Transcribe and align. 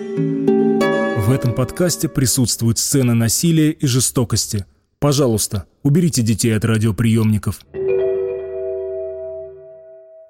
В 0.00 1.30
этом 1.30 1.54
подкасте 1.54 2.08
присутствуют 2.08 2.78
сцены 2.78 3.14
насилия 3.14 3.70
и 3.70 3.86
жестокости. 3.86 4.64
Пожалуйста, 4.98 5.66
уберите 5.82 6.22
детей 6.22 6.56
от 6.56 6.64
радиоприемников. 6.64 7.60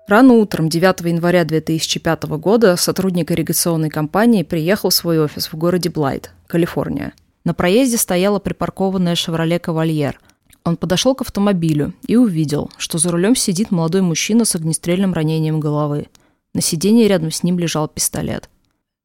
Рано 0.09 0.35
утром 0.35 0.69
9 0.69 1.01
января 1.06 1.45
2005 1.45 2.25
года 2.25 2.75
сотрудник 2.77 3.30
ирригационной 3.30 3.91
компании 3.91 4.43
приехал 4.43 4.91
в 4.91 4.95
свой 4.95 5.20
офис 5.20 5.52
в 5.52 5.55
городе 5.56 5.89
Блайт, 5.89 6.32
Калифорния. 6.48 7.12
На 7.45 7.55
проезде 7.55 7.96
стояла 7.96 8.41
припаркованная 8.41 9.14
«Шевроле 9.14 9.61
Кавальер». 9.61 10.21
Он 10.64 10.77
подошел 10.77 11.14
к 11.14 11.23
автомобилю 11.23 11.95
и 12.07 12.16
увидел, 12.16 12.71
что 12.77 12.98
за 12.98 13.12
рулем 13.12 13.37
сидит 13.37 13.71
молодой 13.71 14.02
мужчина 14.02 14.45
с 14.45 14.57
огнестрельным 14.57 15.14
ранением 15.14 15.61
головы. 15.61 16.09
На 16.55 16.61
сиденье 16.61 17.07
рядом 17.07 17.30
с 17.30 17.45
ним 17.45 17.59
лежал 17.59 17.87
пистолет. 17.87 18.50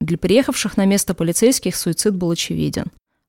Для 0.01 0.17
приехавших 0.17 0.77
на 0.77 0.85
место 0.85 1.13
полицейских 1.13 1.75
суицид 1.75 2.15
был 2.15 2.31
очевиден. 2.31 2.85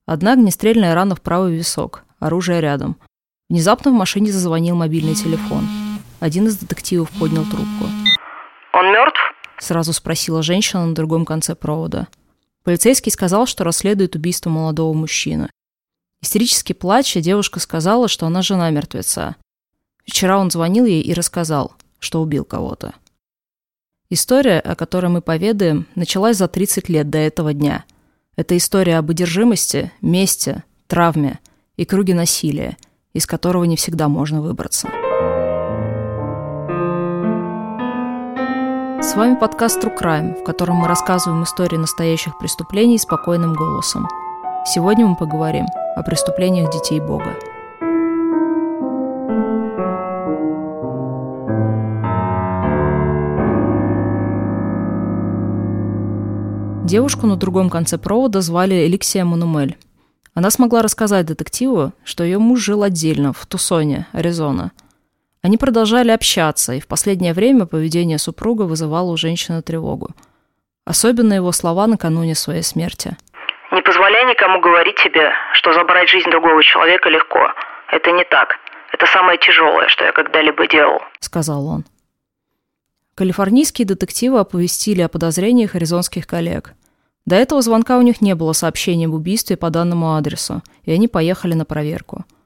Одна 0.06 0.32
огнестрельная 0.32 0.95
рана 0.95 1.14
в 1.14 1.20
правый 1.20 1.56
висок, 1.56 2.04
оружие 2.18 2.60
рядом. 2.60 2.96
Внезапно 3.48 3.90
в 3.90 3.95
машине 3.95 4.32
зазвонил 4.32 4.76
мобильный 4.76 5.14
телефон– 5.14 5.66
один 6.18 6.46
из 6.46 6.56
детективов 6.56 7.10
поднял 7.18 7.45
трубку. 7.45 7.84
«Он 8.73 8.87
мертв?»– 8.87 9.20
сразу 9.59 9.92
спросила 9.92 10.42
женщина 10.42 10.87
на 10.87 10.95
другом 10.95 11.26
конце 11.26 11.54
провода. 11.54 12.09
Полицейский 12.64 13.12
сказал, 13.12 13.46
что 13.46 13.64
расследует 13.64 14.16
убийство 14.16 14.48
молодого 14.51 14.95
мужчины. 14.95 15.51
Истерически 16.23 16.73
плача, 16.73 17.20
девушка 17.20 17.60
сказала, 17.60 18.09
что 18.09 18.26
она 18.26 18.42
жена 18.42 18.70
мертвеца. 18.70 19.37
Вчера 20.06 20.38
он 20.38 20.51
звонил 20.51 20.87
ей 20.87 21.02
и 21.02 21.12
рассказал, 21.12 21.74
что 21.98 22.23
убил 22.23 22.45
кого-то. 22.45 22.95
История, 24.09 24.60
о 24.60 24.77
которой 24.77 25.09
мы 25.09 25.20
поведаем, 25.20 25.87
началась 25.96 26.37
за 26.37 26.46
30 26.46 26.88
лет 26.88 27.10
до 27.10 27.19
этого 27.19 27.52
дня. 27.52 27.84
Это 28.37 28.56
история 28.56 28.98
об 28.98 29.10
одержимости, 29.10 29.91
мести, 30.01 30.62
травме 30.87 31.40
и 31.76 31.85
круге 31.85 32.15
насилия, 32.15 32.76
из 33.15 33.26
которого 33.26 33.65
не 33.65 33.74
всегда 33.74 34.09
можно 34.09 34.40
выбраться. 34.40 34.88
С 39.02 39.15
вами 39.16 39.37
подкаст 39.40 39.82
True 39.82 39.98
Crime, 39.98 40.41
в 40.41 40.45
котором 40.45 40.76
мы 40.76 40.88
рассказываем 40.88 41.43
истории 41.43 41.76
настоящих 41.76 42.38
преступлений 42.38 42.98
спокойным 42.98 43.54
голосом. 43.54 44.09
Сегодня 44.66 45.07
мы 45.07 45.16
поговорим 45.16 45.66
о 45.96 46.02
преступлениях 46.04 46.73
детей 46.73 47.01
Бога. 47.01 47.35
Девушку 56.87 57.26
на 57.26 57.37
другом 57.37 57.68
конце 57.68 57.98
провода 57.98 58.40
звали 58.40 58.87
Эликсия 58.87 59.24
Манумель. 59.24 59.76
Она 60.34 60.51
смогла 60.51 60.82
рассказать 60.82 61.26
детективу, 61.26 61.92
что 62.04 62.24
ее 62.24 62.38
муж 62.38 62.60
жил 62.60 62.82
отдельно, 62.82 63.32
в 63.32 63.45
Тусоне, 63.46 64.06
Аризона– 64.12 64.72
они 65.47 65.59
продолжали 65.59 66.10
общаться, 66.10 66.72
и 66.72 66.81
в 66.81 66.88
последнее 66.88 67.32
время 67.32 67.66
поведение 67.66 68.19
супруга 68.19 68.62
вызывало 68.62 69.12
у 69.12 69.16
женщины 69.16 69.62
тревогу. 69.62 70.09
Особенно 70.84 71.34
его 71.34 71.53
слова 71.53 71.87
накануне 71.87 72.34
своей 72.34 72.64
смерти. 72.64 73.16
«Не 73.70 73.81
позволяй 73.81 74.25
никому 74.25 74.60
говорить 74.60 74.97
тебе, 74.97 75.31
что 75.53 75.72
забрать 75.72 76.09
жизнь 76.09 76.28
другого 76.31 76.64
человека 76.64 77.09
легко. 77.10 77.53
Это 77.92 78.10
не 78.10 78.25
так. 78.25 78.56
Это 78.92 79.06
самое 79.06 79.38
тяжелое, 79.38 79.87
что 79.87 80.04
я 80.04 80.10
когда-либо 80.10 80.66
делал»,— 80.66 81.00
сказал 81.20 81.69
он. 81.69 81.84
Калифорнийские 83.16 83.84
детективы 83.86 84.38
оповестили 84.38 85.00
о 85.00 85.09
подозрениях 85.09 85.75
аризонских 85.75 86.28
коллег. 86.28 86.75
До 87.25 87.34
этого 87.34 87.60
звонка 87.62 87.98
у 87.98 88.03
них 88.03 88.20
не 88.20 88.36
было 88.36 88.53
сообщения 88.53 89.06
об 89.06 89.14
убийстве 89.14 89.56
по 89.56 89.70
данному 89.70 90.14
адресу, 90.14 90.62
и 90.84 90.92
они 90.92 91.08
поехали 91.08 91.54
на 91.54 91.64
проверку– 91.64 92.25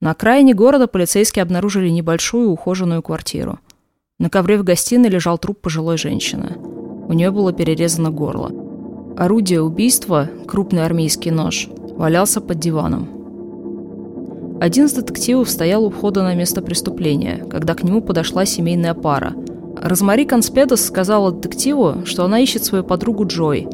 на 0.00 0.12
окраине 0.12 0.54
города 0.54 0.86
полицейские 0.86 1.42
обнаружили 1.42 1.88
небольшую 1.88 2.50
ухоженную 2.50 3.02
квартиру. 3.02 3.58
На 4.20 4.30
ковре 4.30 4.56
в 4.56 4.62
гостиной 4.62 5.08
лежал 5.08 5.38
труп 5.38 5.60
пожилой 5.60 5.98
женщины. 5.98 6.56
У 7.08 7.12
нее 7.12 7.32
было 7.32 7.52
перерезано 7.52 8.10
горло. 8.10 8.52
Орудие 9.16 9.60
убийства, 9.60 10.30
крупный 10.46 10.84
армейский 10.84 11.32
нож, 11.32 11.68
валялся 11.96 12.40
под 12.40 12.60
диваном. 12.60 13.08
Один 14.60 14.86
из 14.86 14.92
детективов 14.92 15.50
стоял 15.50 15.84
у 15.84 15.90
входа 15.90 16.22
на 16.22 16.36
место 16.36 16.62
преступления, 16.62 17.44
когда 17.50 17.74
к 17.74 17.82
нему 17.82 18.00
подошла 18.00 18.44
семейная 18.44 18.94
пара. 18.94 19.34
Розмари 19.82 20.24
Конспедос 20.24 20.84
сказала 20.84 21.32
детективу, 21.32 22.04
что 22.04 22.24
она 22.24 22.40
ищет 22.40 22.64
свою 22.64 22.84
подругу 22.84 23.26
Джой, 23.26 23.68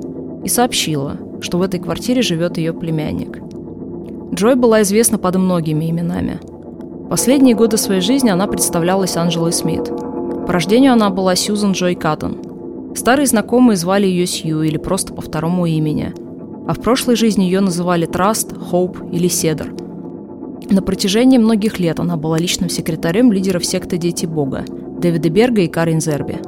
и 0.45 0.49
сообщила, 0.49 1.17
что 1.41 1.59
в 1.59 1.63
этой 1.63 1.81
квартире 1.81 2.23
живет 2.23 2.59
ее 2.59 2.73
племянник. 2.73 3.41
Джой 4.35 4.55
была 4.55 4.83
известна 4.83 5.19
под 5.19 5.37
многими 5.37 5.91
именами. 5.91 6.41
Последние 7.09 7.55
годы 7.55 7.77
своей 7.77 8.01
жизни 8.01 8.31
она 8.31 8.47
представлялась 8.47 9.17
Анжелой 9.17 9.53
Смит. 9.53 9.85
По 10.47 10.53
рождению 10.53 10.93
она 10.93 11.11
была 11.11 11.35
Сьюзан 11.37 11.73
Джой 11.73 11.95
Каттон. 11.95 12.39
Старые 12.95 13.27
знакомые 13.27 13.77
звали 13.77 14.07
ее 14.07 14.27
Сью 14.27 14.63
или 14.63 14.77
просто 14.77 15.15
по 15.15 15.23
второму 15.23 15.67
имени. 15.67 16.13
А 16.67 16.75
в 16.75 16.81
прошлой 16.81 17.17
жизни 17.17 17.45
ее 17.45 17.61
называли 17.61 18.07
Траст, 18.07 18.55
Хоуп 18.71 18.99
или 19.13 19.29
Седр. 19.29 19.75
На 20.71 20.83
протяжении 20.83 21.39
многих 21.39 21.79
лет 21.79 22.01
она 22.01 22.17
была 22.17 22.39
личным 22.39 22.71
секретарем 22.71 23.33
лидеров 23.33 23.65
секты 23.65 23.99
«Дети 23.99 24.27
Бога» 24.27 24.65
Дэвида 25.05 25.29
Берга 25.29 25.61
и 25.61 25.69
Карин 25.69 26.01
Зерби. 26.01 26.39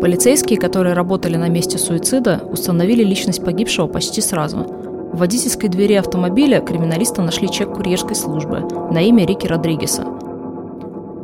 Полицейские, 0.00 0.58
которые 0.58 0.94
работали 0.94 1.36
на 1.36 1.48
месте 1.48 1.78
суицида, 1.78 2.42
установили 2.52 3.02
личность 3.02 3.42
погибшего 3.42 3.86
почти 3.86 4.20
сразу– 4.20 4.66
в 5.12 5.20
водительской 5.20 5.70
двери 5.70 5.94
автомобиля 5.94 6.60
криминалисты 6.60 7.22
нашли 7.22 7.50
чек 7.50 7.72
курьерской 7.72 8.14
службы 8.14 8.60
на 8.92 9.00
имя 9.00 9.24
Рики 9.24 9.46
Родригеса. 9.46 10.04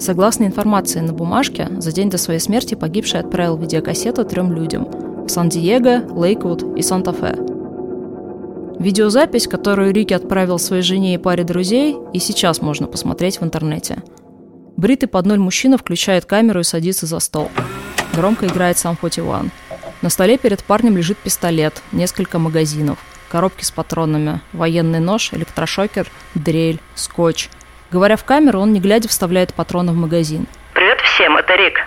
Согласно 0.00 0.44
информации 0.44 1.00
на 1.00 1.12
бумажке, 1.12 1.69
за 1.78 1.93
день 1.93 2.09
до 2.09 2.16
своей 2.16 2.41
смерти 2.41 2.75
погибший 2.75 3.21
отправил 3.21 3.59
видеокассету 3.59 4.25
трем 4.25 4.50
людям– 4.50 4.88
в 5.26 5.28
Сан-Диего, 5.28 6.03
Лейквуд 6.11 6.76
и 6.76 6.82
Санта-Фе. 6.82 7.37
Видеозапись, 8.78 9.47
которую 9.47 9.93
Рики 9.93 10.15
отправил 10.15 10.59
своей 10.59 10.82
жене 10.82 11.15
и 11.15 11.19
паре 11.19 11.44
друзей, 11.44 11.97
и 12.15 12.19
сейчас 12.19 12.62
можно 12.62 12.87
посмотреть 12.87 13.41
в 13.41 13.44
интернете. 13.44 14.03
Бритый 14.76 15.08
под 15.08 15.26
ноль 15.26 15.38
мужчина 15.38 15.78
включает 15.78 16.24
камеру 16.24 16.60
и 16.60 16.64
садится 16.64 17.06
за 17.06 17.20
стол. 17.20 17.50
Громко 18.12 18.46
играет 18.46 18.78
сам 18.78 18.96
41. 19.00 19.50
На 20.02 20.10
столе 20.10 20.38
перед 20.38 20.62
парнем 20.64 20.96
лежит 20.96 21.18
пистолет, 21.18 21.82
несколько 21.92 22.38
магазинов– 22.38 22.98
коробки 23.34 23.64
с 23.64 23.72
патронами, 23.72 24.40
военный 24.52 25.00
нож, 25.00 25.32
электрошокер, 25.32 26.06
дрель, 26.36 26.78
скотч. 26.94 27.48
Говоря 27.90 28.16
в 28.16 28.24
камеру, 28.24 28.60
он 28.60 28.72
не 28.72 28.78
глядя 28.78 29.08
вставляет 29.08 29.52
патроны 29.52 29.90
в 29.90 29.96
магазин. 29.96 30.46
Привет 30.72 31.00
всем, 31.00 31.36
это 31.36 31.56
Рик. 31.56 31.80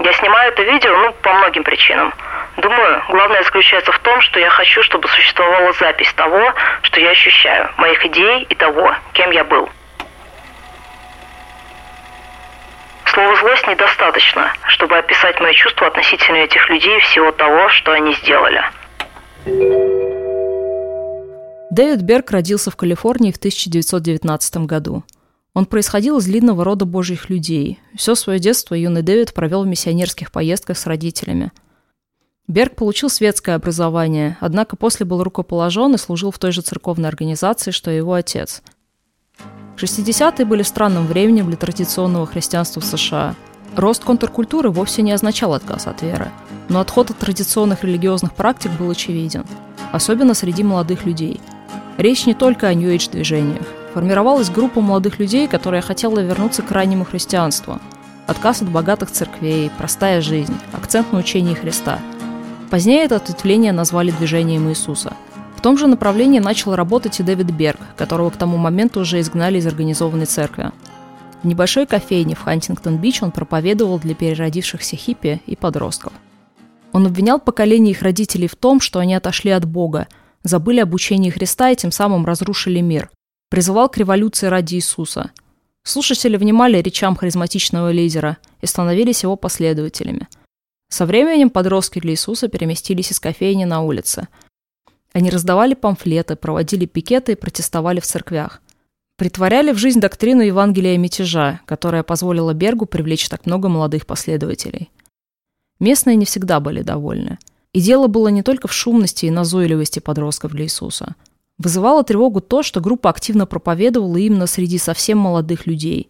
Я 0.00 0.12
снимаю 0.12 0.52
это 0.52 0.62
видео, 0.62 0.94
ну, 0.98 1.14
по 1.22 1.32
многим 1.32 1.64
причинам. 1.64 2.12
Думаю, 2.58 3.02
главное 3.08 3.42
заключается 3.44 3.92
в 3.92 3.98
том, 4.00 4.20
что 4.20 4.38
я 4.38 4.50
хочу, 4.50 4.82
чтобы 4.82 5.08
существовала 5.08 5.72
запись 5.80 6.12
того, 6.12 6.52
что 6.82 7.00
я 7.00 7.12
ощущаю, 7.12 7.70
моих 7.78 8.04
идей 8.04 8.46
и 8.50 8.54
того, 8.54 8.94
кем 9.14 9.30
я 9.30 9.44
был. 9.44 9.70
Слова 13.12 13.34
«злость» 13.40 13.66
недостаточно, 13.66 14.52
чтобы 14.68 14.96
описать 14.96 15.40
мои 15.40 15.52
чувства 15.52 15.88
относительно 15.88 16.36
этих 16.36 16.68
людей 16.70 16.96
и 16.96 17.00
всего 17.00 17.32
того, 17.32 17.68
что 17.70 17.92
они 17.92 18.14
сделали. 18.14 18.60
Дэвид 21.70 22.02
Берг 22.02 22.30
родился 22.30 22.70
в 22.70 22.76
Калифорнии 22.76 23.32
в 23.32 23.36
1919 23.36 24.58
году. 24.58 25.02
Он 25.54 25.66
происходил 25.66 26.18
из 26.18 26.26
длинного 26.26 26.64
рода 26.64 26.84
божьих 26.84 27.30
людей. 27.30 27.80
Все 27.96 28.14
свое 28.14 28.38
детство 28.38 28.76
юный 28.76 29.02
Дэвид 29.02 29.34
провел 29.34 29.64
в 29.64 29.66
миссионерских 29.66 30.30
поездках 30.30 30.78
с 30.78 30.86
родителями. 30.86 31.50
Берг 32.46 32.76
получил 32.76 33.10
светское 33.10 33.56
образование, 33.56 34.36
однако 34.40 34.76
после 34.76 35.04
был 35.04 35.24
рукоположен 35.24 35.94
и 35.94 35.98
служил 35.98 36.30
в 36.30 36.38
той 36.38 36.52
же 36.52 36.62
церковной 36.62 37.08
организации, 37.08 37.72
что 37.72 37.90
и 37.90 37.96
его 37.96 38.14
отец. 38.14 38.62
60-е 39.82 40.44
были 40.44 40.62
странным 40.62 41.06
временем 41.06 41.46
для 41.46 41.56
традиционного 41.56 42.26
христианства 42.26 42.80
в 42.80 42.84
США. 42.84 43.34
Рост 43.76 44.04
контркультуры 44.04 44.70
вовсе 44.70 45.02
не 45.02 45.12
означал 45.12 45.54
отказ 45.54 45.86
от 45.86 46.02
веры, 46.02 46.30
но 46.68 46.80
отход 46.80 47.10
от 47.10 47.18
традиционных 47.18 47.84
религиозных 47.84 48.32
практик 48.34 48.70
был 48.72 48.90
очевиден, 48.90 49.44
особенно 49.92 50.34
среди 50.34 50.62
молодых 50.62 51.04
людей– 51.04 51.40
Речь 52.00 52.24
не 52.24 52.32
только 52.32 52.66
о 52.66 52.72
New 52.72 52.90
Age 52.90 53.10
движениях. 53.10 53.66
Формировалась 53.92 54.48
группа 54.48 54.80
молодых 54.80 55.18
людей, 55.18 55.46
которая 55.46 55.82
хотела 55.82 56.20
вернуться 56.20 56.62
к 56.62 56.70
раннему 56.70 57.04
христианству. 57.04 57.78
Отказ 58.26 58.62
от 58.62 58.70
богатых 58.70 59.10
церквей, 59.10 59.70
простая 59.76 60.22
жизнь, 60.22 60.56
акцент 60.72 61.12
на 61.12 61.18
учении 61.18 61.52
Христа. 61.52 61.98
Позднее 62.70 63.04
это 63.04 63.16
ответвление 63.16 63.72
назвали 63.72 64.12
движением 64.12 64.70
Иисуса. 64.70 65.12
В 65.60 65.62
том 65.62 65.76
же 65.76 65.88
направлении 65.88 66.38
начал 66.38 66.74
работать 66.74 67.20
и 67.20 67.22
Дэвид 67.22 67.50
Берг, 67.50 67.78
которого 67.98 68.30
к 68.30 68.36
тому 68.38 68.56
моменту 68.56 69.00
уже 69.00 69.20
изгнали 69.20 69.58
из 69.58 69.66
организованной 69.66 70.24
церкви. 70.24 70.70
В 71.42 71.46
небольшой 71.46 71.84
кофейне 71.86 72.34
в 72.34 72.40
Хантингтон-Бич 72.40 73.22
он 73.22 73.30
проповедовал 73.30 73.98
для 73.98 74.14
переродившихся 74.14 74.96
хиппи 74.96 75.42
и 75.44 75.56
подростков. 75.56 76.14
Он 76.92 77.04
обвинял 77.04 77.38
поколение 77.38 77.90
их 77.90 78.00
родителей 78.00 78.48
в 78.48 78.56
том, 78.56 78.80
что 78.80 79.00
они 79.00 79.14
отошли 79.14 79.50
от 79.50 79.66
Бога, 79.66 80.08
забыли 80.42 80.80
об 80.80 80.94
учении 80.94 81.28
Христа 81.28 81.68
и 81.68 81.76
тем 81.76 81.92
самым 81.92 82.24
разрушили 82.24 82.80
мир. 82.80 83.10
Призывал 83.50 83.90
к 83.90 83.98
революции 83.98 84.46
ради 84.46 84.76
Иисуса. 84.76 85.30
Слушатели 85.82 86.38
внимали 86.38 86.80
речам 86.80 87.16
харизматичного 87.16 87.92
лидера 87.92 88.38
и 88.62 88.66
становились 88.66 89.24
его 89.24 89.36
последователями. 89.36 90.26
Со 90.88 91.04
временем 91.04 91.50
подростки 91.50 91.98
для 92.00 92.12
Иисуса 92.12 92.48
переместились 92.48 93.12
из 93.12 93.20
кофейни 93.20 93.64
на 93.64 93.82
улице. 93.82 94.28
Они 95.12 95.30
раздавали 95.30 95.74
памфлеты, 95.74 96.36
проводили 96.36 96.86
пикеты 96.86 97.32
и 97.32 97.36
протестовали 97.36 98.00
в 98.00 98.06
церквях. 98.06 98.62
Притворяли 99.16 99.72
в 99.72 99.76
жизнь 99.76 100.00
доктрину 100.00 100.42
Евангелия 100.42 100.96
мятежа, 100.96 101.60
которая 101.66 102.02
позволила 102.02 102.54
Бергу 102.54 102.86
привлечь 102.86 103.28
так 103.28 103.44
много 103.44 103.68
молодых 103.68 104.06
последователей. 104.06 104.90
Местные 105.78 106.16
не 106.16 106.24
всегда 106.24 106.60
были 106.60 106.82
довольны. 106.82 107.38
И 107.72 107.80
дело 107.80 108.06
было 108.06 108.28
не 108.28 108.42
только 108.42 108.68
в 108.68 108.72
шумности 108.72 109.26
и 109.26 109.30
назойливости 109.30 109.98
подростков 109.98 110.52
для 110.52 110.64
Иисуса. 110.64 111.14
Вызывало 111.58 112.02
тревогу 112.04 112.40
то, 112.40 112.62
что 112.62 112.80
группа 112.80 113.10
активно 113.10 113.46
проповедовала 113.46 114.16
именно 114.16 114.46
среди 114.46 114.78
совсем 114.78 115.18
молодых 115.18 115.66
людей. 115.66 116.08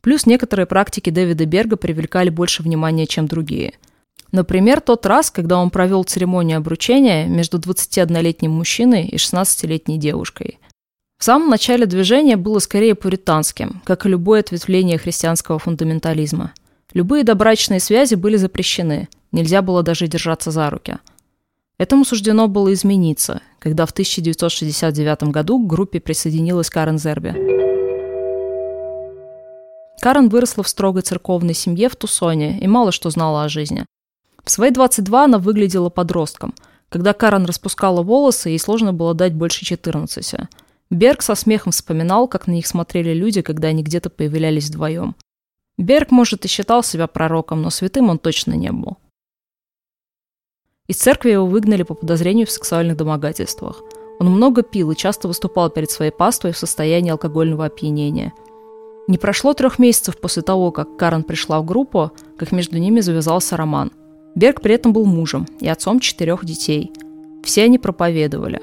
Плюс 0.00 0.26
некоторые 0.26 0.66
практики 0.66 1.10
Дэвида 1.10 1.46
Берга 1.46 1.76
привлекали 1.76 2.28
больше 2.28 2.62
внимания, 2.62 3.06
чем 3.06 3.26
другие. 3.26 3.74
Например, 4.32 4.80
тот 4.80 5.06
раз, 5.06 5.30
когда 5.30 5.58
он 5.58 5.70
провел 5.70 6.04
церемонию 6.04 6.58
обручения 6.58 7.26
между 7.26 7.58
21-летним 7.58 8.50
мужчиной 8.50 9.06
и 9.06 9.16
16-летней 9.16 9.98
девушкой. 9.98 10.58
В 11.18 11.24
самом 11.24 11.50
начале 11.50 11.86
движения 11.86 12.36
было 12.36 12.58
скорее 12.58 12.94
пуританским, 12.96 13.82
как 13.84 14.06
и 14.06 14.08
любое 14.08 14.40
ответвление 14.40 14.98
христианского 14.98 15.58
фундаментализма– 15.58 16.52
Любые 16.94 17.24
добрачные 17.24 17.80
связи 17.80 18.16
были 18.16 18.36
запрещены, 18.36 19.08
нельзя 19.32 19.62
было 19.62 19.82
даже 19.82 20.08
держаться 20.08 20.50
за 20.50 20.68
руки. 20.68 20.98
Этому 21.78 22.04
суждено 22.04 22.48
было 22.48 22.72
измениться, 22.74 23.40
когда 23.58 23.86
в 23.86 23.92
1969 23.92 25.22
году 25.24 25.58
к 25.58 25.66
группе 25.66 26.00
присоединилась 26.00 26.68
Карен 26.68 26.98
Зерби. 26.98 27.34
Карен 30.02 30.28
выросла 30.28 30.62
в 30.62 30.68
строгой 30.68 31.02
церковной 31.02 31.54
семье 31.54 31.88
в 31.88 31.96
Тусоне 31.96 32.58
и 32.60 32.66
мало 32.66 32.92
что 32.92 33.08
знала 33.08 33.44
о 33.44 33.48
жизни. 33.48 33.86
В 34.44 34.50
свои 34.50 34.70
22 34.70 35.24
она 35.24 35.38
выглядела 35.38 35.88
подростком. 35.88 36.54
Когда 36.88 37.12
Карен 37.12 37.46
распускала 37.46 38.02
волосы, 38.02 38.50
ей 38.50 38.58
сложно 38.58 38.92
было 38.92 39.14
дать 39.14 39.34
больше 39.34 39.64
14. 39.64 40.48
Берг 40.90 41.22
со 41.22 41.34
смехом 41.34 41.72
вспоминал, 41.72 42.28
как 42.28 42.46
на 42.46 42.52
них 42.52 42.66
смотрели 42.66 43.14
люди, 43.14 43.40
когда 43.40 43.68
они 43.68 43.82
где-то 43.82 44.10
появлялись 44.10 44.68
вдвоем. 44.68 45.16
Берг, 45.78 46.10
может, 46.10 46.44
и 46.44 46.48
считал 46.48 46.82
себя 46.82 47.06
пророком, 47.06 47.62
но 47.62 47.70
святым 47.70 48.10
он 48.10 48.18
точно 48.18 48.52
не 48.52 48.70
был. 48.70 48.98
Из 50.86 50.96
церкви 50.96 51.30
его 51.30 51.46
выгнали 51.46 51.82
по 51.82 51.94
подозрению 51.94 52.46
в 52.46 52.50
сексуальных 52.50 52.98
домогательствах. 52.98 53.82
Он 54.20 54.28
много 54.28 54.62
пил 54.62 54.90
и 54.90 54.96
часто 54.96 55.28
выступал 55.28 55.70
перед 55.70 55.90
своей 55.90 56.10
паствой 56.10 56.52
в 56.52 56.58
состоянии 56.58 57.10
алкогольного 57.10 57.64
опьянения. 57.64 58.34
Не 59.08 59.16
прошло 59.16 59.54
трех 59.54 59.78
месяцев 59.78 60.20
после 60.20 60.42
того, 60.42 60.70
как 60.70 60.98
Карен 60.98 61.22
пришла 61.22 61.60
в 61.60 61.64
группу, 61.64 62.12
как 62.38 62.52
между 62.52 62.78
ними 62.78 63.00
завязался 63.00 63.56
роман. 63.56 63.92
Берг 64.34 64.60
при 64.60 64.74
этом 64.74 64.92
был 64.92 65.04
мужем 65.04 65.46
и 65.60 65.68
отцом 65.68 66.00
четырех 66.00 66.44
детей. 66.44 66.92
Все 67.44 67.64
они 67.64 67.78
проповедовали. 67.78 68.60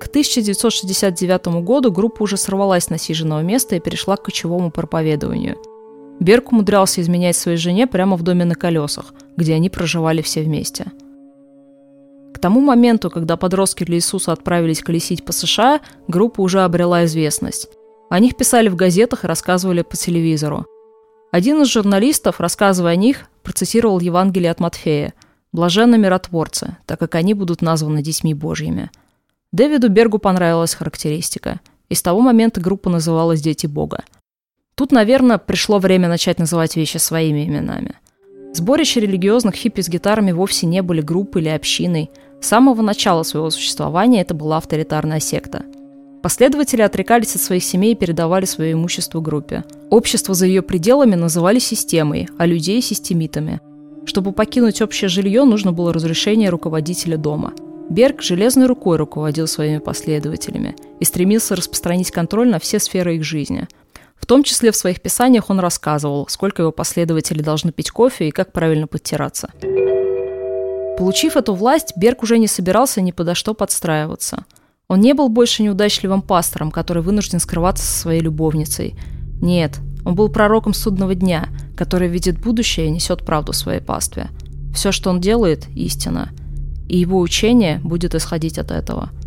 К 0.00 0.06
1969 0.06 1.62
году 1.64 1.90
группа 1.90 2.22
уже 2.22 2.36
сорвалась 2.36 2.84
с 2.84 2.90
насиженного 2.90 3.40
места 3.40 3.76
и 3.76 3.80
перешла 3.80 4.16
к 4.16 4.22
кочевому 4.22 4.70
проповедованию– 4.70 5.56
Берг 6.20 6.52
умудрялся 6.52 7.00
изменять 7.00 7.36
своей 7.36 7.58
жене 7.58 7.86
прямо 7.86 8.16
в 8.16 8.22
доме 8.22 8.44
на 8.44 8.54
колесах, 8.54 9.14
где 9.36 9.54
они 9.54 9.70
проживали 9.70 10.22
все 10.22 10.42
вместе. 10.42 10.86
К 12.34 12.38
тому 12.40 12.60
моменту, 12.60 13.10
когда 13.10 13.36
подростки 13.36 13.84
для 13.84 13.96
Иисуса 13.96 14.32
отправились 14.32 14.82
колесить 14.82 15.24
по 15.24 15.32
США, 15.32 15.80
группа 16.08 16.40
уже 16.40 16.62
обрела 16.62 17.04
известность. 17.04 17.68
О 18.10 18.18
них 18.20 18.36
писали 18.36 18.68
в 18.68 18.76
газетах 18.76 19.24
и 19.24 19.26
рассказывали 19.26 19.82
по 19.82 19.96
телевизору. 19.96 20.66
Один 21.30 21.60
из 21.60 21.68
журналистов, 21.68 22.40
рассказывая 22.40 22.92
о 22.92 22.96
них, 22.96 23.26
процитировал 23.42 24.00
Евангелие 24.00 24.50
от 24.50 24.60
Матфея 24.60 25.12
«Блаженны 25.52 25.98
миротворцы, 25.98 26.78
так 26.86 26.98
как 26.98 27.14
они 27.16 27.34
будут 27.34 27.60
названы 27.60 28.02
детьми 28.02 28.32
Божьими». 28.32 28.90
Дэвиду 29.52 29.90
Бергу 29.90 30.18
понравилась 30.18 30.74
характеристика. 30.74 31.60
И 31.90 31.94
с 31.94 32.02
того 32.02 32.20
момента 32.20 32.60
группа 32.60 32.88
называлась 32.88 33.42
«Дети 33.42 33.66
Бога». 33.66 34.04
Тут, 34.74 34.90
наверное, 34.90 35.38
пришло 35.38 35.78
время 35.78 36.08
начать 36.08 36.38
называть 36.38 36.76
вещи 36.76 36.96
своими 36.96 37.46
именами. 37.46 37.96
Сборища 38.54 39.00
религиозных 39.00 39.54
хиппи 39.54 39.82
с 39.82 39.88
гитарами 39.88 40.32
вовсе 40.32 40.66
не 40.66 40.82
были 40.82 41.02
группой 41.02 41.42
или 41.42 41.48
общиной. 41.48 42.10
С 42.40 42.46
самого 42.46 42.80
начала 42.80 43.22
своего 43.22 43.50
существования 43.50 44.22
это 44.22 44.34
была 44.34 44.56
авторитарная 44.58 45.20
секта. 45.20 45.64
Последователи 46.22 46.82
отрекались 46.82 47.36
от 47.36 47.42
своих 47.42 47.62
семей 47.62 47.92
и 47.92 47.96
передавали 47.96 48.44
свое 48.44 48.72
имущество 48.72 49.20
группе. 49.20 49.64
Общество 49.90 50.34
за 50.34 50.46
ее 50.46 50.62
пределами 50.62 51.14
называли 51.14 51.58
системой, 51.58 52.28
а 52.38 52.46
людей– 52.46 52.82
системитами. 52.82 53.60
Чтобы 54.04 54.32
покинуть 54.32 54.82
общее 54.82 55.08
жилье, 55.08 55.44
нужно 55.44 55.72
было 55.72 55.92
разрешение 55.92 56.50
руководителя 56.50 57.16
дома. 57.16 57.52
Берг 57.88 58.22
железной 58.22 58.66
рукой 58.66 58.96
руководил 58.96 59.46
своими 59.46 59.78
последователями 59.78 60.76
и 61.00 61.04
стремился 61.04 61.56
распространить 61.56 62.10
контроль 62.10 62.48
на 62.48 62.58
все 62.58 62.78
сферы 62.78 63.16
их 63.16 63.24
жизни– 63.24 63.68
в 64.20 64.26
том 64.26 64.42
числе 64.42 64.72
в 64.72 64.76
своих 64.76 65.00
писаниях 65.00 65.50
он 65.50 65.60
рассказывал, 65.60 66.26
сколько 66.28 66.62
его 66.62 66.72
последователи 66.72 67.40
должны 67.40 67.72
пить 67.72 67.90
кофе 67.90 68.28
и 68.28 68.30
как 68.30 68.52
правильно 68.52 68.86
подтираться. 68.86 69.50
Получив 70.98 71.36
эту 71.36 71.54
власть, 71.54 71.92
Берг 71.96 72.22
уже 72.22 72.38
не 72.38 72.48
собирался 72.48 73.00
ни 73.00 73.12
подо 73.12 73.34
что 73.34 73.54
подстраиваться. 73.54 74.44
Он 74.88 75.00
не 75.00 75.12
был 75.14 75.28
больше 75.28 75.62
неудачливым 75.62 76.22
пастором, 76.22 76.70
который 76.70 77.02
вынужден 77.02 77.40
скрываться 77.40 77.84
со 77.84 78.00
своей 78.00 78.20
любовницей. 78.20 78.94
Нет, 79.40 79.80
он 80.04 80.14
был 80.14 80.28
пророком 80.28 80.74
судного 80.74 81.14
дня, 81.14 81.48
который 81.76 82.08
видит 82.08 82.40
будущее 82.40 82.86
и 82.86 82.90
несет 82.90 83.24
правду 83.24 83.52
своей 83.52 83.80
пастве. 83.80 84.28
Все, 84.74 84.92
что 84.92 85.10
он 85.10 85.20
делает, 85.20 85.68
истина. 85.74 86.30
И 86.88 86.98
его 86.98 87.20
учение 87.20 87.80
будет 87.84 88.14
исходить 88.14 88.58
от 88.58 88.70
этого– 88.70 89.10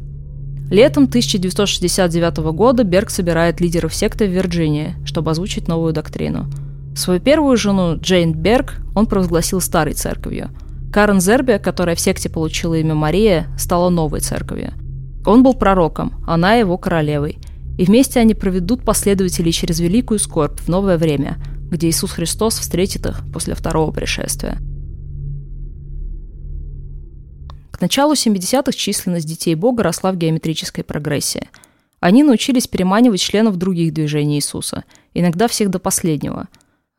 Летом 0.72 1.04
1969 1.04 2.38
года 2.54 2.86
Берг 2.86 3.10
собирает 3.10 3.60
лидеров 3.60 3.94
секты 3.94 4.26
в 4.26 4.32
Вирджинии, 4.32 4.96
чтобы 5.04 5.32
озвучить 5.32 5.68
новую 5.68 5.92
доктрину. 5.92 6.50
Свою 6.96 7.20
первую 7.20 7.58
жену, 7.58 7.98
Джейн 7.98 8.34
Берг, 8.34 8.78
он 8.96 9.06
провозгласил 9.06 9.60
старой 9.60 9.96
церковью. 9.96 10.50
Карен 10.94 11.20
Зерби, 11.20 11.60
которая 11.62 11.98
в 11.98 12.00
секте 12.00 12.30
получила 12.30 12.76
имя 12.76 12.96
Мария, 12.96 13.48
стала 13.58 13.90
новой 13.90 14.22
церковью. 14.22 14.72
Он 15.26 15.44
был 15.44 15.54
пророком, 15.54 16.14
она 16.26 16.56
его 16.56 16.78
королевой. 16.78 17.38
И 17.78 17.86
вместе 17.86 18.20
они 18.20 18.34
проведут 18.34 18.84
последователей 18.84 19.52
через 19.52 19.80
великую 19.80 20.20
скорбь 20.20 20.60
в 20.60 20.68
новое 20.68 20.98
время, 20.98 21.38
где 21.70 21.90
Иисус 21.90 22.12
Христос 22.12 22.60
встретит 22.60 23.06
их 23.06 23.22
после 23.32 23.56
второго 23.56 23.92
пришествия. 23.92 24.58
К 27.72 27.82
началу 27.82 28.14
70-х 28.14 28.74
численность 28.74 29.28
детей 29.28 29.56
Бога 29.56 29.84
росла 29.84 30.12
в 30.12 30.18
геометрической 30.18 30.84
прогрессии. 30.84 31.50
Они 32.00 32.24
научились 32.24 32.68
переманивать 32.68 33.22
членов 33.22 33.58
других 33.58 33.94
движений 33.94 34.38
Иисуса, 34.38 34.84
иногда 35.14 35.48
всех 35.48 35.70
до 35.70 35.80
последнего. 35.80 36.48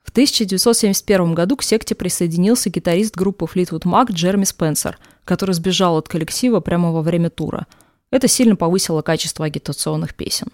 В 0.03 0.11
1971 0.11 1.35
году 1.35 1.57
к 1.57 1.63
секте 1.63 1.95
присоединился 1.95 2.71
гитарист 2.71 3.17
группы 3.17 3.45
Fleetwood 3.45 3.83
Mac 3.83 4.13
Джерми 4.13 4.45
Спенсер, 4.45 4.99
который 5.25 5.55
сбежал 5.55 5.99
от 5.99 6.09
коллектива 6.09 6.61
прямо 6.61 6.93
во 6.93 7.03
время 7.03 7.31
тура. 7.31 7.67
Это 8.13 8.29
сильно 8.29 8.55
повысило 8.55 9.03
качество 9.03 9.45
агитационных 9.47 10.15
песен. 10.15 10.47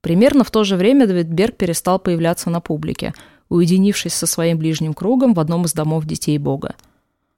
Примерно 0.00 0.42
в 0.42 0.50
то 0.50 0.64
же 0.64 0.74
время 0.74 1.06
Дэвид 1.06 1.28
Берг 1.28 1.56
перестал 1.56 2.00
появляться 2.00 2.50
на 2.50 2.60
публике, 2.60 3.14
уединившись 3.48 4.14
со 4.14 4.26
своим 4.26 4.58
ближним 4.58 4.92
кругом 4.92 5.34
в 5.34 5.38
одном 5.38 5.66
из 5.66 5.72
домов 5.72 6.04
детей 6.06 6.38
Бога– 6.38 6.74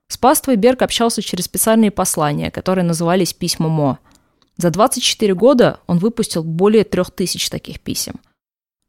с 0.09 0.19
паствой 0.19 0.57
Берг 0.57 0.83
общался 0.83 1.23
через 1.23 1.47
специальные 1.47 1.91
послания, 1.91 2.51
которые 2.51 2.85
назывались 2.85 3.33
«Письма 3.33 3.69
Мо». 3.69 3.99
За 4.57 4.71
24 4.71 5.35
года 5.35 5.81
он 5.87 5.99
выпустил 5.99 6.45
более 6.45 6.85
3000 6.85 7.51
таких 7.51 7.81
писем. 7.81 8.21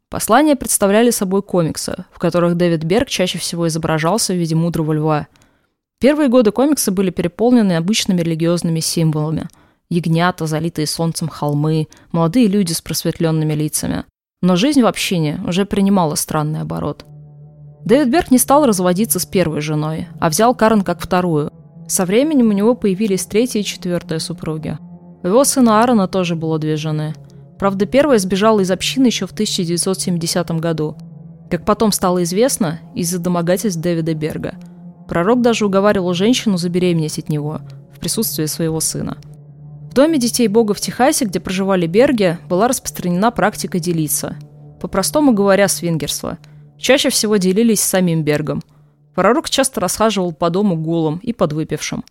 Послания 0.10 0.56
представляли 0.56 1.10
собой 1.10 1.42
комиксы, 1.42 2.06
в 2.12 2.20
которых 2.20 2.56
Дэвид 2.56 2.84
Берг 2.84 3.10
чаще 3.10 3.40
всего 3.40 3.68
изображался 3.68 4.34
в 4.34 4.38
виде 4.38 4.56
мудрого 4.56 4.94
льва. 4.94 5.28
Первые 6.00 6.30
годы 6.30 6.52
комиксы 6.52 6.92
были 6.92 7.10
переполнены 7.10 7.74
обычными 7.74 8.22
религиозными 8.22 8.80
символами. 8.80 9.48
Ягнята, 9.89 10.48
залитые 10.48 10.88
солнцем 10.88 11.27
холмы, 11.27 11.88
молодые 12.12 12.48
люди 12.48 12.74
с 12.74 12.82
просветленными 12.82 13.54
лицами. 13.54 14.06
Но 14.42 14.56
жизнь 14.56 14.82
в 14.82 14.88
общине 14.88 15.42
уже 15.48 15.65
принимала 15.65 16.15
странный 16.15 16.62
оборот– 16.62 17.06
Дэвид 17.86 18.10
Берг 18.10 18.32
не 18.32 18.39
стал 18.39 18.65
разводиться 18.65 19.20
с 19.20 19.27
первой 19.27 19.62
женой, 19.62 20.08
а 20.20 20.30
взял 20.30 20.56
Карен 20.56 20.82
как 20.82 21.00
вторую. 21.00 21.51
Со 21.88 22.06
временем 22.06 22.50
у 22.50 22.51
него 22.51 22.74
появились 22.74 23.27
третья 23.27 23.60
и 23.60 23.63
четвертая 23.63 24.18
супруги. 24.18 24.80
У 25.22 25.27
его 25.27 25.44
сына 25.44 25.82
Аарона 25.82 26.08
тоже 26.08 26.36
было 26.36 26.58
две 26.58 26.77
жены. 26.77 27.13
Правда, 27.60 27.86
первая 27.86 28.18
сбежала 28.18 28.62
из 28.62 28.72
общины 28.72 29.06
еще 29.06 29.27
в 29.27 29.34
1970 29.34 30.50
году. 30.60 30.98
Как 31.51 31.63
потом 31.63 31.92
стало 31.92 32.24
известно, 32.24 32.80
из-за 32.96 33.20
домогательств 33.20 33.80
Дэвида 33.80 34.15
Берга. 34.15 34.56
Пророк 35.08 35.42
даже 35.42 35.68
уговаривал 35.68 36.15
женщину 36.15 36.58
забеременеть 36.58 37.20
от 37.20 37.30
него 37.30 37.62
в 37.96 38.00
присутствии 38.00 38.46
своего 38.46 38.80
сына. 38.80 39.18
Доме 39.96 40.18
детей 40.18 40.50
Бога 40.50 40.74
в 40.74 40.82
Техасе, 40.82 41.24
где 41.24 41.40
проживали 41.40 41.88
Берги, 41.88 42.38
была 42.50 42.68
распространена 42.68 43.32
практика 43.32 43.80
делиться. 43.80 44.36
По-простому 44.82 45.32
говоря, 45.32 45.70
свингерство. 45.70 46.38
Чаще 46.78 47.10
всего 47.10 47.38
делились 47.38 47.80
с 47.80 47.86
самим 47.86 48.22
Бергом. 48.22 48.62
Пророк 49.14 49.50
часто 49.50 49.80
расхаживал 49.80 50.34
по 50.34 50.50
дому 50.50 50.75
голым 50.75 51.20
и 51.24 51.32
подвыпившим. 51.32 52.04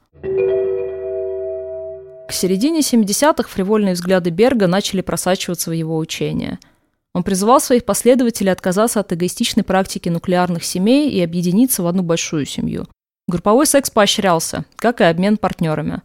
К 2.26 2.32
середине 2.32 2.80
70-х 2.80 3.50
фривольные 3.50 3.92
взгляды 3.92 4.30
Берга 4.30 4.66
начали 4.66 5.02
просачиваться 5.02 5.68
в 5.68 5.74
его 5.74 5.98
учение– 5.98 6.58
он 7.16 7.22
призывал 7.22 7.60
своих 7.60 7.84
последователей 7.84 8.50
отказаться 8.50 8.98
от 8.98 9.12
эгоистичной 9.12 9.62
практики 9.62 10.08
нуклеарных 10.08 10.64
семей 10.64 11.08
и 11.10 11.22
объединиться 11.22 11.84
в 11.84 11.86
одну 11.86 12.02
большую 12.02 12.44
семью. 12.44 12.88
Групповой 13.28 13.66
секс 13.66 13.88
поощрялся, 13.88 14.64
как 14.74 15.00
и 15.00 15.04
обмен 15.04 15.36
партнерами. 15.36 16.02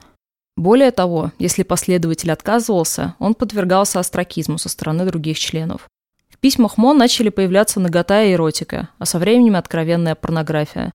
Более 0.60 0.92
того, 0.92 1.32
если 1.40 1.64
последователь 1.64 2.34
отказывался, 2.34 3.16
он 3.18 3.34
подвергался 3.34 4.02
астракизму 4.02 4.58
со 4.58 4.68
стороны 4.68 5.06
других 5.06 5.40
членов. 5.40 5.88
В 6.30 6.38
письмах 6.38 6.78
Мо 6.78 6.94
начали 6.94 7.30
появляться 7.30 7.80
нагота 7.80 8.24
и 8.24 8.34
эротика, 8.34 8.90
а 8.98 9.06
со 9.06 9.20
временем 9.20 9.56
откровенная 9.56 10.16
порнография. 10.16 10.92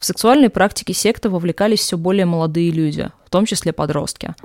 В 0.00 0.04
сексуальной 0.04 0.50
практике 0.50 0.94
секты 0.94 1.30
вовлекались 1.30 1.78
все 1.78 1.96
более 1.96 2.26
молодые 2.26 2.72
люди, 2.72 3.08
в 3.24 3.30
том 3.30 3.46
числе 3.46 3.72
подростки– 3.72 4.34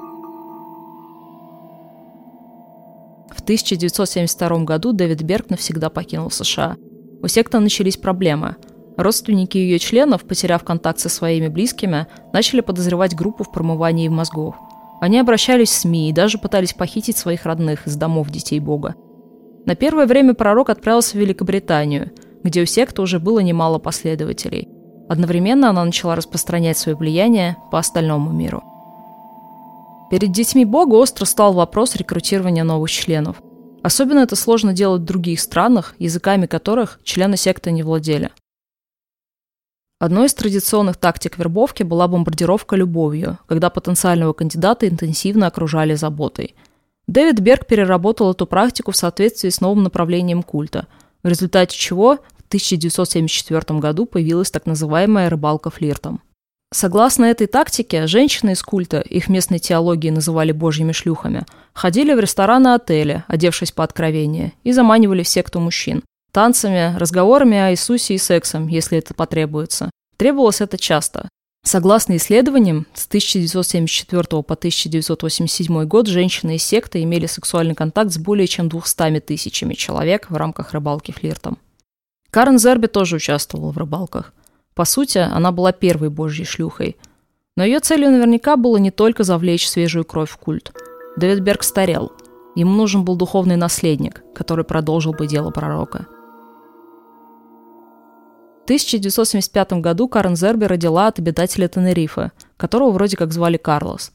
В 3.36 3.42
1972 3.42 4.64
году 4.64 4.92
Дэвид 4.92 5.22
Берг 5.22 5.50
навсегда 5.50 5.90
покинул 5.90 6.30
США. 6.30 6.78
У 7.22 7.28
секты 7.28 7.60
начались 7.60 7.98
проблемы. 7.98 8.56
Родственники 9.00 9.58
ее 9.58 9.80
членов, 9.80 10.26
потеряв 10.26 10.66
контакт 10.66 11.00
со 11.00 11.08
своими 11.08 11.48
близкими, 11.48 12.08
начали 12.34 12.60
подозревать 12.60 13.16
группу 13.16 13.46
в 13.46 13.52
промывании 13.54 14.10
мозгов. 14.10 14.56
Они 15.00 15.18
обращались 15.18 15.70
в 15.70 15.74
СМИ 15.74 16.10
и 16.10 16.14
даже 16.14 16.38
пытались 16.38 16.74
похитить 16.74 17.16
своих 17.16 17.46
родных 17.46 17.88
из 17.88 17.96
домов 17.96 18.30
детей 18.30 18.60
Бога. 18.60 18.96
На 19.66 19.76
первое 19.76 20.06
время 20.06 20.34
пророк 20.34 20.70
отправился 20.70 21.16
в 21.16 21.20
Великобританию, 21.22 22.12
где 22.44 22.62
у 22.62 22.66
секты 22.66 23.02
уже 23.02 23.22
было 23.22 23.40
немало 23.40 23.80
последователей. 23.80 24.68
Одновременно 25.08 25.70
она 25.70 25.86
начала 25.86 26.18
распространять 26.18 26.78
свое 26.78 26.98
влияние 26.98 27.56
по 27.72 27.80
остальному 27.80 28.34
миру. 28.34 28.62
Перед 30.12 30.34
детьми 30.34 30.66
Бога 30.66 30.96
остро 30.96 31.24
стал 31.24 31.54
вопрос 31.54 31.96
рекрутирования 31.96 32.66
новых 32.66 32.92
членов. 32.92 33.38
Особенно 33.82 34.20
это 34.20 34.36
сложно 34.36 34.74
делать 34.74 35.04
в 35.04 35.06
других 35.06 35.40
странах, 35.40 35.96
языками 36.00 36.48
которых 36.48 37.00
члены 37.06 37.38
секты 37.38 37.72
не 37.72 37.82
владели. 37.82 38.32
Одной 40.00 40.28
из 40.28 40.34
традиционных 40.34 40.96
тактик 40.96 41.38
вербовки 41.38 41.84
была 41.84 42.08
бомбардировка 42.08 42.78
любовью, 42.78 43.38
когда 43.48 43.70
потенциального 43.70 44.32
кандидата 44.32 44.88
интенсивно 44.88 45.48
окружали 45.48 45.94
заботой. 45.96 46.56
Дэвид 47.08 47.42
Берг 47.42 47.66
переработал 47.66 48.32
эту 48.32 48.48
практику 48.48 48.92
в 48.92 48.96
соответствии 48.96 49.50
с 49.50 49.60
новым 49.60 49.84
направлением 49.84 50.42
культа, 50.42 50.88
в 51.22 51.28
результате 51.28 51.78
чего 51.78 52.16
в 52.16 52.48
1974 52.48 53.80
году 53.80 54.06
появилась 54.06 54.52
так 54.52 54.66
называемая 54.66 55.30
рыбалка 55.30 55.70
флиртом. 55.70 56.22
Согласно 56.72 57.26
этой 57.26 57.48
тактике, 57.48 58.08
женщины 58.08 58.52
из 58.52 58.64
культа, 58.64 59.02
их 59.02 59.28
местной 59.28 59.60
теологии 59.60 60.12
называли 60.12 60.54
божьими 60.54 60.94
шлюхами, 60.94 61.46
ходили 61.74 62.14
в 62.14 62.20
рестораны 62.22 62.74
отели, 62.74 63.26
одевшись 63.28 63.74
по 63.74 63.84
откровению, 63.84 64.54
и 64.64 64.72
заманивали 64.72 65.24
в 65.24 65.28
секту 65.28 65.60
мужчин. 65.60 66.04
Танцами, 66.32 66.96
разговорами 66.98 67.58
о 67.58 67.72
Иисусе 67.72 68.14
и 68.14 68.18
сексом, 68.20 68.68
если 68.68 68.98
это 68.98 69.14
потребуется. 69.14 69.90
Требовалось 70.18 70.62
это 70.62 70.78
часто. 70.78 71.30
Согласно 71.64 72.18
исследованиям, 72.18 72.88
с 72.94 73.08
1974 73.08 74.24
по 74.44 74.54
1987 74.54 75.86
год 75.86 76.08
женщины 76.08 76.56
из 76.56 76.64
секты 76.64 77.04
имели 77.04 77.26
сексуальный 77.26 77.76
контакт 77.76 78.12
с 78.12 78.18
более 78.18 78.48
чем 78.48 78.70
200 78.70 79.20
тысячами 79.22 79.74
человек 79.74 80.30
в 80.30 80.36
рамках 80.36 80.74
рыбалки 80.74 81.12
флиртом. 81.12 81.58
Карен 82.32 82.60
Зерби 82.60 82.88
тоже 82.88 83.18
участвовала 83.18 83.72
в 83.72 83.78
рыбалках. 83.78 84.34
По 84.76 84.86
сути, 84.86 85.18
она 85.18 85.52
была 85.52 85.72
первой 85.72 86.10
божьей 86.10 86.46
шлюхой. 86.46 86.96
Но 87.58 87.66
ее 87.66 87.80
целью 87.80 88.12
наверняка 88.12 88.56
было 88.56 88.78
не 88.78 88.92
только 88.92 89.24
завлечь 89.24 89.68
свежую 89.68 90.06
кровь 90.06 90.30
в 90.30 90.38
культ. 90.38 90.72
Дэвид 91.18 91.40
Берг 91.42 91.64
старел. 91.64 92.14
Ему 92.56 92.72
нужен 92.72 93.04
был 93.04 93.16
духовный 93.16 93.58
наследник, 93.58 94.24
который 94.34 94.64
продолжил 94.64 95.12
бы 95.14 95.28
дело 95.28 95.50
пророка. 95.52 96.08
В 98.70 98.72
1975 98.72 99.82
году 99.82 100.08
Карен 100.08 100.36
Зерби 100.36 100.66
родила 100.66 101.08
от 101.08 101.18
обитателя 101.18 101.68
Тенерифе, 101.68 102.32
которого 102.56 102.92
вроде 102.92 103.18
как 103.18 103.34
звали 103.34 103.58
Карлос. 103.58 104.12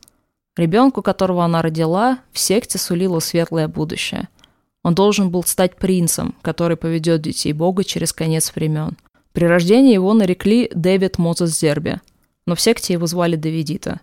Ребенку, 0.57 1.03
которого 1.03 1.45
она 1.45 1.61
родила, 1.61 2.21
в 2.31 2.39
секте 2.39 2.79
сулило 2.79 3.19
светлое 3.19 3.67
будущее. 3.67 4.29
Он 4.85 4.95
должен 4.95 5.31
был 5.31 5.43
стать 5.43 5.75
принцем, 5.75 6.37
который 6.41 6.77
поведет 6.77 7.23
детей 7.23 7.53
Бога 7.53 7.83
через 7.83 8.13
конец 8.13 8.53
времен. 8.55 8.97
При 9.33 9.47
рождении 9.47 9.93
его 9.93 10.15
нарекли 10.15 10.71
Дэвид 10.73 11.19
Мозес 11.19 11.59
Зерби, 11.59 12.01
но 12.47 12.55
в 12.55 12.61
секте 12.61 12.93
его 12.93 13.09
звали 13.09 13.35
Давидита. 13.35 14.03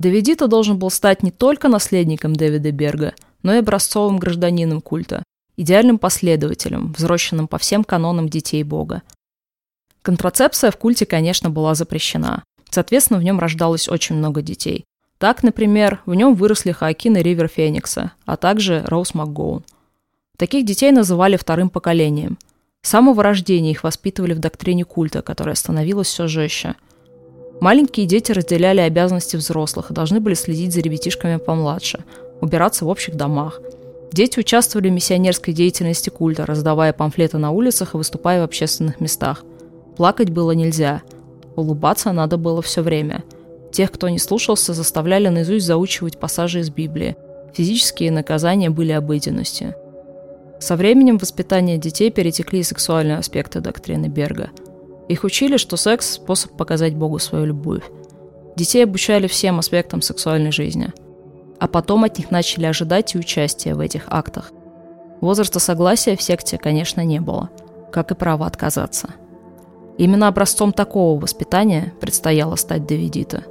Давидита 0.00 0.48
должен 0.48 0.80
был 0.80 0.90
стать 0.90 1.22
не 1.22 1.30
только 1.30 1.68
наследником 1.68 2.34
Дэвида 2.34 2.72
Берга, 2.72 3.14
но 3.44 3.54
и 3.54 3.58
образцовым 3.58 4.18
гражданином 4.18 4.80
культа, 4.80 5.22
идеальным 5.56 6.00
последователем, 6.00 6.92
взросшенным 6.92 7.46
по 7.46 7.58
всем 7.58 7.84
канонам 7.84 8.28
детей 8.28 8.64
Бога. 8.64 9.02
Контрацепция 10.04 10.70
в 10.70 10.76
культе, 10.76 11.06
конечно, 11.06 11.50
была 11.50 11.74
запрещена. 11.74 12.44
Соответственно, 12.70 13.18
в 13.18 13.24
нем 13.24 13.40
рождалось 13.40 13.88
очень 13.88 14.14
много 14.14 14.40
детей. 14.40 14.84
Так, 15.18 15.42
например, 15.42 16.00
в 16.06 16.14
нем 16.14 16.36
выросли 16.36 16.70
Хоакин 16.70 17.16
и 17.16 17.22
Ривер 17.22 17.48
Феникса, 17.48 18.12
а 18.24 18.36
также 18.36 18.84
Роуз 18.86 19.14
МакГоун. 19.14 19.64
Таких 20.36 20.64
детей 20.64 20.92
называли 20.92 21.36
вторым 21.36 21.70
поколением– 21.70 22.38
с 22.84 22.90
самого 22.90 23.22
рождения 23.22 23.70
их 23.70 23.82
воспитывали 23.82 24.34
в 24.34 24.40
доктрине 24.40 24.84
культа, 24.84 25.22
которая 25.22 25.54
становилась 25.54 26.08
все 26.08 26.28
жестче. 26.28 26.74
Маленькие 27.58 28.04
дети 28.04 28.30
разделяли 28.30 28.80
обязанности 28.80 29.36
взрослых 29.36 29.90
и 29.90 29.94
должны 29.94 30.20
были 30.20 30.34
следить 30.34 30.74
за 30.74 30.82
ребятишками 30.82 31.38
помладше, 31.38 32.04
убираться 32.42 32.84
в 32.84 32.88
общих 32.88 33.14
домах. 33.14 33.58
Дети 34.12 34.38
участвовали 34.38 34.90
в 34.90 34.92
миссионерской 34.92 35.54
деятельности 35.54 36.10
культа, 36.10 36.44
раздавая 36.44 36.92
памфлеты 36.92 37.38
на 37.38 37.52
улицах 37.52 37.94
и 37.94 37.96
выступая 37.96 38.42
в 38.42 38.44
общественных 38.44 39.00
местах. 39.00 39.44
Плакать 39.96 40.30
было 40.30 40.52
нельзя. 40.52 41.02
Улыбаться 41.56 42.12
надо 42.12 42.36
было 42.36 42.62
все 42.62 42.82
время. 42.82 43.22
Тех, 43.72 43.92
кто 43.92 44.08
не 44.08 44.18
слушался, 44.18 44.72
заставляли 44.74 45.28
наизусть 45.28 45.66
заучивать 45.66 46.18
пассажи 46.18 46.60
из 46.60 46.70
Библии. 46.70 47.16
Физические 47.52 48.10
наказания 48.10 48.70
были 48.70 48.92
обыденностью. 48.92 49.74
Со 50.60 50.76
временем 50.76 51.18
воспитание 51.18 51.78
детей 51.78 52.10
перетекли 52.10 52.60
и 52.60 52.64
сексуальные 52.64 53.18
аспекты 53.18 53.60
доктрины 53.60 54.06
Берга. 54.06 54.50
Их 55.08 55.24
учили, 55.24 55.56
что 55.56 55.76
секс– 55.76 56.10
способ 56.14 56.56
показать 56.56 56.94
Богу 56.94 57.18
свою 57.18 57.46
любовь. 57.46 57.82
Детей 58.56 58.84
обучали 58.84 59.26
всем 59.26 59.58
аспектам 59.58 60.00
сексуальной 60.00 60.52
жизни. 60.52 60.92
А 61.58 61.68
потом 61.68 62.04
от 62.04 62.18
них 62.18 62.30
начали 62.30 62.66
ожидать 62.66 63.14
и 63.14 63.18
участия 63.18 63.74
в 63.74 63.80
этих 63.80 64.04
актах. 64.08 64.52
Возраста 65.20 65.60
согласия 65.60 66.16
в 66.16 66.22
секте, 66.22 66.58
конечно, 66.58 67.04
не 67.04 67.20
было, 67.20 67.50
как 67.92 68.10
и 68.10 68.14
права 68.14 68.46
отказаться. 68.46 69.10
Именно 69.98 70.28
образцом 70.28 70.72
такого 70.72 71.20
воспитания 71.20 71.94
предстояло 72.00 72.56
стать 72.56 72.86
Давидита. 72.86 73.44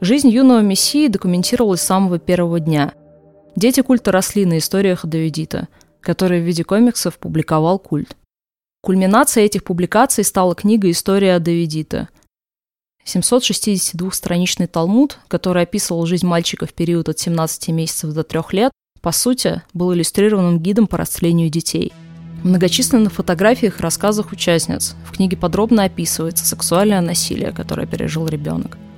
Жизнь 0.00 0.28
юного 0.28 0.60
мессии 0.60 1.08
документировалась 1.08 1.82
с 1.82 1.86
самого 1.86 2.18
первого 2.18 2.58
дня– 2.60 2.92
Дети 3.56 3.82
культа 3.82 4.12
росли 4.12 4.46
на 4.46 4.58
историях 4.58 5.04
Давидита, 5.04 5.68
которые 6.00 6.40
в 6.42 6.46
виде 6.46 6.64
комиксов 6.64 7.18
публиковал 7.18 7.78
культ. 7.78 8.16
Кульминацией 8.82 9.46
этих 9.46 9.64
публикаций 9.64 10.24
стала 10.24 10.54
книга 10.54 10.90
«История 10.90 11.38
Давидита». 11.38 12.08
762-страничный 13.04 14.66
талмуд, 14.66 15.18
который 15.28 15.64
описывал 15.64 16.06
жизнь 16.06 16.26
мальчика 16.26 16.66
в 16.66 16.72
период 16.72 17.08
от 17.08 17.18
17 17.18 17.68
месяцев 17.68 18.12
до 18.12 18.22
3 18.22 18.40
лет, 18.52 18.72
по 19.00 19.12
сути, 19.12 19.62
был 19.74 19.92
иллюстрированным 19.92 20.60
гидом 20.60 20.86
по 20.86 20.96
растлению 20.96 21.50
детей. 21.50 21.92
Многочисленных 22.42 23.12
фотографиях 23.12 23.78
и 23.78 23.82
рассказах 23.82 24.32
участниц 24.32 24.96
в 25.04 25.12
книге 25.12 25.36
подробно 25.36 25.84
описывается 25.84 26.44
сексуальное 26.44 27.00
насилие, 27.00 27.52
которое 27.52 27.86
пережил 27.86 28.26
ребенок– 28.26 28.78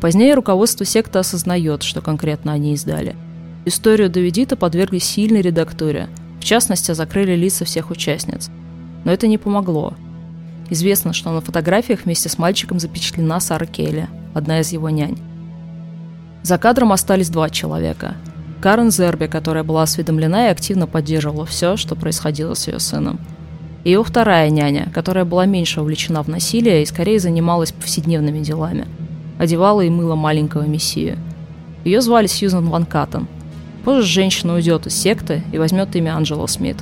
Позднее 0.00 0.34
руководство 0.34 0.84
секты 0.84 1.18
осознает, 1.18 1.82
что 1.82 2.02
конкретно 2.02 2.52
они 2.52 2.74
издали. 2.74 3.16
Историю 3.64 4.10
Давидита 4.10 4.54
подвергли 4.54 4.98
сильной 4.98 5.40
редактуре. 5.40 6.08
В 6.38 6.44
частности, 6.44 6.92
закрыли 6.92 7.34
лица 7.34 7.64
всех 7.64 7.90
участниц. 7.90 8.50
Но 9.04 9.12
это 9.12 9.26
не 9.26 9.38
помогло. 9.38 9.94
Известно, 10.68 11.12
что 11.12 11.32
на 11.32 11.40
фотографиях 11.40 12.04
вместе 12.04 12.28
с 12.28 12.38
мальчиком 12.38 12.78
запечатлена 12.78 13.40
Сара 13.40 13.66
Келли, 13.66 14.08
одна 14.34 14.60
из 14.60 14.70
его 14.70 14.90
нянь. 14.90 15.18
За 16.42 16.58
кадром 16.58 16.92
остались 16.92 17.30
два 17.30 17.48
человека. 17.50 18.16
Карен 18.66 18.90
Зерби, 18.90 19.26
которая 19.26 19.62
была 19.62 19.84
осведомлена 19.84 20.48
и 20.48 20.50
активно 20.50 20.88
поддерживала 20.88 21.46
все, 21.46 21.76
что 21.76 21.94
происходило 21.94 22.54
с 22.54 22.66
ее 22.66 22.80
сыном. 22.80 23.20
и 23.84 23.96
вторая 23.96 24.50
няня, 24.50 24.90
которая 24.92 25.24
была 25.24 25.46
меньше 25.46 25.80
увлечена 25.80 26.24
в 26.24 26.28
насилие 26.28 26.82
и 26.82 26.86
скорее 26.86 27.20
занималась 27.20 27.70
повседневными 27.70 28.40
делами. 28.40 28.88
Одевала 29.38 29.82
и 29.82 29.88
мыла 29.88 30.16
маленького 30.16 30.62
мессию. 30.62 31.16
Ее 31.84 32.00
звали 32.00 32.26
Сьюзан 32.26 32.68
Ван 32.68 32.86
Каттен. 32.86 33.28
Позже 33.84 34.02
женщина 34.02 34.54
уйдет 34.54 34.88
из 34.88 34.96
секты 34.96 35.44
и 35.52 35.58
возьмет 35.58 35.94
имя 35.94 36.16
Анджела 36.16 36.48
Смит. 36.48 36.78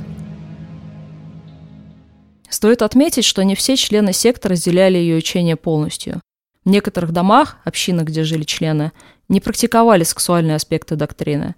Стоит 2.49 2.81
отметить, 2.81 3.25
что 3.25 3.43
не 3.43 3.53
все 3.53 3.77
члены 3.77 4.11
секты 4.11 4.49
разделяли 4.49 4.97
ее 4.97 5.17
учение 5.17 5.55
полностью. 5.55 6.19
В 6.63 6.69
некоторых 6.71 7.11
домах, 7.11 7.57
общинах, 7.63 8.07
где 8.07 8.23
жили 8.23 8.41
члены, 8.41 8.91
не 9.29 9.39
практиковали 9.39 10.03
сексуальные 10.03 10.55
аспекты 10.55 10.95
доктрины. 10.95 11.53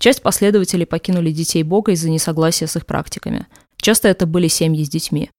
Часть 0.00 0.22
последователей 0.22 0.86
покинули 0.86 1.30
детей 1.30 1.62
Бога 1.62 1.92
из-за 1.92 2.10
несогласия 2.10 2.66
с 2.66 2.74
их 2.74 2.86
практиками. 2.86 3.46
Часто 3.76 4.08
это 4.08 4.26
были 4.26 4.48
семьи 4.48 4.82
с 4.82 4.88
детьми. 4.88 5.30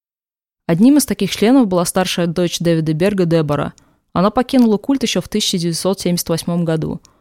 Одним 0.67 0.97
из 0.97 1.05
таких 1.05 1.31
членов 1.31 1.67
была 1.67 1.83
старшая 1.83 2.27
дочь 2.27 2.59
Дэвида 2.59 2.93
Берга 2.93 3.25
Дебора. 3.25 3.73
Она 4.13 4.31
покинула 4.31 4.77
культ 4.77 5.03
еще 5.03 5.19
в 5.19 5.27
1978 5.27 6.63
году– 6.63 7.01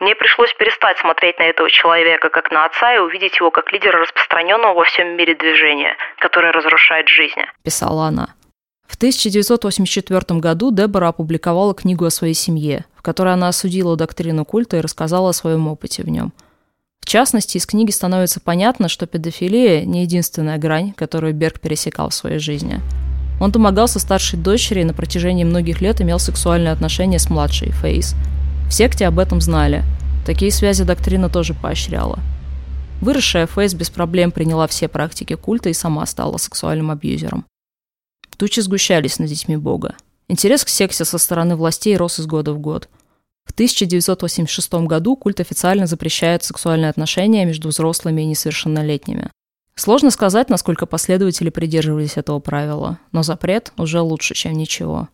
мне 0.00 0.14
пришлось 0.14 0.54
перестать 0.54 0.96
смотреть 0.98 1.38
на 1.38 1.44
этого 1.44 1.68
человека 1.70 2.28
как 2.30 2.50
на 2.52 2.64
отца 2.66 2.94
и 2.94 2.98
увидеть 2.98 3.36
его 3.40 3.50
как 3.50 3.72
лидера 3.72 4.00
распространенного 4.00 4.74
во 4.74 4.84
всем 4.84 5.16
мире 5.16 5.34
движения, 5.34 5.96
которое 6.18 6.52
разрушает 6.52 7.08
жизни. 7.08 7.46
Писала 7.64 8.06
она. 8.06 8.28
В 8.86 8.94
1984 8.94 10.40
году 10.40 10.70
Дебора 10.70 11.08
опубликовала 11.08 11.74
книгу 11.74 12.04
о 12.04 12.10
своей 12.10 12.34
семье, 12.34 12.84
в 12.96 13.02
которой 13.02 13.34
она 13.34 13.48
осудила 13.48 13.96
доктрину 13.96 14.44
культа 14.44 14.76
и 14.76 14.80
рассказала 14.80 15.30
о 15.30 15.34
своем 15.34 15.66
опыте 15.68 16.02
в 16.02 16.08
нем. 16.08 16.32
В 17.00 17.06
частности, 17.06 17.56
из 17.56 17.66
книги 17.66 17.90
становится 17.90 18.40
понятно, 18.40 18.88
что 18.88 19.06
педофилия 19.06 19.84
не 19.84 20.02
единственная 20.02 20.58
грань, 20.58 20.92
которую 20.92 21.34
Берг 21.34 21.60
пересекал 21.60 22.10
в 22.10 22.14
своей 22.14 22.38
жизни. 22.38 22.80
Он 23.40 23.50
домогался 23.50 23.98
старшей 23.98 24.38
дочери 24.38 24.80
и 24.80 24.84
на 24.84 24.92
протяжении 24.92 25.44
многих 25.44 25.80
лет 25.80 26.00
имел 26.00 26.18
сексуальные 26.18 26.72
отношения 26.72 27.18
с 27.18 27.30
младшей, 27.30 27.70
Фейс– 27.70 28.14
в 28.68 28.72
секте 28.72 29.06
об 29.06 29.18
этом 29.18 29.40
знали. 29.40 29.82
Такие 30.26 30.52
связи 30.52 30.84
доктрина 30.84 31.30
тоже 31.30 31.54
поощряла. 31.54 32.18
Выросшая 33.00 33.46
Фейс 33.46 33.72
без 33.72 33.88
проблем 33.88 34.30
приняла 34.30 34.66
все 34.66 34.88
практики 34.88 35.34
культа 35.36 35.70
и 35.70 35.72
сама 35.72 36.04
стала 36.04 36.36
сексуальным 36.36 36.90
абьюзером. 36.90 37.46
Тучи 38.36 38.60
сгущались 38.60 39.18
над 39.18 39.30
детьми 39.30 39.56
Бога. 39.56 39.94
Интерес 40.28 40.64
к 40.64 40.68
сексе 40.68 41.06
со 41.06 41.16
стороны 41.16 41.56
властей 41.56 41.96
рос 41.96 42.20
из 42.20 42.26
года 42.26 42.52
в 42.52 42.58
год. 42.58 42.90
В 43.48 43.52
1986 43.52 44.74
году 44.86 45.16
культ 45.16 45.40
официально 45.40 45.86
запрещает 45.86 46.44
сексуальные 46.44 46.90
отношения 46.90 47.46
между 47.46 47.68
взрослыми 47.68 48.22
и 48.22 48.26
несовершеннолетними. 48.26 49.30
Сложно 49.74 50.10
сказать, 50.10 50.50
насколько 50.50 50.86
последователи 50.86 51.48
придерживались 51.48 52.16
этого 52.16 52.40
правила, 52.40 52.98
но 53.10 53.22
запрет 53.22 53.72
уже 53.78 54.00
лучше, 54.00 54.34
чем 54.34 54.52
ничего. 54.52 55.08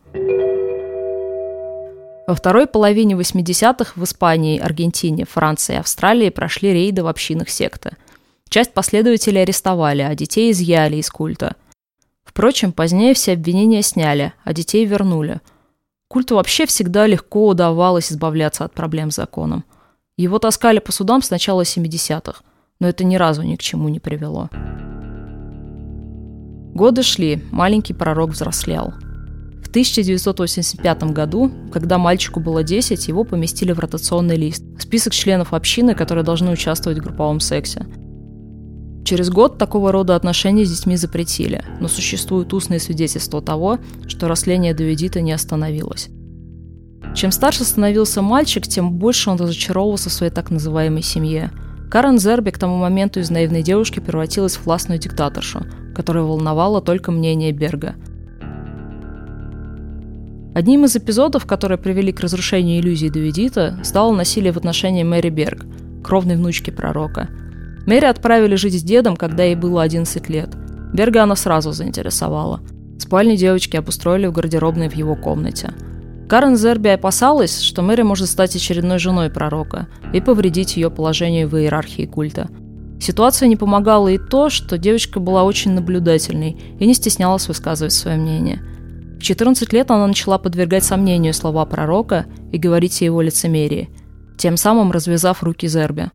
Во 2.27 2.35
второй 2.35 2.67
половине 2.67 3.15
80-х 3.15 3.93
в 3.95 4.05
Испании, 4.05 4.59
Аргентине, 4.59 5.27
Франции 5.27 5.75
и 5.75 5.79
Австралии 5.79 6.31
прошли 6.31 6.73
рейды 6.73 7.03
в 7.03 7.07
общинах 7.07 7.51
секты. 7.51 7.97
Часть 8.49 8.73
последователей 8.73 9.43
арестовали, 9.43 10.03
а 10.03 10.15
детей 10.15 10.51
изъяли 10.51 10.97
из 10.97 11.09
культа. 11.09 11.55
Впрочем, 12.25 12.73
позднее 12.73 13.15
все 13.15 13.35
обвинения 13.35 13.83
сняли, 13.83 14.33
а 14.43 14.53
детей 14.53 14.87
вернули. 14.87 15.41
Культу 16.09 16.37
вообще 16.37 16.67
всегда 16.67 17.07
легко 17.07 17.49
удавалось 17.49 18.13
избавляться 18.13 18.65
от 18.65 18.73
проблем 18.73 19.11
с 19.11 19.17
законом. 19.17 19.65
Его 20.17 20.39
таскали 20.39 20.79
по 20.79 20.93
судам 20.93 21.23
с 21.23 21.31
начала 21.31 21.63
70-х, 21.63 22.43
но 22.81 22.89
это 22.89 23.05
ни 23.05 23.17
разу 23.17 23.43
ни 23.43 23.57
к 23.57 23.61
чему 23.63 23.89
не 23.89 24.01
привело. 24.01 24.49
Годы 26.75 27.03
шли, 27.03 27.43
маленький 27.51 27.95
пророк 27.95 28.31
взрослел– 28.31 28.95
1985 29.75 31.03
году, 31.13 31.51
когда 31.73 31.99
мальчику 31.99 32.39
было 32.39 32.63
10, 32.63 33.09
его 33.09 33.25
поместили 33.25 33.73
в 33.73 33.81
ротационный 33.81 34.37
лист– 34.37 34.63
список 34.79 35.13
членов 35.13 35.53
общины, 35.53 35.97
которые 35.97 36.25
должны 36.25 36.53
участвовать 36.53 37.01
в 37.01 37.03
групповом 37.03 37.41
сексе. 37.41 37.85
Через 39.05 39.31
год 39.31 39.59
такого 39.59 39.93
рода 39.93 40.17
отношения 40.17 40.65
с 40.65 40.71
детьми 40.71 40.97
запретили, 40.97 41.63
но 41.81 41.89
существуют 41.89 42.53
устные 42.55 42.81
свидетельства 42.81 43.43
того, 43.43 43.79
что 44.09 44.29
растление 44.29 44.75
Давидита 44.75 45.21
не 45.21 45.33
остановилось. 45.33 46.09
Чем 47.15 47.31
старше 47.31 47.65
становился 47.65 48.23
мальчик, 48.23 48.67
тем 48.67 48.93
больше 48.93 49.31
он 49.31 49.37
разочаровывался 49.37 50.09
в 50.09 50.13
своей 50.13 50.33
так 50.33 50.51
называемой 50.51 51.03
семье. 51.03 51.53
Карен 51.91 52.19
Зерби 52.19 52.51
к 52.51 52.59
тому 52.59 52.77
моменту 52.77 53.21
из 53.21 53.31
наивной 53.31 53.63
девушки 53.63 54.01
превратилась 54.01 54.57
в 54.57 54.65
властную 54.65 54.99
диктаторшу, 54.99 55.67
которая 55.95 56.25
волновала 56.25 56.81
только 56.81 57.13
мнение 57.13 57.53
Берга– 57.53 57.95
Одним 60.55 60.85
из 60.85 60.95
эпизодов, 60.95 61.47
которые 61.47 61.79
привели 61.79 62.13
к 62.13 62.21
разрушению 62.21 62.81
иллюзии 62.81 63.09
Давидита, 63.09 63.77
стало 63.83 64.15
насилие 64.15 64.53
в 64.53 64.57
отношении 64.57 65.03
Мэри 65.03 65.31
Берг, 65.31 65.67
кровной 66.05 66.37
внучки 66.37 66.71
пророка. 66.71 67.29
Мэри 67.87 68.07
отправили 68.07 68.55
жить 68.55 68.79
с 68.79 68.83
дедом, 68.83 69.17
когда 69.17 69.45
ей 69.45 69.55
было 69.55 69.83
11 69.83 70.29
лет. 70.29 70.51
Берга 70.93 71.23
она 71.23 71.37
сразу 71.37 71.73
заинтересовала. 71.73 72.61
Спальню 72.99 73.37
девочки 73.37 73.77
обустроили 73.77 74.27
в 74.27 74.33
гардеробной 74.33 74.89
в 74.89 74.95
его 74.95 75.17
комнате. 75.17 75.73
Карен 76.29 76.57
Зерби 76.57 76.89
опасалась, 76.89 77.61
что 77.61 77.83
Мэри 77.83 78.03
может 78.03 78.29
стать 78.29 78.57
очередной 78.57 78.99
женой 78.99 79.31
пророка 79.31 79.89
и 80.13 80.21
повредить 80.21 80.77
ее 80.77 80.91
положению 80.91 81.49
в 81.49 81.57
иерархии 81.57 82.07
культа. 82.07 82.49
Ситуация 83.01 83.49
не 83.49 83.57
помогала 83.57 84.09
и 84.09 84.19
то, 84.19 84.49
что 84.49 84.79
девочка 84.79 85.21
была 85.21 85.45
очень 85.45 85.73
наблюдательной 85.73 86.57
и 86.79 86.87
не 86.87 86.95
стеснялась 86.95 87.49
высказывать 87.49 87.93
свое 87.93 88.17
мнение– 88.17 88.63
14 89.25 89.73
лет 89.73 89.91
она 89.91 90.07
начала 90.07 90.39
подвергать 90.39 90.85
сомнению 90.85 91.33
слова 91.33 91.65
пророка 91.65 92.27
и 92.53 92.59
говорить 92.59 93.01
о 93.01 93.07
его 93.07 93.23
лицемерии, 93.23 93.89
тем 94.37 94.57
самым 94.57 94.93
развязав 94.93 95.43
руки 95.43 95.67
Зерби. 95.67 96.11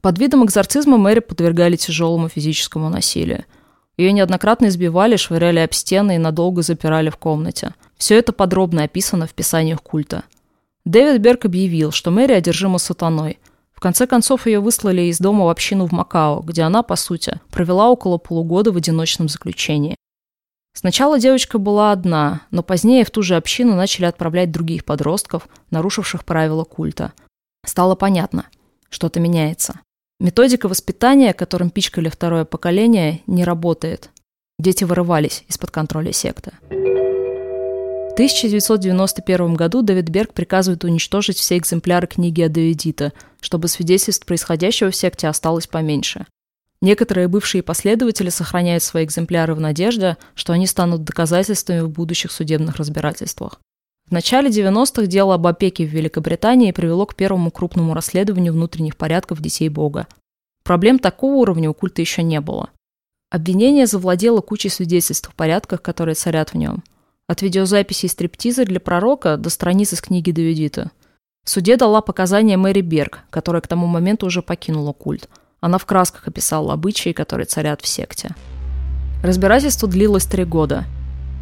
Под 0.00 0.18
видом 0.18 0.44
экзорцизма 0.44 0.96
Мэри 0.96 1.20
подвергали 1.20 1.76
тяжелому 1.76 2.28
физическому 2.28 2.88
насилию. 2.88 3.44
Ее 3.96 4.12
неоднократно 4.12 4.66
избивали, 4.66 5.16
швыряли 5.16 5.58
об 5.58 5.72
стены 5.74 6.14
и 6.14 6.18
надолго 6.18 6.62
запирали 6.62 7.10
в 7.10 7.16
комнате. 7.16 7.74
Все 7.96 8.16
это 8.16 8.32
подробно 8.32 8.84
описано 8.84 9.26
в 9.26 9.34
писаниях 9.34 9.82
культа. 9.82 10.22
Дэвид 10.84 11.20
Берг 11.20 11.44
объявил, 11.44 11.90
что 11.90 12.12
Мэри 12.12 12.32
одержима 12.32 12.78
сатаной. 12.78 13.38
В 13.72 13.80
конце 13.80 14.06
концов, 14.06 14.46
ее 14.46 14.60
выслали 14.60 15.02
из 15.02 15.18
дома 15.18 15.44
в 15.44 15.48
общину 15.48 15.86
в 15.86 15.92
Макао, 15.92 16.40
где 16.40 16.62
она, 16.62 16.82
по 16.82 16.96
сути, 16.96 17.40
провела 17.50 17.90
около 17.90 18.18
полугода 18.18 18.72
в 18.72 18.76
одиночном 18.76 19.28
заключении. 19.28 19.96
Сначала 20.74 21.18
девочка 21.18 21.58
была 21.58 21.90
одна, 21.90 22.42
но 22.52 22.62
позднее 22.62 23.04
в 23.04 23.10
ту 23.10 23.22
же 23.22 23.34
общину 23.34 23.74
начали 23.74 24.04
отправлять 24.04 24.52
других 24.52 24.84
подростков, 24.84 25.48
нарушивших 25.70 26.24
правила 26.24 26.62
культа. 26.62 27.12
Стало 27.66 27.96
понятно, 27.96 28.46
что-то 28.88 29.18
меняется. 29.18 29.80
Методика 30.20 30.66
воспитания, 30.66 31.32
которым 31.32 31.70
пичкали 31.70 32.08
второе 32.08 32.44
поколение, 32.44 33.22
не 33.28 33.44
работает. 33.44 34.10
Дети 34.58 34.82
вырывались 34.82 35.44
из-под 35.46 35.70
контроля 35.70 36.12
секты. 36.12 36.52
В 36.68 38.12
1991 38.14 39.54
году 39.54 39.82
Дэвид 39.82 40.08
Берг 40.08 40.32
приказывает 40.32 40.82
уничтожить 40.82 41.36
все 41.38 41.56
экземпляры 41.56 42.08
книги 42.08 42.42
о 42.42 42.48
Давидита, 42.48 43.12
чтобы 43.40 43.68
свидетельств 43.68 44.26
происходящего 44.26 44.90
в 44.90 44.96
секте 44.96 45.28
осталось 45.28 45.68
поменьше. 45.68 46.26
Некоторые 46.80 47.28
бывшие 47.28 47.62
последователи 47.62 48.30
сохраняют 48.30 48.82
свои 48.82 49.04
экземпляры 49.04 49.54
в 49.54 49.60
надежде, 49.60 50.16
что 50.34 50.52
они 50.52 50.66
станут 50.66 51.04
доказательствами 51.04 51.80
в 51.80 51.90
будущих 51.90 52.32
судебных 52.32 52.74
разбирательствах. 52.76 53.60
В 54.08 54.12
начале 54.12 54.48
90-х 54.50 55.06
дело 55.06 55.34
об 55.34 55.46
опеке 55.46 55.84
в 55.84 55.90
Великобритании 55.90 56.72
привело 56.72 57.06
к 57.06 57.14
первому 57.14 57.50
крупному 57.50 57.94
расследованию 57.94 58.52
внутренних 58.52 58.96
порядков 58.96 59.40
детей 59.40 59.68
Бога. 59.68 60.06
Проблем 60.64 60.98
такого 60.98 61.36
уровня 61.36 61.70
у 61.70 61.74
культа 61.74 62.00
еще 62.00 62.22
не 62.22 62.40
было. 62.40 62.70
Обвинение 63.30 63.86
завладело 63.86 64.40
кучей 64.40 64.70
свидетельств 64.70 65.28
о 65.28 65.32
порядках, 65.32 65.82
которые 65.82 66.14
царят 66.14 66.50
в 66.50 66.54
нем. 66.56 66.82
От 67.26 67.42
видеозаписей 67.42 68.08
стриптиза 68.08 68.64
для 68.64 68.80
пророка 68.80 69.36
до 69.36 69.50
страниц 69.50 69.92
из 69.92 70.00
книги 70.00 70.30
Давидита. 70.30 70.90
В 71.44 71.50
суде 71.50 71.76
дала 71.76 72.00
показания 72.00 72.56
Мэри 72.56 72.80
Берг, 72.80 73.20
которая 73.30 73.60
к 73.60 73.68
тому 73.68 73.86
моменту 73.86 74.26
уже 74.26 74.42
покинула 74.42 74.92
культ– 74.92 75.28
она 75.60 75.78
в 75.78 75.86
красках 75.86 76.28
описала 76.28 76.72
обычаи, 76.72 77.10
которые 77.10 77.46
царят 77.46 77.80
в 77.82 77.88
секте. 77.88 78.34
Разбирательство 79.22 79.88
длилось 79.88 80.26
три 80.26 80.44
года. 80.44 80.84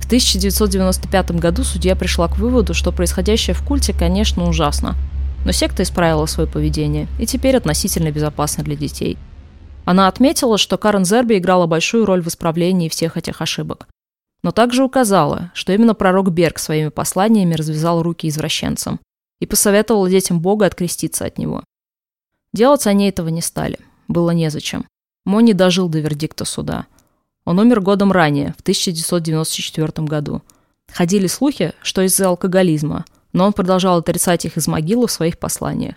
В 0.00 0.06
1995 0.06 1.32
году 1.32 1.64
судья 1.64 1.96
пришла 1.96 2.28
к 2.28 2.38
выводу, 2.38 2.74
что 2.74 2.92
происходящее 2.92 3.54
в 3.54 3.62
культе, 3.62 3.92
конечно, 3.92 4.48
ужасно, 4.48 4.96
но 5.44 5.52
секта 5.52 5.82
исправила 5.82 6.26
свое 6.26 6.48
поведение 6.48 7.08
и 7.18 7.26
теперь 7.26 7.56
относительно 7.56 8.10
безопасна 8.10 8.62
для 8.62 8.76
детей. 8.76 9.18
Она 9.84 10.08
отметила, 10.08 10.58
что 10.58 10.78
Карен 10.78 11.04
Зерби 11.04 11.38
играла 11.38 11.66
большую 11.66 12.06
роль 12.06 12.22
в 12.22 12.28
исправлении 12.28 12.88
всех 12.88 13.16
этих 13.16 13.40
ошибок. 13.40 13.88
Но 14.42 14.52
также 14.52 14.84
указала, 14.84 15.50
что 15.54 15.72
именно 15.72 15.94
пророк 15.94 16.30
Берг 16.30 16.58
своими 16.58 16.88
посланиями 16.88 17.54
развязал 17.54 18.02
руки 18.02 18.28
извращенцам 18.28 19.00
и 19.40 19.46
посоветовал 19.46 20.06
детям 20.08 20.40
Бога 20.40 20.66
откреститься 20.66 21.24
от 21.24 21.38
него. 21.38 21.64
Делать 22.52 22.86
они 22.86 23.08
этого 23.08 23.28
не 23.28 23.42
стали 23.42 23.78
было 24.08 24.30
незачем. 24.30 24.86
Мо 25.24 25.40
не 25.40 25.52
дожил 25.52 25.88
до 25.88 25.98
вердикта 25.98 26.44
суда. 26.44 26.86
Он 27.46 27.60
умер 27.60 27.80
годом 27.80 28.12
ранее, 28.12 28.54
в 28.58 28.60
1994 28.60 30.06
году. 30.06 30.42
Ходили 30.92 31.28
слухи, 31.28 31.72
что 31.80 32.02
из-за 32.02 32.28
алкоголизма, 32.28 33.06
но 33.32 33.46
он 33.46 33.52
продолжал 33.52 33.98
отрицать 33.98 34.44
их 34.44 34.56
из 34.56 34.66
могилы 34.66 35.06
в 35.06 35.12
своих 35.12 35.38
посланиях. 35.38 35.94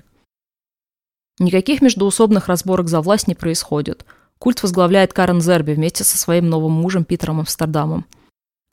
Никаких 1.39 1.81
междуусобных 1.81 2.47
разборок 2.47 2.87
за 2.87 3.01
власть 3.01 3.27
не 3.27 3.33
происходит. 3.33 4.05
Культ 4.37 4.61
возглавляет 4.61 5.13
Карен 5.13 5.41
Зерби 5.41 5.73
вместе 5.73 6.03
со 6.03 6.17
своим 6.17 6.49
новым 6.49 6.73
мужем 6.73 7.03
Питером 7.03 7.39
Амстердамом. 7.39 8.05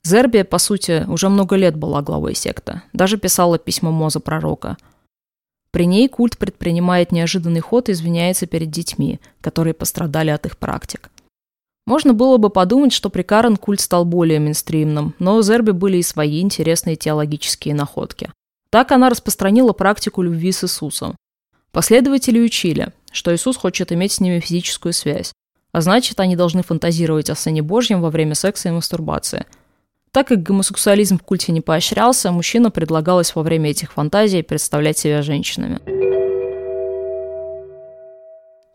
Зерби, 0.03 0.43
по 0.43 0.59
сути, 0.59 1.03
уже 1.07 1.29
много 1.29 1.55
лет 1.55 1.75
была 1.75 2.01
главой 2.01 2.35
секты. 2.35 2.83
Даже 2.93 3.17
писала 3.17 3.57
письмо 3.57 3.91
Моза 3.91 4.19
пророка. 4.19 4.77
При 5.71 5.85
ней 5.85 6.07
культ 6.07 6.37
предпринимает 6.37 7.11
неожиданный 7.11 7.59
ход 7.59 7.89
и 7.89 7.93
извиняется 7.93 8.45
перед 8.45 8.69
детьми, 8.69 9.19
которые 9.41 9.73
пострадали 9.73 10.29
от 10.29 10.45
их 10.45 10.57
практик. 10.57 11.09
Можно 11.87 12.13
было 12.13 12.35
бы 12.35 12.49
подумать, 12.49 12.91
что 12.91 13.09
при 13.09 13.21
Карен 13.21 13.55
культ 13.55 13.79
стал 13.79 14.03
более 14.03 14.41
мейнстримным, 14.41 15.15
но 15.19 15.37
у 15.37 15.41
Зерби 15.41 15.71
были 15.71 15.97
и 15.97 16.03
свои 16.03 16.41
интересные 16.41 16.97
теологические 16.97 17.73
находки. 17.73 18.29
Так 18.69 18.91
она 18.91 19.09
распространила 19.09 19.71
практику 19.71 20.21
любви 20.21 20.51
с 20.51 20.65
Иисусом. 20.65 21.15
Последователи 21.71 22.41
учили, 22.41 22.89
что 23.13 23.33
Иисус 23.33 23.55
хочет 23.55 23.93
иметь 23.93 24.11
с 24.11 24.19
ними 24.19 24.41
физическую 24.41 24.91
связь, 24.91 25.31
а 25.71 25.79
значит, 25.79 26.19
они 26.19 26.35
должны 26.35 26.61
фантазировать 26.61 27.29
о 27.29 27.35
Сыне 27.35 27.61
Божьем 27.61 28.01
во 28.01 28.09
время 28.09 28.35
секса 28.35 28.67
и 28.67 28.73
мастурбации. 28.73 29.45
Так 30.11 30.27
как 30.27 30.43
гомосексуализм 30.43 31.17
в 31.17 31.23
культе 31.23 31.53
не 31.53 31.61
поощрялся, 31.61 32.33
мужчина 32.33 32.69
предлагалось 32.69 33.33
во 33.33 33.43
время 33.43 33.69
этих 33.69 33.93
фантазий 33.93 34.41
представлять 34.41 34.97
себя 34.97 35.21
женщинами. 35.21 35.79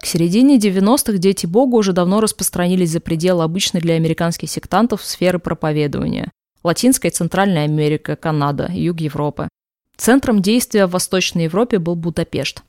К 0.02 0.06
середине 0.06 0.58
90-х 0.58 1.16
дети 1.18 1.46
Бога 1.46 1.76
уже 1.76 1.92
давно 1.92 2.20
распространились 2.20 2.90
за 2.90 2.98
пределы 2.98 3.44
обычной 3.44 3.80
для 3.80 3.94
американских 3.94 4.50
сектантов 4.50 5.04
сферы 5.04 5.38
проповедования. 5.38 6.32
Латинская 6.64 7.06
и 7.06 7.12
Центральная 7.12 7.62
Америка, 7.66 8.16
Канада, 8.16 8.68
Юг 8.72 9.00
Европы. 9.00 9.48
Центром 9.96 10.42
действия 10.42 10.86
в 10.86 10.90
Восточной 10.90 11.44
Европе 11.44 11.78
был 11.78 11.94
Будапешт. 11.94 12.64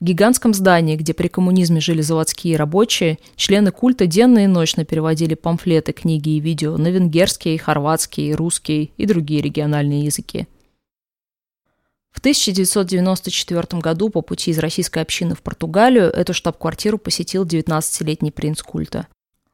В 0.00 0.04
гигантском 0.04 0.52
здании, 0.54 0.96
где 0.96 1.14
при 1.14 1.28
коммунизме 1.28 1.80
жили 1.80 2.02
заводские 2.02 2.56
рабочие, 2.56 3.20
члены 3.36 3.70
культа 3.70 4.06
денно 4.06 4.42
и 4.42 4.48
ночно 4.48 4.84
переводили 4.84 5.34
памфлеты, 5.34 5.92
книги 5.92 6.30
и 6.30 6.40
видео 6.40 6.76
на 6.78 6.88
венгерский, 6.88 7.58
хорватский, 7.58 8.34
русский 8.34 8.92
и 8.96 9.06
другие 9.06 9.40
региональные 9.40 10.06
языки. 10.06 10.48
В 12.12 12.18
1994 12.18 13.80
году 13.80 14.10
по 14.10 14.20
пути 14.20 14.50
из 14.50 14.58
российской 14.58 15.02
общины 15.02 15.34
в 15.34 15.42
Португалию 15.42 16.10
эту 16.10 16.34
штаб-квартиру 16.34 16.98
посетил 16.98 17.44
19-летний 17.44 18.30
принц 18.30 18.62
культа. 18.62 19.08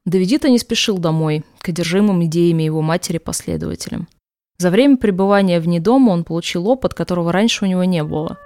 Давидита 0.05 0.49
не 0.49 0.59
спешил 0.59 0.99
домой, 0.99 1.45
к 1.61 1.69
одержимым 1.69 2.25
идеями 2.25 2.65
его 2.65 2.83
матери-последователям. 2.83 4.09
За 4.59 4.71
время 4.71 4.97
пребывания 4.97 5.61
вне 5.61 5.81
дома 5.81 6.11
он 6.11 6.25
получил 6.25 6.69
опыт, 6.69 6.95
которого 6.95 7.31
раньше 7.31 7.65
у 7.65 7.69
него 7.69 7.85
не 7.85 8.03
было. 8.03 8.39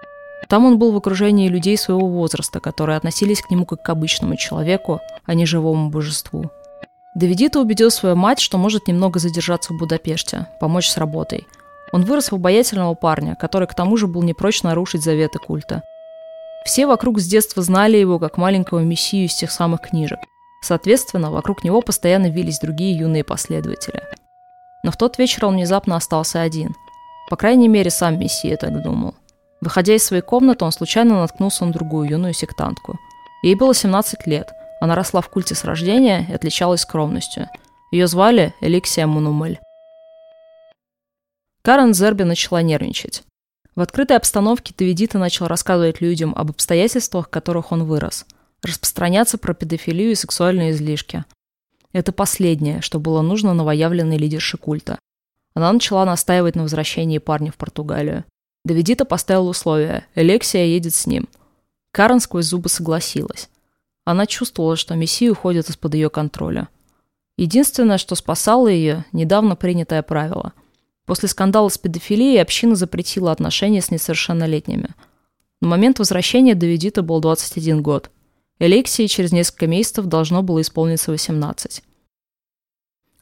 Там 0.49 0.67
он 0.67 0.79
был 0.79 0.93
в 0.93 0.97
окружении 0.97 1.49
людей 1.49 1.79
своего 1.79 2.07
возраста, 2.07 2.61
которые 2.61 2.99
относились 2.99 3.41
к 3.41 3.51
нему 3.51 3.65
как 3.65 3.83
к 3.83 3.89
обычному 3.89 4.37
человеку, 4.37 5.01
а 5.25 5.33
не 5.35 5.47
живому 5.47 5.89
божеству. 5.89 6.51
Давидита 7.15 7.61
убедил 7.61 7.91
свою 7.91 8.17
мать, 8.17 8.41
что 8.41 8.59
может 8.59 8.89
немного 8.89 9.19
задержаться 9.19 9.73
в 9.73 9.79
Будапеште, 9.79 10.49
помочь 10.61 10.89
с 10.89 10.99
работой– 10.99 11.47
он 11.93 12.05
вырос 12.05 12.33
в 12.33 12.35
обаятельного 12.35 12.95
парня, 12.95 13.37
который 13.37 13.69
к 13.69 13.75
тому 13.75 13.97
же 13.97 14.07
был 14.07 14.23
не 14.23 14.35
прочь 14.35 14.63
нарушить 14.63 15.05
заветы 15.05 15.39
культа. 15.39 15.83
Все 16.65 16.87
вокруг 16.87 17.19
с 17.19 17.27
детства 17.27 17.63
знали 17.63 17.97
его 17.97 18.19
как 18.19 18.39
маленького 18.39 18.81
мессию 18.81 19.27
из 19.27 19.35
тех 19.35 19.51
самых 19.51 19.83
книжек. 19.83 20.19
Соответственно, 20.63 21.31
вокруг 21.31 21.65
него 21.65 21.81
постоянно 21.83 22.31
вились 22.31 22.61
другие 22.61 22.97
юные 22.97 23.25
последователи. 23.25 24.03
Но 24.85 24.91
в 24.91 24.97
тот 24.97 25.19
вечер 25.19 25.45
он 25.45 25.55
внезапно 25.55 25.97
остался 25.97 26.41
один. 26.41 26.75
По 27.29 27.37
крайней 27.37 27.69
мере, 27.69 27.91
сам 27.91 28.19
мессия 28.19 28.57
так 28.57 28.83
думал. 28.83 29.15
Выходя 29.61 29.95
из 29.95 30.05
своей 30.05 30.23
комнаты, 30.23 30.65
он 30.65 30.73
случайно 30.73 31.21
наткнулся 31.21 31.65
на 31.65 31.73
другую 31.73 32.09
юную 32.09 32.33
сектантку. 32.33 32.99
Ей 33.43 33.55
было 33.55 33.75
17 33.75 34.27
лет. 34.27 34.53
Она 34.81 34.95
росла 34.95 35.21
в 35.21 35.29
культе 35.29 35.55
с 35.55 35.65
рождения 35.65 36.27
и 36.29 36.33
отличалась 36.33 36.81
скромностью. 36.81 37.49
Ее 37.93 38.07
звали 38.07 38.55
Эликсия 38.61 39.07
Мунумель. 39.07 39.61
Карен 41.65 41.95
Зерби 41.95 42.25
начала 42.25 42.61
нервничать. 42.61 43.23
В 43.77 43.81
открытой 43.81 44.17
обстановке 44.17 44.75
Давидита 44.77 45.19
начал 45.19 45.47
рассказывать 45.47 46.01
людям 46.01 46.35
об 46.37 46.51
обстоятельствах, 46.51 47.29
в 47.29 47.31
которых 47.31 47.71
он 47.71 47.85
вырос, 47.85 48.27
распространяться 48.63 49.39
про 49.39 49.55
педофилию 49.55 50.11
и 50.11 50.17
сексуальные 50.17 50.73
излишки. 50.73 51.25
Это 51.93 52.11
последнее, 52.11 52.81
что 52.81 52.99
было 52.99 53.23
нужно 53.23 53.55
новоявленной 53.55 54.19
лидерше 54.19 54.59
культа. 54.59 54.99
Она 55.55 55.73
начала 55.73 56.05
настаивать 56.05 56.57
на 56.57 56.63
возвращении 56.63 57.19
парня 57.19 57.53
в 57.53 57.57
Португалию. 57.57 58.25
Давидита 58.65 59.05
поставил 59.05 59.47
условие– 59.47 60.05
Элексия 60.17 60.65
едет 60.65 60.95
с 60.95 61.07
ним. 61.07 61.29
Карен 61.93 62.19
сквозь 62.19 62.47
зубы 62.47 62.71
согласилась. 62.71 63.49
Она 64.05 64.27
чувствовала, 64.27 64.75
что 64.75 64.97
Мессия 64.97 65.31
уходит 65.31 65.69
из-под 65.71 65.95
ее 65.95 66.11
контроля. 66.11 66.69
Единственное, 67.39 67.99
что 67.99 68.17
спасало 68.17 68.67
ее– 68.67 69.05
недавно 69.13 69.55
принятое 69.55 70.03
правило– 70.03 70.55
После 71.07 71.29
скандала 71.29 71.69
с 71.69 71.79
педофилией 71.79 72.41
община 72.41 72.77
запретила 72.77 73.33
отношения 73.33 73.83
с 73.83 73.91
несовершеннолетними. 73.91 74.91
На 75.61 75.69
момент 75.69 75.99
возвращения 75.99 76.55
Давидита 76.55 77.03
был 77.03 77.21
21 77.21 77.83
год. 77.83 78.11
Алексии 78.59 79.07
через 79.07 79.33
несколько 79.33 79.67
месяцев 79.67 80.07
должно 80.07 80.43
было 80.43 80.61
исполниться 80.61 81.11
18. 81.11 81.83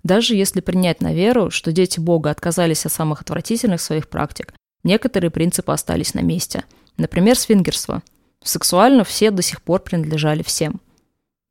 Даже 0.03 0.35
если 0.35 0.61
принять 0.61 1.01
на 1.01 1.13
веру, 1.13 1.51
что 1.51 1.73
дети 1.73 2.01
Бога 2.01 2.31
отказались 2.31 2.87
от 2.87 2.93
самых 2.93 3.23
отвратительных 3.23 3.81
своих 3.81 4.09
практик, 4.09 4.55
некоторые 4.83 5.31
принципы 5.31 5.73
остались 5.73 6.15
на 6.15 6.21
месте. 6.21 6.65
Например, 6.97 7.37
свингерство. 7.37 8.03
Сексуально 8.43 9.05
все 9.05 9.31
до 9.31 9.43
сих 9.43 9.63
пор 9.63 9.81
принадлежали 9.81 10.43
всем. 10.43 10.81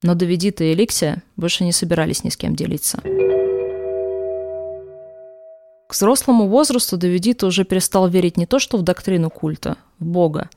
Но 0.02 0.16
Давидита 0.16 0.64
и 0.64 0.74
Эликсия 0.74 1.24
больше 1.36 1.64
не 1.64 1.72
собирались 1.72 2.24
ни 2.24 2.30
с 2.30 2.38
кем 2.38 2.56
делиться. 2.56 3.02
К 5.90 5.94
взрослому 5.94 6.48
возрасту 6.48 6.98
Давидита 6.98 7.48
уже 7.48 7.66
перестал 7.66 8.08
верить 8.08 8.38
не 8.38 8.46
то 8.46 8.60
что 8.60 8.78
в 8.78 8.84
доктрину 8.84 9.32
культа, 9.32 9.76
в 9.98 10.06
Бога. 10.06 10.52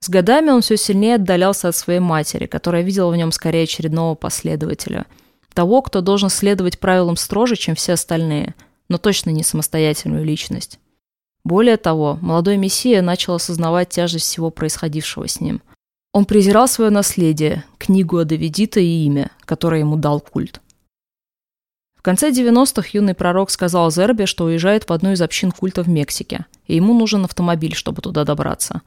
С 0.00 0.08
годами 0.08 0.50
он 0.50 0.60
все 0.60 0.76
сильнее 0.76 1.14
отдалялся 1.14 1.68
от 1.68 1.76
своей 1.76 2.00
матери, 2.00 2.46
которая 2.46 2.82
видела 2.82 3.12
в 3.12 3.16
нем 3.16 3.30
скорее 3.30 3.62
очередного 3.62 4.16
последователя. 4.16 5.06
Того, 5.54 5.82
кто 5.82 6.00
должен 6.00 6.30
следовать 6.30 6.80
правилам 6.80 7.16
строже, 7.16 7.54
чем 7.54 7.76
все 7.76 7.92
остальные, 7.92 8.56
но 8.88 8.98
точно 8.98 9.30
не 9.30 9.44
самостоятельную 9.44 10.24
личность. 10.24 10.80
Более 11.44 11.76
того, 11.76 12.18
молодой 12.20 12.56
мессия 12.56 13.02
начал 13.02 13.34
осознавать 13.34 13.90
тяжесть 13.90 14.26
всего 14.26 14.50
происходившего 14.50 15.28
с 15.28 15.40
ним. 15.40 15.62
Он 16.12 16.24
презирал 16.24 16.66
свое 16.66 16.90
наследие, 16.90 17.62
книгу 17.78 18.18
о 18.18 18.24
Давидита 18.24 18.80
и 18.80 19.04
имя, 19.04 19.30
которое 19.44 19.78
ему 19.78 19.94
дал 19.94 20.18
культ. 20.18 20.60
В 22.02 22.04
конце 22.04 22.30
90-х 22.30 22.88
юный 22.94 23.14
пророк 23.14 23.48
сказал 23.48 23.88
Зербе, 23.92 24.26
что 24.26 24.46
уезжает 24.46 24.88
в 24.88 24.92
одну 24.92 25.12
из 25.12 25.22
общин 25.22 25.52
культа 25.52 25.84
в 25.84 25.88
Мексике, 25.88 26.46
и 26.66 26.74
ему 26.74 26.94
нужен 26.94 27.24
автомобиль, 27.24 27.76
чтобы 27.76 28.02
туда 28.02 28.24
добраться. 28.24 28.82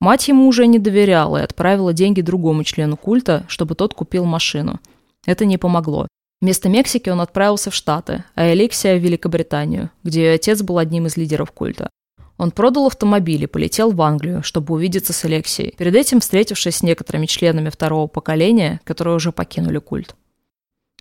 Мать 0.00 0.26
ему 0.28 0.48
уже 0.48 0.66
не 0.66 0.78
доверяла 0.78 1.36
и 1.36 1.42
отправила 1.42 1.92
деньги 1.92 2.22
другому 2.22 2.64
члену 2.64 2.96
культа, 2.96 3.44
чтобы 3.48 3.74
тот 3.74 3.92
купил 3.92 4.24
машину. 4.24 4.80
Это 5.26 5.44
не 5.44 5.58
помогло. 5.58 6.08
Вместо 6.40 6.70
Мексики 6.70 7.10
он 7.10 7.20
отправился 7.20 7.70
в 7.70 7.74
Штаты, 7.74 8.24
а 8.34 8.50
Эликсия– 8.50 8.96
в 8.98 9.02
Великобританию, 9.02 9.90
где 10.02 10.24
ее 10.24 10.32
отец 10.36 10.62
был 10.62 10.78
одним 10.78 11.04
из 11.04 11.18
лидеров 11.18 11.52
культа. 11.52 11.90
Он 12.38 12.52
продал 12.52 12.86
автомобиль 12.86 13.42
и 13.42 13.46
полетел 13.46 13.90
в 13.90 14.00
Англию, 14.00 14.42
чтобы 14.42 14.72
увидеться 14.72 15.12
с 15.12 15.22
Алексией, 15.26 15.74
перед 15.76 15.94
этим 15.94 16.20
встретившись 16.20 16.76
с 16.76 16.82
некоторыми 16.82 17.26
членами 17.26 17.68
второго 17.68 18.06
поколения, 18.06 18.80
которые 18.84 19.16
уже 19.16 19.30
покинули 19.30 19.76
культ. 19.76 20.16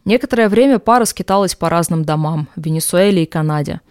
Некоторое 0.06 0.50
время 0.50 0.78
пара 0.78 1.06
скиталась 1.06 1.56
по 1.56 1.68
разным 1.68 2.06
домам 2.06 2.48
в 2.56 2.63
Венесуэле 2.63 3.24
и 3.24 3.26
Канаде. 3.26 3.82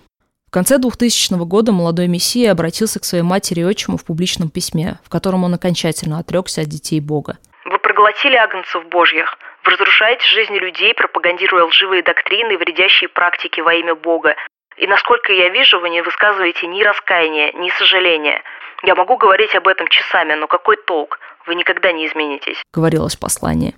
В 0.47 0.51
конце 0.55 0.79
2000 0.79 1.45
года 1.45 1.73
молодой 1.73 2.07
мессия 2.07 2.53
обратился 2.53 3.01
к 3.01 3.05
своей 3.05 3.25
матери 3.25 3.61
и 3.61 3.65
отчиму 3.65 3.99
в 3.99 4.05
публичном 4.05 4.49
письме, 4.49 5.01
в 5.05 5.11
котором 5.11 5.43
он 5.43 5.55
окончательно 5.55 6.21
отрекся 6.21 6.61
от 6.61 6.69
детей 6.69 7.01
Бога. 7.01 7.39
«Вы 7.65 7.79
проглотили 7.81 8.37
агнцев 8.37 8.87
божьих. 8.89 9.37
Вы 9.65 9.73
разрушаете 9.73 10.25
жизни 10.29 10.59
людей, 10.59 10.95
пропагандируя 10.95 11.65
лживые 11.65 12.05
доктрины 12.05 12.53
и 12.53 12.57
вредящие 12.57 13.09
практики 13.09 13.61
во 13.61 13.75
имя 13.75 13.97
Бога. 13.97 14.37
И 14.77 14.87
насколько 14.87 15.33
я 15.33 15.49
вижу, 15.49 15.81
вы 15.81 15.91
не 15.91 16.03
высказываете 16.03 16.69
ни 16.69 16.81
раскаяния, 16.85 17.53
ни 17.55 17.71
сожаления. 17.71 18.41
Я 18.85 18.95
могу 18.95 19.17
говорить 19.17 19.57
об 19.57 19.67
этом 19.67 19.89
часами, 19.89 20.35
но 20.35 20.47
какой 20.47 20.77
толк? 20.77 21.19
Вы 21.47 21.57
никогда 21.57 21.91
не 21.91 22.07
изменитесь»,— 22.07 22.63
говорилось 22.73 23.17
в 23.17 23.21
послании. 23.21 23.75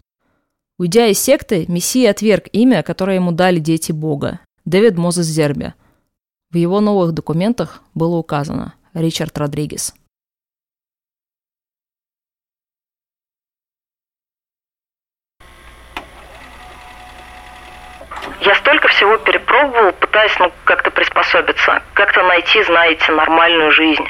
Уйдя 0.79 1.07
из 1.07 1.19
секты, 1.19 1.65
Мессия 1.69 2.11
отверг 2.11 2.49
имя, 2.53 2.83
которое 2.83 3.15
ему 3.15 3.33
дали 3.33 3.61
дети 3.61 3.93
Бога– 3.93 4.41
Дэвид 4.67 4.99
Мозес 4.99 5.25
Зерби. 5.25 5.73
В 6.51 6.57
его 6.57 6.81
новых 6.81 7.13
документах 7.13 7.83
было 7.95 8.17
указано 8.17 8.75
Ричард 8.93 9.39
Родригес. 9.39 9.95
Я 18.43 18.55
столько 18.57 18.89
всего 18.89 19.17
перепробовал, 19.17 19.93
пытаясь 19.95 20.39
ну, 20.39 20.53
как-то 20.65 20.91
приспособиться, 20.91 21.83
как-то 21.95 22.23
найти, 22.25 22.63
знаете, 22.65 23.13
нормальную 23.13 23.71
жизнь. 23.73 24.07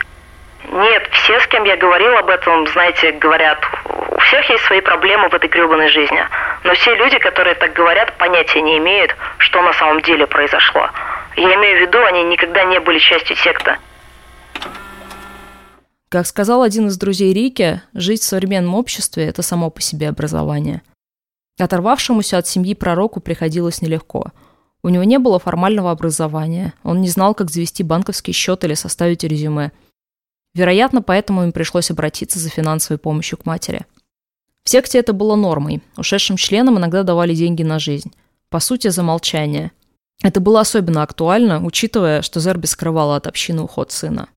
Нет, 0.68 1.08
все, 1.12 1.38
с 1.38 1.46
кем 1.46 1.62
я 1.62 1.76
говорил 1.76 2.16
об 2.16 2.28
этом, 2.28 2.66
знаете, 2.68 3.12
говорят, 3.12 3.60
у 4.10 4.18
всех 4.18 4.48
есть 4.50 4.64
свои 4.64 4.80
проблемы 4.80 5.28
в 5.28 5.34
этой 5.34 5.48
гребаной 5.48 5.88
жизни. 5.88 6.22
Но 6.64 6.74
все 6.74 6.94
люди, 6.94 7.18
которые 7.18 7.54
так 7.54 7.72
говорят, 7.72 8.16
понятия 8.18 8.60
не 8.62 8.78
имеют, 8.78 9.14
что 9.38 9.62
на 9.62 9.72
самом 9.72 10.02
деле 10.02 10.26
произошло. 10.26 10.90
Я 11.36 11.54
имею 11.54 11.78
в 11.78 11.80
виду, 11.88 11.98
они 12.04 12.24
никогда 12.24 12.64
не 12.64 12.80
были 12.80 12.98
частью 12.98 13.36
секты. 13.36 13.76
Как 16.08 16.26
сказал 16.26 16.62
один 16.62 16.86
из 16.86 16.96
друзей 16.96 17.34
Рики, 17.34 17.82
жить 17.92 18.22
в 18.22 18.24
современном 18.24 18.74
обществе– 18.74 19.24
это 19.26 19.42
само 19.42 19.70
по 19.70 19.80
себе 19.80 20.08
образование. 20.08 20.82
Оторвавшемуся 21.58 22.38
от 22.38 22.46
семьи 22.46 22.74
пророку 22.74 23.20
приходилось 23.20 23.82
нелегко. 23.82 24.32
У 24.82 24.88
него 24.88 25.04
не 25.04 25.18
было 25.18 25.38
формального 25.38 25.90
образования, 25.90 26.74
он 26.84 27.00
не 27.00 27.08
знал, 27.08 27.34
как 27.34 27.50
завести 27.50 27.82
банковский 27.82 28.32
счет 28.32 28.62
или 28.62 28.74
составить 28.74 29.24
резюме. 29.24 29.72
Вероятно, 30.56 31.02
поэтому 31.02 31.42
им 31.44 31.52
пришлось 31.52 31.90
обратиться 31.90 32.38
за 32.38 32.48
финансовой 32.48 32.96
помощью 32.98 33.36
к 33.36 33.44
матери. 33.44 33.84
В 34.64 34.70
секте 34.70 34.98
это 34.98 35.12
было 35.12 35.36
нормой. 35.36 35.82
Ушедшим 35.98 36.38
членам 36.38 36.78
иногда 36.78 37.02
давали 37.02 37.34
деньги 37.34 37.62
на 37.62 37.78
жизнь. 37.78 38.10
По 38.48 38.58
сути, 38.58 38.88
за 38.88 39.02
молчание. 39.02 39.72
Это 40.22 40.40
было 40.40 40.60
особенно 40.60 41.02
актуально, 41.02 41.62
учитывая, 41.62 42.22
что 42.22 42.40
Зерби 42.40 42.64
скрывала 42.64 43.16
от 43.16 43.26
общины 43.26 43.60
уход 43.60 43.92
сына. 43.92 44.30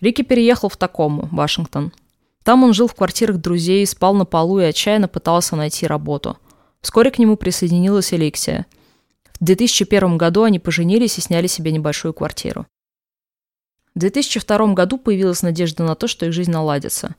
Рики 0.00 0.22
переехал 0.22 0.70
в 0.70 0.78
Такому, 0.78 1.28
Вашингтон. 1.30 1.92
Там 2.42 2.64
он 2.64 2.72
жил 2.72 2.88
в 2.88 2.94
квартирах 2.94 3.36
друзей, 3.36 3.86
спал 3.86 4.14
на 4.14 4.24
полу 4.24 4.58
и 4.60 4.64
отчаянно 4.64 5.06
пытался 5.06 5.54
найти 5.54 5.86
работу. 5.86 6.38
Вскоре 6.80 7.10
к 7.10 7.18
нему 7.18 7.36
присоединилась 7.36 8.14
Эликсия. 8.14 8.64
В 9.38 9.44
2001 9.44 10.16
году 10.16 10.44
они 10.44 10.58
поженились 10.58 11.18
и 11.18 11.20
сняли 11.20 11.46
себе 11.46 11.72
небольшую 11.72 12.14
квартиру. 12.14 12.66
В 13.96 13.98
2002 13.98 14.74
году 14.74 14.98
появилась 14.98 15.40
надежда 15.40 15.82
на 15.82 15.94
то, 15.94 16.06
что 16.06 16.26
их 16.26 16.32
жизнь 16.34 16.50
наладится. 16.50 17.14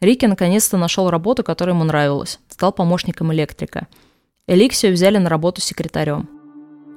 Рики 0.00 0.26
наконец-то 0.26 0.76
нашел 0.76 1.08
работу, 1.08 1.44
которая 1.44 1.72
ему 1.72 1.84
нравилась. 1.84 2.40
Стал 2.48 2.72
помощником 2.72 3.32
электрика. 3.32 3.86
Эликсию 4.48 4.92
взяли 4.92 5.18
на 5.18 5.30
работу 5.30 5.60
секретарем. 5.60 6.28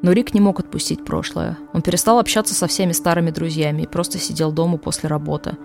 Но 0.02 0.14
Рик 0.14 0.34
не 0.34 0.42
мог 0.42 0.60
отпустить 0.60 1.06
прошлое. 1.06 1.60
Он 1.74 1.84
перестал 1.84 2.18
общаться 2.18 2.56
со 2.56 2.66
всеми 2.66 2.92
старыми 2.92 3.30
друзьями 3.30 3.84
и 3.84 3.88
просто 3.88 4.18
сидел 4.18 4.52
дома 4.52 4.80
после 4.80 5.10
работы. 5.10 5.58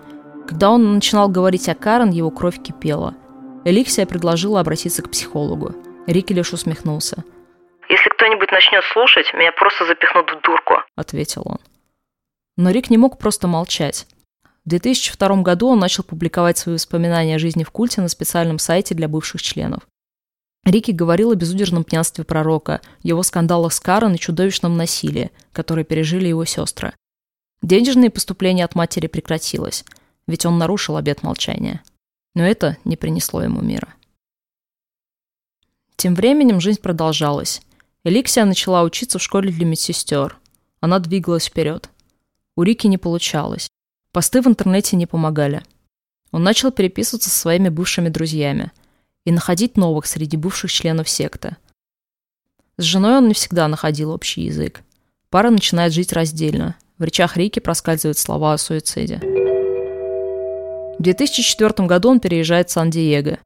Когда 0.46 0.68
он 0.70 0.96
начинал 0.96 1.30
говорить 1.30 1.70
о 1.70 1.74
Карен, 1.74 2.10
его 2.10 2.30
кровь 2.30 2.62
кипела. 2.62 3.14
Эликсия 3.64 4.04
предложила 4.04 4.60
обратиться 4.60 5.00
к 5.02 5.10
психологу. 5.10 5.74
Рик 6.06 6.30
лишь 6.32 6.52
усмехнулся. 6.52 7.24
«Если 7.88 8.10
кто-нибудь 8.10 8.52
начнет 8.52 8.84
слушать, 8.92 9.32
меня 9.32 9.52
просто 9.52 9.86
запихнут 9.86 10.30
в 10.30 10.42
дурку»,— 10.42 10.82
ответил 10.96 11.44
он. 11.46 11.58
Но 12.58 12.70
Рик 12.70 12.90
не 12.90 12.98
мог 12.98 13.18
просто 13.18 13.46
молчать. 13.46 14.08
В 14.64 14.68
2002 14.68 15.42
году 15.42 15.68
он 15.68 15.78
начал 15.78 16.02
публиковать 16.02 16.58
свои 16.58 16.74
воспоминания 16.74 17.36
о 17.36 17.38
жизни 17.38 17.62
в 17.62 17.70
культе 17.70 18.00
на 18.00 18.08
специальном 18.08 18.58
сайте 18.58 18.96
для 18.96 19.06
бывших 19.06 19.40
членов. 19.40 19.86
Рики 20.64 20.90
говорил 20.90 21.30
о 21.30 21.36
безудержном 21.36 21.84
пьянстве 21.84 22.24
пророка, 22.24 22.80
его 23.04 23.22
скандалах 23.22 23.72
с 23.72 23.78
Карен 23.78 24.14
и 24.14 24.18
чудовищном 24.18 24.76
насилии, 24.76 25.30
которое 25.52 25.84
пережили 25.84 26.26
его 26.26 26.44
сестры. 26.44 26.92
Денежные 27.62 28.10
поступления 28.10 28.64
от 28.64 28.74
матери 28.74 29.06
прекратилось, 29.06 29.84
ведь 30.26 30.44
он 30.44 30.58
нарушил 30.58 30.96
обет 30.96 31.22
молчания. 31.22 31.82
Но 32.34 32.44
это 32.44 32.76
не 32.84 32.96
принесло 32.96 33.40
ему 33.40 33.62
мира. 33.62 33.94
Тем 35.94 36.16
временем 36.16 36.60
жизнь 36.60 36.80
продолжалась. 36.80 37.62
Эликсия 38.02 38.44
начала 38.44 38.82
учиться 38.82 39.20
в 39.20 39.22
школе 39.22 39.52
для 39.52 39.64
медсестер. 39.64 40.38
Она 40.80 40.98
двигалась 40.98 41.46
вперед. 41.46 41.88
У 42.58 42.62
Рики 42.62 42.88
не 42.88 42.98
получалось. 42.98 43.68
Посты 44.12 44.42
в 44.42 44.48
интернете 44.48 44.96
не 44.96 45.06
помогали. 45.06 45.62
Он 46.32 46.42
начал 46.42 46.72
переписываться 46.72 47.30
со 47.30 47.38
своими 47.38 47.70
бывшими 47.70 48.10
друзьями– 48.10 48.72
и 49.28 49.30
находить 49.30 49.76
новых 49.76 50.06
среди 50.06 50.38
бывших 50.38 50.72
членов 50.72 51.06
секты. 51.06 51.58
С 52.78 52.82
женой 52.84 53.18
он 53.18 53.28
не 53.28 53.34
всегда 53.34 53.68
находил 53.68 54.10
общий 54.10 54.40
язык. 54.40 54.80
Пара 55.28 55.50
начинает 55.50 55.92
жить 55.92 56.14
раздельно. 56.14 56.76
В 56.96 57.04
речах 57.04 57.36
Рики 57.36 57.58
проскальзывают 57.58 58.16
слова 58.16 58.54
о 58.54 58.58
суициде. 58.58 59.18
В 60.98 61.02
2004 61.02 61.86
году 61.86 62.08
он 62.08 62.20
переезжает 62.20 62.70
в 62.70 62.72
Сан-Диего. 62.72 63.38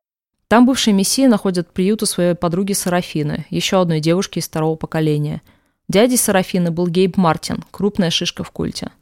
Там 0.47 0.67
бывшие 0.67 0.95
мессии 0.95 1.27
находят 1.27 1.73
приют 1.73 2.05
у 2.05 2.07
своей 2.07 2.35
подруги 2.35 2.75
Сарафины, 2.75 3.47
еще 3.51 3.81
одной 3.81 3.99
девушки 3.99 4.39
из 4.39 4.47
второго 4.47 4.77
поколения. 4.77 5.43
Дядей 5.89 6.17
Сарафины 6.17 6.71
был 6.71 6.87
Гейб 6.87 7.17
Мартин, 7.17 7.65
крупная 7.73 8.11
шишка 8.11 8.45
в 8.45 8.53
культе. 8.53 8.93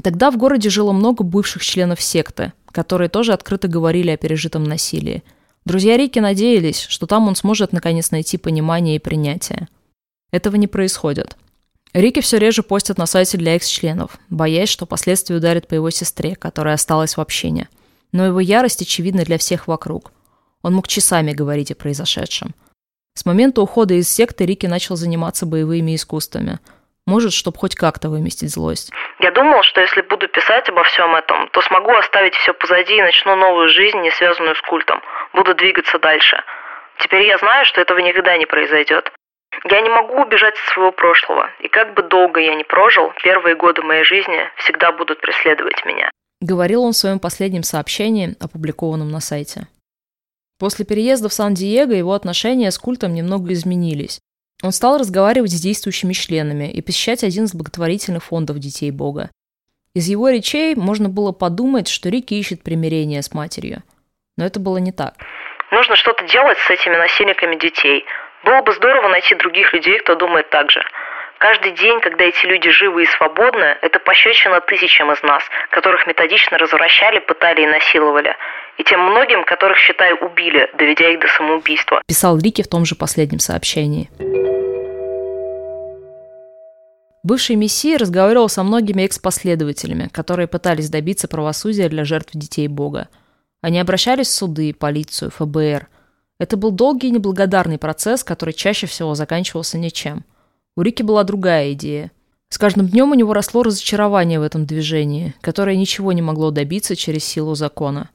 Тогда 0.00 0.30
в 0.30 0.36
городе 0.36 0.70
жило 0.70 0.92
много 0.92 1.24
бывших 1.24 1.64
членов 1.64 2.00
секты, 2.00 2.52
которые 2.70 3.08
тоже 3.08 3.32
открыто 3.32 3.68
говорили 3.68 4.10
о 4.10 4.16
пережитом 4.16 4.64
насилии– 4.64 5.22
Друзья 5.64 5.96
Рики 5.96 6.18
надеялись, 6.18 6.80
что 6.80 7.06
там 7.06 7.28
он 7.28 7.36
сможет 7.36 7.72
наконец 7.72 8.10
найти 8.10 8.36
понимание 8.36 8.96
и 8.96 8.98
принятие. 8.98 9.68
Этого 10.32 10.56
не 10.56 10.66
происходит. 10.66 11.36
Рики 11.92 12.20
все 12.20 12.38
реже 12.38 12.64
постят 12.64 12.98
на 12.98 13.06
сайте 13.06 13.38
для 13.38 13.54
экс-членов, 13.54 14.18
боясь, 14.28 14.68
что 14.68 14.86
последствия 14.86 15.36
ударят 15.36 15.68
по 15.68 15.74
его 15.74 15.90
сестре, 15.90 16.34
которая 16.34 16.74
осталась 16.74 17.16
в 17.16 17.20
общине. 17.20 17.68
Но 18.10 18.26
его 18.26 18.40
ярость 18.40 18.82
очевидна 18.82 19.24
для 19.24 19.38
всех 19.38 19.68
вокруг. 19.68 20.12
Он 20.62 20.74
мог 20.74 20.88
часами 20.88 21.32
говорить 21.32 21.70
о 21.70 21.76
произошедшем. 21.76 22.54
С 23.14 23.24
момента 23.24 23.62
ухода 23.62 23.94
из 23.94 24.08
секты 24.08 24.46
Рики 24.46 24.66
начал 24.66 24.96
заниматься 24.96 25.46
боевыми 25.46 25.94
искусствами– 25.94 26.58
может, 27.06 27.32
чтобы 27.32 27.58
хоть 27.58 27.74
как-то 27.74 28.08
выместить 28.08 28.50
злость. 28.50 28.92
Я 29.20 29.30
думал, 29.30 29.62
что 29.62 29.80
если 29.80 30.02
буду 30.02 30.28
писать 30.28 30.68
обо 30.68 30.82
всем 30.84 31.14
этом, 31.14 31.48
то 31.48 31.60
смогу 31.62 31.90
оставить 31.92 32.34
все 32.34 32.54
позади 32.54 32.96
и 32.96 33.02
начну 33.02 33.36
новую 33.36 33.68
жизнь, 33.68 33.98
не 33.98 34.10
связанную 34.10 34.54
с 34.54 34.60
культом. 34.62 35.00
Буду 35.32 35.54
двигаться 35.54 35.98
дальше. 35.98 36.42
Теперь 36.98 37.26
я 37.26 37.38
знаю, 37.38 37.64
что 37.64 37.80
этого 37.80 37.98
никогда 37.98 38.36
не 38.36 38.46
произойдет. 38.46 39.12
Я 39.64 39.80
не 39.80 39.90
могу 39.90 40.22
убежать 40.22 40.54
от 40.54 40.72
своего 40.72 40.92
прошлого, 40.92 41.50
и 41.60 41.68
как 41.68 41.94
бы 41.94 42.02
долго 42.02 42.40
я 42.40 42.54
ни 42.54 42.62
прожил, 42.62 43.12
первые 43.22 43.54
годы 43.54 43.82
моей 43.82 44.04
жизни 44.04 44.48
всегда 44.56 44.92
будут 44.92 45.20
преследовать 45.20 45.84
меня. 45.84 46.10
Говорил 46.40 46.82
он 46.84 46.92
в 46.92 46.96
своем 46.96 47.20
последнем 47.20 47.62
сообщении, 47.62 48.34
опубликованном 48.40 49.10
на 49.10 49.20
сайте. 49.20 49.68
После 50.58 50.84
переезда 50.84 51.28
в 51.28 51.32
Сан-Диего 51.32 51.92
его 51.92 52.12
отношения 52.12 52.70
с 52.70 52.78
культом 52.78 53.14
немного 53.14 53.52
изменились. 53.52 54.20
Он 54.62 54.70
стал 54.70 54.98
разговаривать 54.98 55.50
с 55.50 55.60
действующими 55.60 56.12
членами 56.12 56.70
и 56.70 56.80
посещать 56.80 57.24
один 57.24 57.44
из 57.44 57.54
благотворительных 57.54 58.22
фондов 58.22 58.58
детей 58.58 58.90
Бога. 58.92 59.30
Из 59.94 60.08
его 60.08 60.30
речей 60.30 60.74
можно 60.76 61.08
было 61.08 61.32
подумать, 61.32 61.88
что 61.88 62.08
Рики 62.08 62.34
ищет 62.34 62.62
примирение 62.62 63.22
с 63.22 63.34
матерью. 63.34 63.82
Но 64.38 64.46
это 64.46 64.60
было 64.60 64.78
не 64.78 64.92
так. 64.92 65.14
Нужно 65.70 65.96
что-то 65.96 66.24
делать 66.28 66.58
с 66.58 66.70
этими 66.70 66.96
насильниками 66.96 67.56
детей. 67.56 68.04
Было 68.44 68.62
бы 68.62 68.72
здорово 68.72 69.08
найти 69.08 69.34
других 69.34 69.72
людей, 69.72 69.98
кто 69.98 70.14
думает 70.14 70.48
так 70.50 70.70
же. 70.70 70.82
Каждый 71.38 71.72
день, 71.72 72.00
когда 72.00 72.24
эти 72.24 72.46
люди 72.46 72.70
живы 72.70 73.02
и 73.02 73.06
свободны, 73.06 73.76
это 73.82 73.98
пощечина 73.98 74.60
тысячам 74.60 75.10
из 75.10 75.22
нас, 75.22 75.42
которых 75.70 76.06
методично 76.06 76.56
развращали, 76.56 77.18
пытали 77.18 77.62
и 77.62 77.66
насиловали. 77.66 78.36
И 78.78 78.84
тем 78.84 79.00
многим, 79.00 79.44
которых, 79.44 79.76
считаю, 79.78 80.16
убили, 80.16 80.68
доведя 80.78 81.10
их 81.12 81.20
до 81.20 81.28
самоубийства. 81.28 82.02
Писал 82.06 82.38
Рики 82.38 82.62
в 82.62 82.68
том 82.68 82.84
же 82.84 82.94
последнем 82.94 83.38
сообщении. 83.38 84.08
Бывший 87.22 87.54
мессия 87.54 87.98
разговаривал 87.98 88.48
со 88.48 88.64
многими 88.64 89.02
экс-последователями, 89.02 90.08
которые 90.10 90.48
пытались 90.48 90.90
добиться 90.90 91.28
правосудия 91.28 91.88
для 91.88 92.04
жертв 92.04 92.30
детей 92.34 92.66
Бога. 92.66 93.08
Они 93.60 93.78
обращались 93.78 94.26
в 94.26 94.32
суды, 94.32 94.74
полицию, 94.74 95.30
ФБР. 95.30 95.88
Это 96.40 96.56
был 96.56 96.72
долгий 96.72 97.08
и 97.08 97.12
неблагодарный 97.12 97.78
процесс, 97.78 98.24
который 98.24 98.54
чаще 98.54 98.88
всего 98.88 99.14
заканчивался 99.14 99.78
ничем. 99.78 100.24
У 100.76 100.82
Рики 100.82 101.04
была 101.04 101.22
другая 101.22 101.72
идея. 101.74 102.10
С 102.48 102.58
каждым 102.58 102.88
днем 102.88 103.12
у 103.12 103.14
него 103.14 103.32
росло 103.32 103.62
разочарование 103.62 104.40
в 104.40 104.42
этом 104.42 104.66
движении, 104.66 105.34
которое 105.40 105.76
ничего 105.76 106.12
не 106.12 106.22
могло 106.22 106.50
добиться 106.50 106.96
через 106.96 107.24
силу 107.24 107.54
закона. 107.54 108.10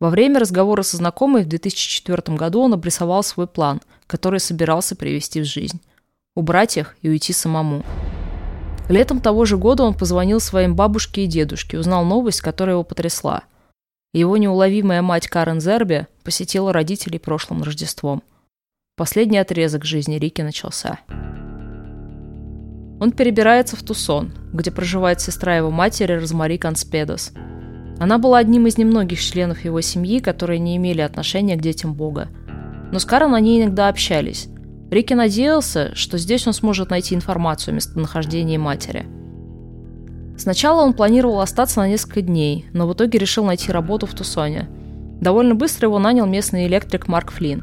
Во 0.00 0.08
время 0.08 0.40
разговора 0.40 0.82
со 0.82 0.96
знакомой 0.96 1.44
в 1.44 1.48
2004 1.48 2.36
году 2.36 2.62
он 2.62 2.72
обрисовал 2.72 3.22
свой 3.22 3.46
план, 3.46 3.82
который 4.06 4.40
собирался 4.40 4.96
привести 4.96 5.42
в 5.42 5.44
жизнь. 5.44 5.80
Убрать 6.34 6.78
их 6.78 6.96
и 7.02 7.10
уйти 7.10 7.34
самому. 7.34 7.84
Летом 8.88 9.20
того 9.20 9.44
же 9.44 9.58
года 9.58 9.82
он 9.82 9.92
позвонил 9.92 10.40
своим 10.40 10.74
бабушке 10.74 11.24
и 11.24 11.26
дедушке, 11.26 11.78
узнал 11.78 12.04
новость, 12.04 12.40
которая 12.40 12.76
его 12.76 12.82
потрясла. 12.82 13.42
Его 14.14 14.38
неуловимая 14.38 15.02
мать 15.02 15.28
Карен 15.28 15.60
Зерби 15.60 16.06
посетила 16.24 16.72
родителей 16.72 17.18
прошлым 17.18 17.62
Рождеством. 17.62 18.22
Последний 18.96 19.38
отрезок 19.38 19.84
жизни 19.84 20.16
Рики 20.16 20.40
начался. 20.40 20.98
Он 23.00 23.12
перебирается 23.12 23.76
в 23.76 23.82
Тусон, 23.82 24.32
где 24.52 24.70
проживает 24.70 25.20
сестра 25.20 25.56
его 25.56 25.70
матери 25.70 26.14
Розмари 26.14 26.58
Конспедос. 26.58 27.32
Она 28.00 28.16
была 28.16 28.38
одним 28.38 28.66
из 28.66 28.78
немногих 28.78 29.20
членов 29.20 29.62
его 29.62 29.82
семьи, 29.82 30.20
которые 30.20 30.58
не 30.58 30.76
имели 30.78 31.02
отношения 31.02 31.54
к 31.54 31.60
детям 31.60 31.92
Бога. 31.92 32.28
Но 32.90 32.98
с 32.98 33.04
Карен 33.04 33.34
они 33.34 33.60
иногда 33.60 33.88
общались. 33.88 34.48
Рики 34.90 35.12
надеялся, 35.12 35.94
что 35.94 36.16
здесь 36.16 36.46
он 36.46 36.54
сможет 36.54 36.88
найти 36.88 37.14
информацию 37.14 37.72
о 37.72 37.74
местонахождении 37.76 38.56
матери. 38.56 39.04
Сначала 40.38 40.82
он 40.82 40.94
планировал 40.94 41.42
остаться 41.42 41.80
на 41.80 41.88
несколько 41.88 42.22
дней, 42.22 42.64
но 42.72 42.88
в 42.88 42.94
итоге 42.94 43.18
решил 43.18 43.44
найти 43.44 43.70
работу 43.70 44.06
в 44.06 44.14
Тусоне. 44.14 44.68
Довольно 45.20 45.54
быстро 45.54 45.88
его 45.88 45.98
нанял 45.98 46.26
местный 46.26 46.66
электрик 46.66 47.06
Марк 47.06 47.30
Флинн. 47.30 47.62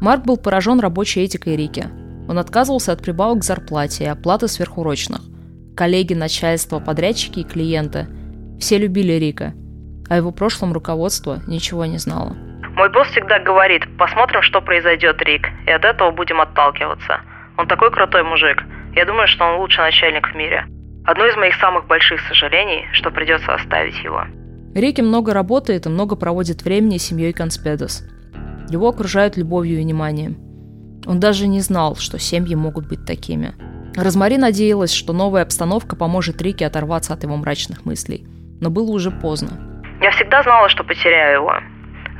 Марк 0.00 0.24
был 0.24 0.36
поражен 0.36 0.78
рабочей 0.78 1.24
этикой 1.24 1.56
Рики. 1.56 1.88
Он 2.28 2.38
отказывался 2.38 2.92
от 2.92 3.02
прибавок 3.02 3.40
к 3.40 3.44
зарплате 3.44 4.04
и 4.04 4.06
оплаты 4.06 4.46
сверхурочных. 4.46 5.20
Коллеги, 5.74 6.14
начальство, 6.14 6.78
подрядчики 6.78 7.40
и 7.40 7.44
клиенты– 7.44 8.06
все 8.58 8.78
любили 8.78 9.12
Рика, 9.14 9.52
а 10.08 10.16
его 10.16 10.32
прошлом 10.32 10.72
руководство 10.72 11.40
ничего 11.46 11.84
не 11.86 11.98
знало. 11.98 12.36
Мой 12.76 12.90
босс 12.90 13.08
всегда 13.08 13.38
говорит, 13.38 13.82
посмотрим, 13.96 14.42
что 14.42 14.60
произойдет, 14.60 15.22
Рик, 15.22 15.48
и 15.66 15.70
от 15.70 15.84
этого 15.84 16.10
будем 16.10 16.40
отталкиваться. 16.40 17.20
Он 17.56 17.68
такой 17.68 17.90
крутой 17.92 18.24
мужик. 18.24 18.62
Я 18.96 19.04
думаю, 19.04 19.28
что 19.28 19.44
он 19.44 19.60
лучший 19.60 19.84
начальник 19.84 20.26
в 20.26 20.34
мире. 20.34 20.66
Одно 21.04 21.26
из 21.26 21.36
моих 21.36 21.54
самых 21.56 21.86
больших 21.86 22.20
сожалений, 22.28 22.86
что 22.92 23.10
придется 23.10 23.54
оставить 23.54 24.02
его. 24.02 24.24
Рики 24.74 25.02
много 25.02 25.32
работает 25.32 25.86
и 25.86 25.88
много 25.88 26.16
проводит 26.16 26.64
времени 26.64 26.98
с 26.98 27.04
семьей 27.04 27.32
Конспедос. 27.32 28.04
Его 28.68 28.88
окружают 28.88 29.36
любовью 29.36 29.78
и 29.78 29.82
вниманием. 29.82 30.36
Он 31.06 31.20
даже 31.20 31.46
не 31.46 31.60
знал, 31.60 31.96
что 31.96 32.18
семьи 32.18 32.54
могут 32.54 32.88
быть 32.88 33.04
такими. 33.04 33.54
Розмари 33.94 34.36
надеялась, 34.36 34.92
что 34.92 35.12
новая 35.12 35.42
обстановка 35.42 35.94
поможет 35.94 36.42
Рике 36.42 36.66
оторваться 36.66 37.14
от 37.14 37.22
его 37.22 37.36
мрачных 37.36 37.84
мыслей. 37.84 38.26
Но 38.60 38.70
было 38.70 38.90
уже 38.90 39.12
поздно. 39.12 39.73
Я 40.04 40.10
всегда 40.10 40.42
знала, 40.42 40.68
что 40.68 40.84
потеряю 40.84 41.40
его. 41.40 41.54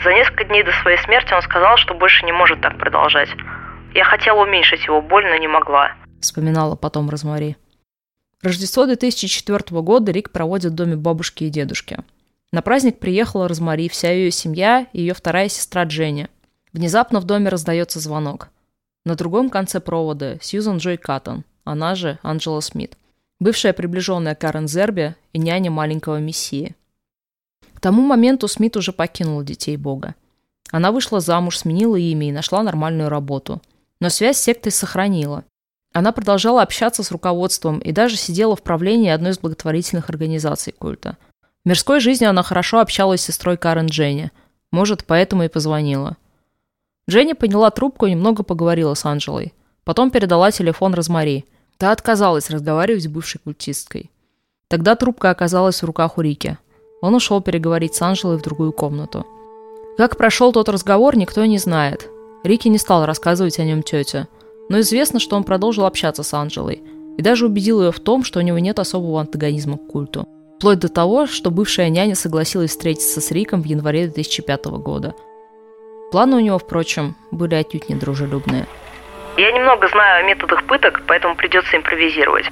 За 0.03 0.11
несколько 0.15 0.45
дней 0.45 0.63
до 0.63 0.73
своей 0.81 0.97
смерти 0.97 1.35
он 1.35 1.43
сказал, 1.43 1.77
что 1.77 1.93
больше 1.93 2.25
не 2.25 2.33
может 2.33 2.63
так 2.63 2.79
продолжать. 2.79 3.29
Я 3.93 4.05
хотела 4.05 4.43
уменьшить 4.43 4.87
его 4.87 5.03
боль, 5.03 5.27
но 5.27 5.37
не 5.37 5.49
могла. 5.49 5.93
Вспоминала 6.19 6.77
потом 6.77 7.11
Розмари. 7.11 7.59
Рождество 8.43 8.87
2004 8.87 9.83
года 9.83 10.13
Рик 10.13 10.31
проводит 10.31 10.73
в 10.73 10.75
доме 10.75 10.97
бабушки 10.97 11.45
и 11.45 11.51
дедушки. 11.51 11.99
На 12.53 12.63
праздник 12.63 13.01
приехала 13.01 13.49
Розмари, 13.49 13.91
вся 13.91 14.11
ее 14.11 14.31
семья 14.31 14.87
и 14.95 15.03
ее 15.03 15.13
вторая 15.13 15.51
сестра 15.51 15.85
Дженни. 15.85 16.29
Внезапно 16.73 17.21
в 17.21 17.25
доме 17.25 17.51
раздается 17.51 18.01
звонок. 18.01 18.49
На 19.05 19.15
другом 19.15 19.51
конце 19.51 19.81
провода 19.81 20.39
Сьюзан 20.41 20.79
Джой 20.79 20.97
Каттон, 20.97 21.45
она 21.65 21.95
же 21.97 22.19
Анджела 22.23 22.61
Смит, 22.61 22.97
бывшая 23.41 23.75
приближенная 23.75 24.35
Карен 24.35 24.69
Зерби 24.69 25.17
и 25.35 25.39
няня 25.39 25.71
маленького 25.71 26.17
мессии. 26.17 26.75
Тому 27.85 28.01
моменту 28.01 28.49
Смит 28.49 28.79
уже 28.79 28.93
покинула 28.95 29.45
детей 29.45 29.77
Бога. 29.77 30.15
Она 30.71 30.91
вышла 30.91 31.21
замуж, 31.21 31.59
сменила 31.59 31.97
имя 31.97 32.31
и 32.31 32.33
нашла 32.33 32.63
нормальную 32.63 33.11
работу. 33.11 33.61
Но 34.01 34.09
связь 34.09 34.39
с 34.39 34.43
сектой 34.43 34.73
сохранила. 34.73 35.45
Она 35.93 36.13
продолжала 36.13 36.63
общаться 36.63 37.03
с 37.03 37.11
руководством 37.11 37.81
и 37.81 37.93
даже 37.93 38.17
сидела 38.17 38.57
в 38.57 38.63
правлении 38.63 39.11
одной 39.11 39.33
из 39.33 39.39
благотворительных 39.39 40.09
организаций 40.09 40.73
культа. 40.73 41.19
В 41.63 41.69
мирской 41.69 42.01
жизни 42.01 42.25
она 42.25 42.43
хорошо 42.43 42.81
общалась 42.81 43.21
с 43.21 43.25
сестрой 43.25 43.59
Карен 43.59 43.89
Дженни. 43.89 44.31
Может, 44.73 45.05
поэтому 45.05 45.43
и 45.43 45.49
позвонила. 45.49 46.17
Дженни 47.11 47.35
подняла 47.35 47.71
трубку 47.71 48.07
и 48.07 48.13
немного 48.13 48.45
поговорила 48.45 48.95
с 48.95 49.05
Анжелой. 49.05 49.53
Потом 49.85 50.11
передала 50.11 50.51
телефон 50.53 50.95
Розмари. 50.95 51.45
Та 51.77 51.93
отказалась 51.93 52.49
разговаривать 52.49 53.03
с 53.03 53.09
бывшей 53.09 53.43
культисткой. 53.45 54.11
Тогда 54.69 54.95
трубка 54.95 55.29
оказалась 55.29 55.83
в 55.83 55.85
руках 55.85 56.17
у 56.17 56.23
Рики. 56.23 56.57
Он 57.05 57.15
ушел 57.15 57.43
переговорить 57.43 57.95
с 57.95 58.01
Анжелой 58.01 58.39
в 58.39 58.43
другую 58.43 58.73
комнату. 58.73 59.27
Как 59.99 60.17
прошел 60.17 60.53
тот 60.53 60.71
разговор, 60.71 61.19
никто 61.19 61.45
не 61.45 61.59
знает. 61.59 62.09
Рики 62.45 62.69
не 62.69 62.79
стал 62.79 63.05
рассказывать 63.05 63.59
о 63.59 63.65
нем 63.65 63.83
тете. 63.83 64.27
Но 64.71 64.81
известно, 64.81 65.21
что 65.21 65.37
он 65.37 65.45
продолжил 65.45 65.85
общаться 65.85 66.23
с 66.23 66.33
Анжелой. 66.33 66.83
И 67.19 67.23
даже 67.23 67.45
убедил 67.45 67.83
ее 67.83 67.93
в 67.93 68.01
том, 68.01 68.25
что 68.25 68.39
у 68.39 68.43
него 68.43 68.59
нет 68.59 68.79
особого 68.79 69.21
антагонизма 69.21 69.77
к 69.77 69.87
культу. 69.87 70.27
Вплоть 70.57 70.79
до 70.79 70.89
того, 70.89 71.27
что 71.27 71.51
бывшая 71.51 71.91
няня 71.91 72.15
согласилась 72.15 72.71
встретиться 72.71 73.21
с 73.21 73.31
Риком 73.31 73.61
в 73.61 73.67
январе 73.67 74.07
2005 74.07 74.65
года. 74.79 75.15
Планы 76.11 76.39
у 76.39 76.41
него, 76.41 76.59
впрочем, 76.59 77.17
были 77.31 77.55
отнюдь 77.55 77.91
недружелюбные. 77.91 78.67
Я 79.37 79.53
немного 79.53 79.89
знаю 79.89 80.25
о 80.25 80.27
методах 80.27 80.67
пыток, 80.67 81.03
поэтому 81.07 81.37
придется 81.37 81.77
импровизировать. 81.77 82.47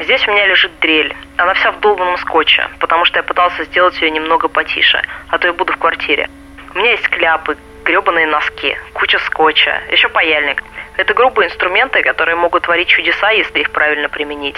Здесь 0.00 0.26
у 0.26 0.30
меня 0.30 0.46
лежит 0.46 0.72
дрель. 0.80 1.14
Она 1.36 1.52
вся 1.54 1.72
в 1.72 1.80
долбанном 1.80 2.16
скотче, 2.16 2.68
потому 2.80 3.04
что 3.04 3.18
я 3.18 3.22
пытался 3.22 3.64
сделать 3.64 4.00
ее 4.00 4.10
немного 4.10 4.48
потише, 4.48 5.02
а 5.28 5.38
то 5.38 5.46
я 5.46 5.52
буду 5.52 5.74
в 5.74 5.76
квартире. 5.76 6.30
У 6.74 6.78
меня 6.78 6.92
есть 6.92 7.06
кляпы, 7.08 7.58
гребаные 7.84 8.26
носки, 8.26 8.78
куча 8.94 9.18
скотча, 9.18 9.82
еще 9.90 10.08
паяльник. 10.08 10.62
Это 10.96 11.12
грубые 11.12 11.48
инструменты, 11.48 12.02
которые 12.02 12.36
могут 12.36 12.62
творить 12.62 12.88
чудеса, 12.88 13.30
если 13.30 13.60
их 13.60 13.70
правильно 13.72 14.08
применить. 14.08 14.56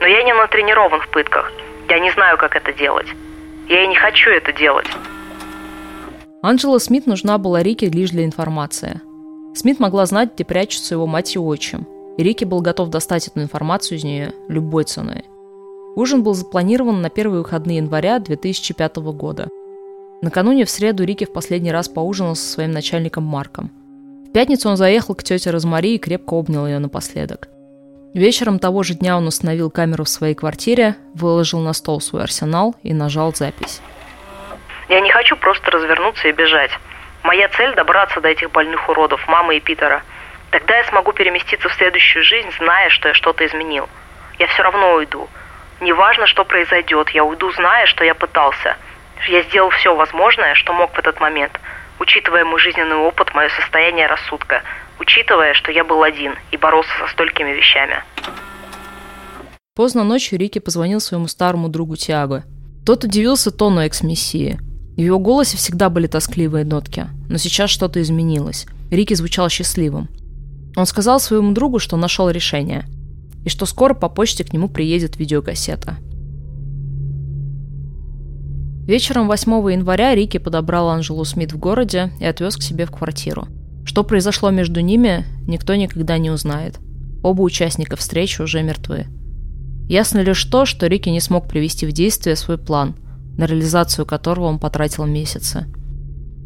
Но 0.00 0.06
я 0.06 0.22
не 0.22 0.32
натренирован 0.32 1.00
в 1.00 1.08
пытках. 1.08 1.52
Я 1.88 1.98
не 1.98 2.10
знаю, 2.12 2.38
как 2.38 2.54
это 2.54 2.72
делать. 2.72 3.08
Я 3.68 3.84
и 3.84 3.88
не 3.88 3.96
хочу 3.96 4.30
это 4.30 4.52
делать. 4.52 4.86
Анджела 6.42 6.78
Смит 6.78 7.06
нужна 7.06 7.38
была 7.38 7.60
Рике 7.60 7.86
лишь 7.86 8.10
для 8.10 8.24
информации. 8.24 9.00
Смит 9.54 9.80
могла 9.80 10.06
знать, 10.06 10.34
где 10.34 10.44
прячутся 10.44 10.94
его 10.94 11.06
мать 11.06 11.34
и 11.34 11.38
отчим, 11.38 11.88
Рики 12.18 12.44
был 12.44 12.62
готов 12.62 12.88
достать 12.88 13.28
эту 13.28 13.42
информацию 13.42 13.98
из 13.98 14.04
нее 14.04 14.32
любой 14.48 14.84
ценой. 14.84 15.24
Ужин 15.94 16.22
был 16.22 16.34
запланирован 16.34 17.00
на 17.00 17.10
первые 17.10 17.42
выходные 17.42 17.78
января 17.78 18.18
2005 18.18 18.96
года. 18.96 19.48
Накануне 20.22 20.64
в 20.64 20.70
среду 20.70 21.04
Рики 21.04 21.24
в 21.24 21.32
последний 21.32 21.72
раз 21.72 21.88
поужинал 21.88 22.36
со 22.36 22.46
своим 22.46 22.72
начальником 22.72 23.24
Марком. 23.24 23.70
В 24.28 24.32
пятницу 24.32 24.68
он 24.68 24.76
заехал 24.76 25.14
к 25.14 25.22
тете 25.22 25.50
Розмари 25.50 25.94
и 25.94 25.98
крепко 25.98 26.34
обнял 26.34 26.66
ее 26.66 26.78
напоследок. 26.78 27.48
Вечером 28.14 28.58
того 28.58 28.82
же 28.82 28.94
дня 28.94 29.18
он 29.18 29.26
установил 29.26 29.70
камеру 29.70 30.04
в 30.04 30.08
своей 30.08 30.34
квартире, 30.34 30.96
выложил 31.14 31.60
на 31.60 31.74
стол 31.74 32.00
свой 32.00 32.22
арсенал 32.22 32.74
и 32.82 32.94
нажал 32.94 33.34
запись. 33.34 33.80
Я 34.88 35.00
не 35.00 35.10
хочу 35.10 35.36
просто 35.36 35.70
развернуться 35.70 36.28
и 36.28 36.32
бежать. 36.32 36.70
Моя 37.24 37.48
цель– 37.48 37.74
добраться 37.76 38.20
до 38.20 38.28
этих 38.28 38.52
больных 38.52 38.88
уродов, 38.88 39.26
мамы 39.28 39.56
и 39.56 39.60
Питера. 39.60 40.02
Тогда 40.50 40.76
я 40.76 40.84
смогу 40.84 41.12
переместиться 41.12 41.68
в 41.68 41.74
следующую 41.74 42.22
жизнь, 42.22 42.50
зная, 42.58 42.88
что 42.90 43.08
я 43.08 43.14
что-то 43.14 43.44
изменил. 43.46 43.88
Я 44.38 44.46
все 44.46 44.62
равно 44.62 44.94
уйду. 44.94 45.28
Неважно, 45.80 46.26
что 46.26 46.44
произойдет, 46.44 47.10
я 47.10 47.24
уйду, 47.24 47.50
зная, 47.52 47.86
что 47.86 48.04
я 48.04 48.14
пытался. 48.14 48.76
Я 49.28 49.42
сделал 49.42 49.70
все 49.70 49.94
возможное, 49.94 50.54
что 50.54 50.72
мог 50.72 50.92
в 50.94 50.98
этот 50.98 51.20
момент, 51.20 51.58
учитывая 51.98 52.44
мой 52.44 52.60
жизненный 52.60 52.96
опыт, 52.96 53.34
мое 53.34 53.48
состояние 53.50 54.06
рассудка– 54.06 54.62
учитывая, 54.98 55.54
что 55.54 55.72
я 55.72 55.84
был 55.84 56.02
один 56.02 56.34
и 56.50 56.56
боролся 56.56 56.90
со 57.00 57.12
столькими 57.12 57.50
вещами. 57.50 58.02
Поздно 59.74 60.04
ночью 60.04 60.38
Рики 60.38 60.58
позвонил 60.58 61.00
своему 61.00 61.28
старому 61.28 61.68
другу 61.68 61.96
Тиаго. 61.96 62.44
Тот 62.84 63.04
удивился 63.04 63.50
тону 63.50 63.80
экс-мессии. 63.80 64.58
В 64.96 65.00
его 65.00 65.18
голосе 65.18 65.56
всегда 65.56 65.90
были 65.90 66.06
тоскливые 66.06 66.64
нотки, 66.64 67.06
но 67.28 67.36
сейчас 67.36 67.70
что-то 67.70 68.00
изменилось. 68.00 68.66
Рики 68.90 69.12
звучал 69.12 69.50
счастливым. 69.50 70.08
Он 70.76 70.84
сказал 70.86 71.18
своему 71.18 71.52
другу, 71.52 71.78
что 71.78 71.96
нашел 71.96 72.28
решение, 72.28 72.84
и 73.44 73.48
что 73.48 73.64
скоро 73.64 73.94
по 73.94 74.08
почте 74.08 74.44
к 74.44 74.52
нему 74.52 74.68
приедет 74.68 75.16
видеокассета. 75.16 75.96
Вечером 78.86 79.26
8 79.26 79.50
января 79.72 80.14
Рики 80.14 80.38
подобрал 80.38 80.90
Анжелу 80.90 81.24
Смит 81.24 81.52
в 81.52 81.58
городе 81.58 82.12
и 82.20 82.24
отвез 82.24 82.56
к 82.56 82.62
себе 82.62 82.86
в 82.86 82.92
квартиру. 82.92 83.48
Что 83.84 84.04
произошло 84.04 84.50
между 84.50 84.80
ними, 84.80 85.24
никто 85.46 85.74
никогда 85.74 86.18
не 86.18 86.30
узнает. 86.30 86.78
Оба 87.22 87.42
участника 87.42 87.96
встречи 87.96 88.42
уже 88.42 88.62
мертвы. 88.62 89.06
Ясно 89.88 90.20
лишь 90.20 90.44
то, 90.44 90.66
что 90.66 90.86
Рики 90.86 91.08
не 91.08 91.20
смог 91.20 91.48
привести 91.48 91.86
в 91.86 91.92
действие 91.92 92.36
свой 92.36 92.58
план, 92.58 92.96
на 93.38 93.46
реализацию 93.46 94.04
которого 94.06 94.44
он 94.44 94.58
потратил 94.58 95.06
месяцы. 95.06 95.66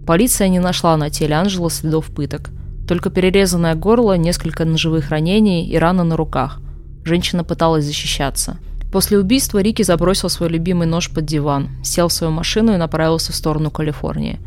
Полиция 0.07 0.49
не 0.49 0.61
нашла 0.61 0.97
на 0.97 1.11
теле 1.11 1.35
Анжела 1.35 1.71
следов 1.71 2.07
пыток. 2.15 2.51
Только 2.91 3.09
перерезанное 3.09 3.77
горло, 3.77 4.15
несколько 4.15 4.65
ножевых 4.65 5.11
ранений 5.11 5.65
и 5.65 5.77
раны 5.77 6.03
на 6.03 6.17
руках. 6.17 6.61
Женщина 7.05 7.45
пыталась 7.45 7.85
защищаться. 7.85 8.59
После 8.91 9.17
убийства 9.17 9.61
Рики 9.61 9.83
забросил 9.83 10.29
свой 10.29 10.49
любимый 10.49 10.89
нож 10.89 11.09
под 11.09 11.25
диван, 11.25 11.69
сел 11.85 12.09
в 12.09 12.13
свою 12.13 12.33
машину 12.33 12.75
и 12.75 12.79
направился 12.79 13.31
в 13.31 13.37
сторону 13.37 13.71
Калифорнии. 13.71 14.41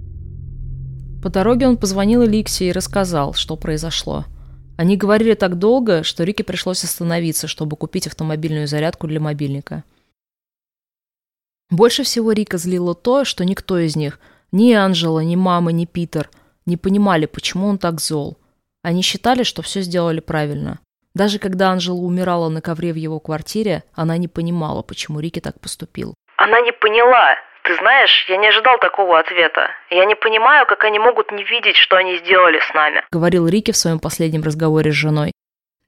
По 1.23 1.29
дороге 1.29 1.69
он 1.69 1.77
позвонил 1.77 2.25
Эликсе 2.25 2.67
и 2.67 2.73
рассказал, 2.73 3.33
что 3.33 3.55
произошло. 3.55 4.25
Они 4.75 4.97
говорили 4.97 5.35
так 5.35 5.57
долго, 5.57 6.03
что 6.03 6.25
Рике 6.25 6.43
пришлось 6.43 6.83
остановиться, 6.83 7.47
чтобы 7.47 7.77
купить 7.77 8.07
автомобильную 8.07 8.67
зарядку 8.67 9.07
для 9.07 9.21
мобильника. 9.21 9.85
Больше 11.69 12.03
всего 12.03 12.33
Рика 12.33 12.57
злило 12.57 12.93
то, 12.93 13.23
что 13.23 13.45
никто 13.45 13.79
из 13.79 13.95
них, 13.95 14.19
ни 14.51 14.73
Анжела, 14.73 15.21
ни 15.21 15.37
мама, 15.37 15.71
ни 15.71 15.85
Питер, 15.85 16.29
не 16.65 16.77
понимали, 16.77 17.25
почему 17.25 17.67
он 17.67 17.77
так 17.77 17.99
зол. 17.99 18.37
Они 18.83 19.01
считали, 19.01 19.43
что 19.43 19.61
все 19.61 19.81
сделали 19.81 20.19
правильно. 20.19 20.79
Даже 21.15 21.39
когда 21.39 21.69
Анжела 21.69 21.99
умирала 21.99 22.49
на 22.49 22.61
ковре 22.61 22.91
в 22.91 22.95
его 22.95 23.19
квартире, 23.19 23.83
она 23.93 24.17
не 24.17 24.27
понимала, 24.27 24.81
почему 24.81 25.19
Рики 25.19 25.39
так 25.39 25.59
поступил. 25.59 26.15
Она 26.37 26.59
не 26.61 26.71
поняла. 26.71 27.35
Ты 27.63 27.75
знаешь, 27.77 28.25
я 28.27 28.37
не 28.37 28.47
ожидал 28.47 28.77
такого 28.79 29.19
ответа. 29.19 29.69
Я 29.89 30.05
не 30.05 30.15
понимаю, 30.15 30.65
как 30.65 30.83
они 30.83 30.99
могут 30.99 31.31
не 31.31 31.43
видеть, 31.43 31.77
что 31.77 31.95
они 31.95 32.17
сделали 32.17 32.59
с 32.59 32.73
нами»,— 32.73 33.03
говорил 33.11 33.47
Рики 33.47 33.71
в 33.71 33.77
своем 33.77 33.99
последнем 33.99 34.43
разговоре 34.43 34.91
с 34.91 34.95
женой. 34.95 35.31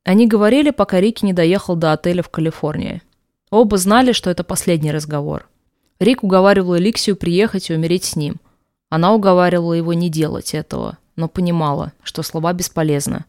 Они 0.05 0.27
говорили, 0.27 0.69
пока 0.69 1.01
Рики 1.01 1.25
не 1.25 1.33
доехал 1.33 1.75
до 1.75 1.91
отеля 1.91 2.21
в 2.21 2.29
Калифорнии. 2.29 3.01
Оба 3.49 3.77
знали, 3.77 4.13
что 4.13 4.29
это 4.29 4.43
последний 4.43 4.91
разговор. 4.91 5.47
Рик 5.99 6.23
уговаривал 6.23 6.77
Эликсию 6.77 7.17
приехать 7.17 7.69
и 7.69 7.73
умереть 7.73 8.05
с 8.05 8.15
ним. 8.15 8.35
Она 8.89 9.13
уговаривала 9.13 9.73
его 9.73 9.93
не 9.93 10.09
делать 10.09 10.53
этого, 10.53 10.97
но 11.15 11.27
понимала, 11.27 11.93
что 12.03 12.23
слова 12.23 12.53
бесполезны. 12.53 13.25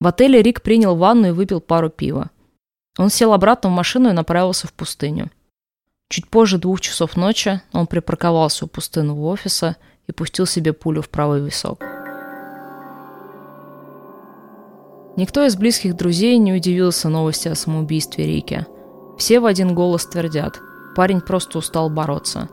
В 0.00 0.06
отеле 0.06 0.42
Рик 0.42 0.62
принял 0.62 0.96
ванну 0.96 1.28
и 1.28 1.32
выпил 1.32 1.60
пару 1.60 1.90
пива. 1.90 2.30
Он 2.98 3.10
сел 3.10 3.32
обратно 3.32 3.70
в 3.70 3.72
машину 3.72 4.10
и 4.10 4.12
направился 4.12 4.66
в 4.66 4.72
пустыню. 4.72 5.30
Чуть 6.08 6.28
позже 6.28 6.58
двух 6.58 6.80
часов 6.80 7.16
ночи 7.16 7.60
он 7.72 7.86
припарковался 7.86 8.64
у 8.64 8.68
пустынного 8.68 9.26
офиса 9.26 9.76
и 10.06 10.12
пустил 10.12 10.46
себе 10.46 10.72
пулю 10.72 11.02
в 11.02 11.08
правый 11.08 11.40
висок. 11.40 11.84
Никто 15.16 15.44
из 15.44 15.56
близких 15.56 15.96
друзей 15.96 16.38
не 16.38 16.52
удивился 16.52 17.08
новости 17.08 17.48
о 17.48 17.56
самоубийстве 17.56 18.24
Рики. 18.24 18.66
Все 19.18 19.40
в 19.40 19.46
один 19.46 19.74
голос 19.74 20.06
твердят, 20.06 20.60
парень 20.94 21.20
просто 21.20 21.58
устал 21.58 21.90
бороться. 21.90 22.48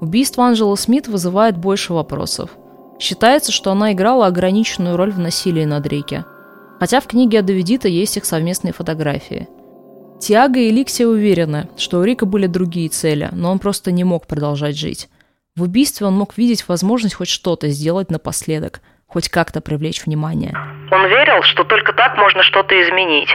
Убийство 0.00 0.44
Анджелы 0.44 0.76
Смит 0.76 1.08
вызывает 1.08 1.56
больше 1.56 1.92
вопросов. 1.92 2.50
Считается, 2.98 3.52
что 3.52 3.70
она 3.72 3.92
играла 3.92 4.26
ограниченную 4.26 4.96
роль 4.96 5.12
в 5.12 5.18
насилии 5.18 5.64
над 5.64 5.86
Рики. 5.86 6.24
Хотя 6.78 7.00
в 7.00 7.06
книге 7.06 7.40
Адовидита 7.40 7.88
есть 7.88 8.16
их 8.16 8.24
совместные 8.24 8.72
фотографии– 8.72 9.48
Тиаго 10.20 10.58
и 10.58 10.70
Ликсия 10.70 11.06
уверены, 11.06 11.68
что 11.76 11.98
у 11.98 12.04
Рика 12.04 12.24
были 12.24 12.46
другие 12.46 12.88
цели, 12.88 13.28
но 13.32 13.50
он 13.50 13.58
просто 13.58 13.92
не 13.92 14.04
мог 14.04 14.26
продолжать 14.26 14.78
жить. 14.78 15.08
В 15.54 15.62
убийстве 15.62 16.06
он 16.06 16.14
мог 16.14 16.38
видеть 16.38 16.66
возможность 16.66 17.16
хоть 17.16 17.28
что-то 17.28 17.68
сделать 17.68 18.10
напоследок, 18.10 18.80
хоть 19.06 19.28
как-то 19.28 19.60
привлечь 19.60 20.06
внимание. 20.06 20.56
Он 20.90 21.06
верил, 21.08 21.42
что 21.42 21.64
только 21.64 21.92
так 21.92 22.16
можно 22.16 22.42
что-то 22.42 22.74
изменить. 22.82 23.28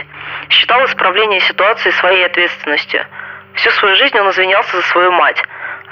Считал 0.48 0.84
исправление 0.86 1.40
ситуации 1.40 1.90
своей 1.92 2.26
ответственностью. 2.26 3.06
Всю 3.54 3.70
свою 3.70 3.94
жизнь 3.94 4.18
он 4.18 4.30
извинялся 4.30 4.76
за 4.76 4.82
свою 4.82 5.12
мать, 5.12 5.40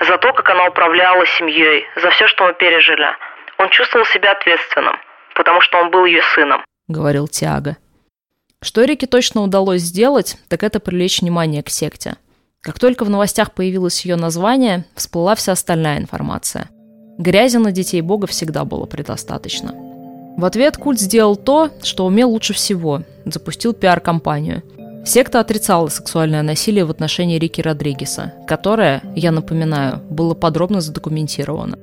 за 0.00 0.18
то, 0.18 0.32
как 0.32 0.48
она 0.50 0.68
управляла 0.68 1.26
семьей, 1.26 1.84
за 2.00 2.10
все, 2.10 2.26
что 2.28 2.46
мы 2.46 2.54
пережили. 2.54 3.06
Он 3.58 3.68
чувствовал 3.70 4.06
себя 4.06 4.32
ответственным, 4.32 4.96
потому 5.34 5.60
что 5.60 5.78
он 5.78 5.90
был 5.90 6.04
ее 6.04 6.22
сыном, 6.34 6.64
говорил 6.88 7.28
Тиаго. 7.28 7.76
Что 8.60 8.84
Рике 8.84 9.06
точно 9.06 9.42
удалось 9.42 9.82
сделать, 9.82 10.36
так 10.48 10.62
это 10.62 10.80
привлечь 10.80 11.20
внимание 11.20 11.62
к 11.62 11.68
секте. 11.68 12.16
Как 12.60 12.78
только 12.78 13.04
в 13.04 13.10
новостях 13.10 13.54
появилось 13.54 14.04
ее 14.04 14.16
название, 14.16 14.84
всплыла 14.96 15.36
вся 15.36 15.52
остальная 15.52 15.98
информация. 15.98 16.68
Грязи 17.18 17.56
на 17.56 17.70
детей 17.70 18.00
Бога 18.00 18.26
всегда 18.26 18.64
было 18.64 18.86
предостаточно. 18.86 19.72
В 20.36 20.44
ответ 20.44 20.76
культ 20.76 21.00
сделал 21.00 21.36
то, 21.36 21.70
что 21.82 22.06
умел 22.06 22.30
лучше 22.30 22.52
всего– 22.52 23.02
запустил 23.24 23.74
пиар-компанию. 23.74 24.62
Секта 25.04 25.40
отрицала 25.40 25.88
сексуальное 25.88 26.42
насилие 26.42 26.84
в 26.84 26.90
отношении 26.90 27.38
Рики 27.38 27.60
Родригеса, 27.60 28.34
которое, 28.46 29.02
я 29.14 29.32
напоминаю, 29.32 30.02
было 30.10 30.34
подробно 30.34 30.80
задокументировано. 30.80 31.78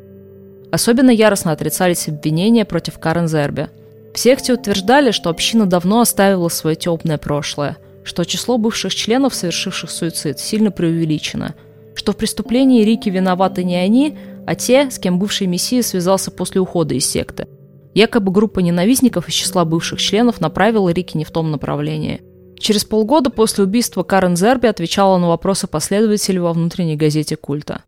Особенно 0.72 1.10
яростно 1.10 1.52
отрицались 1.52 2.08
обвинения 2.08 2.66
против 2.66 3.00
Карен 3.00 3.28
Зерби– 3.28 3.70
в 4.16 4.18
секте 4.18 4.54
утверждали, 4.54 5.12
что 5.12 5.30
община 5.30 5.66
давно 5.66 6.00
оставила 6.00 6.48
свое 6.48 6.78
темное 6.78 7.18
прошлое, 7.18 7.76
что 8.06 8.24
число 8.24 8.58
бывших 8.58 8.96
членов, 8.96 9.36
совершивших 9.36 9.92
суицид, 9.92 10.40
сильно 10.40 10.72
преувеличено, 10.72 11.54
что 11.96 12.14
в 12.14 12.16
преступлении 12.16 12.86
Рики 12.86 13.10
виноваты 13.10 13.66
не 13.66 13.76
они, 13.76 14.18
а 14.48 14.56
те, 14.56 14.90
с 14.90 15.00
кем 15.00 15.20
бывший 15.20 15.48
мессия 15.48 15.82
связался 15.82 16.32
после 16.32 16.62
ухода 16.62 16.96
из 16.96 17.06
секты. 17.06 17.50
Якобы 17.94 18.32
группа 18.32 18.62
ненавистников 18.62 19.28
из 19.28 19.34
числа 19.34 19.66
бывших 19.66 20.00
членов 20.00 20.40
направила 20.40 20.88
Рики 20.88 21.18
не 21.18 21.26
в 21.26 21.32
том 21.32 21.52
направлении. 21.52 22.22
Через 22.66 22.84
полгода 22.84 23.30
после 23.30 23.64
убийства 23.64 24.02
Карен 24.02 24.36
Зерби 24.36 24.66
отвечала 24.66 25.20
на 25.20 25.28
вопросы 25.28 25.68
последователей 25.68 26.40
во 26.40 26.52
внутренней 26.52 26.96
газете 26.96 27.36
культа. 27.38 27.84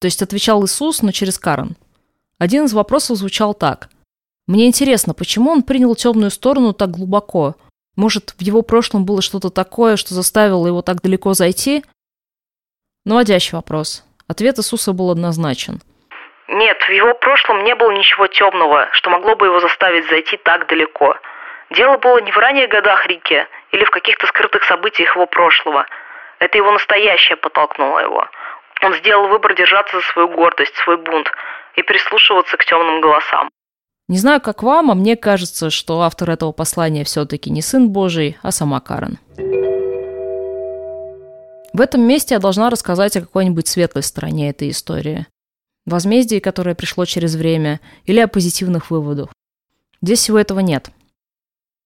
То 0.00 0.06
есть 0.06 0.22
отвечал 0.22 0.64
Иисус, 0.64 1.02
но 1.02 1.12
через 1.12 1.38
Карен. 1.38 1.76
Один 2.38 2.64
из 2.64 2.72
вопросов 2.72 3.18
звучал 3.18 3.52
так. 3.52 3.90
Мне 4.46 4.66
интересно, 4.66 5.12
почему 5.12 5.50
он 5.50 5.62
принял 5.62 5.94
темную 5.94 6.30
сторону 6.30 6.72
так 6.72 6.92
глубоко? 6.92 7.56
Может, 7.96 8.30
в 8.30 8.40
его 8.40 8.62
прошлом 8.62 9.04
было 9.04 9.20
что-то 9.20 9.50
такое, 9.50 9.98
что 9.98 10.14
заставило 10.14 10.66
его 10.66 10.80
так 10.80 11.02
далеко 11.02 11.34
зайти? 11.34 11.84
Наводящий 13.04 13.56
вопрос. 13.56 14.06
Ответ 14.26 14.58
Иисуса 14.58 14.94
был 14.94 15.10
однозначен. 15.10 15.82
Нет, 16.48 16.78
в 16.78 16.90
его 16.90 17.12
прошлом 17.12 17.62
не 17.64 17.74
было 17.74 17.90
ничего 17.90 18.26
темного, 18.28 18.88
что 18.92 19.10
могло 19.10 19.36
бы 19.36 19.48
его 19.48 19.60
заставить 19.60 20.08
зайти 20.08 20.38
так 20.38 20.66
далеко. 20.66 21.14
Дело 21.76 21.98
было 21.98 22.22
не 22.22 22.32
в 22.32 22.36
ранних 22.38 22.70
годах 22.70 23.06
Рики 23.06 23.46
или 23.74 23.84
в 23.84 23.90
каких-то 23.90 24.26
скрытых 24.28 24.62
событиях 24.64 25.16
его 25.16 25.26
прошлого. 25.26 25.86
Это 26.38 26.58
его 26.58 26.70
настоящее 26.70 27.36
подтолкнуло 27.36 27.98
его. 27.98 28.28
Он 28.82 28.94
сделал 28.94 29.28
выбор 29.28 29.54
держаться 29.54 29.96
за 29.96 30.02
свою 30.12 30.28
гордость, 30.28 30.74
свой 30.76 30.96
бунт 30.96 31.28
и 31.74 31.82
прислушиваться 31.82 32.56
к 32.56 32.64
темным 32.64 33.00
голосам. 33.00 33.50
Не 34.08 34.18
знаю, 34.18 34.40
как 34.40 34.62
вам, 34.62 34.90
а 34.90 34.94
мне 34.94 35.16
кажется, 35.16 35.70
что 35.70 36.02
автор 36.02 36.30
этого 36.30 36.52
послания 36.52 37.04
все-таки 37.04 37.50
не 37.50 37.62
сын 37.62 37.88
Божий, 37.88 38.36
а 38.42 38.52
сама 38.52 38.80
Карен. 38.80 39.18
В 41.72 41.80
этом 41.80 42.02
месте 42.02 42.34
я 42.34 42.40
должна 42.40 42.70
рассказать 42.70 43.16
о 43.16 43.22
какой-нибудь 43.22 43.66
светлой 43.66 44.04
стороне 44.04 44.50
этой 44.50 44.70
истории. 44.70 45.26
Возмездии, 45.86 46.38
которое 46.38 46.76
пришло 46.76 47.06
через 47.06 47.34
время, 47.34 47.80
или 48.04 48.20
о 48.20 48.28
позитивных 48.28 48.90
выводах. 48.90 49.30
Здесь 50.00 50.20
всего 50.20 50.38
этого 50.38 50.60
нет. 50.60 50.90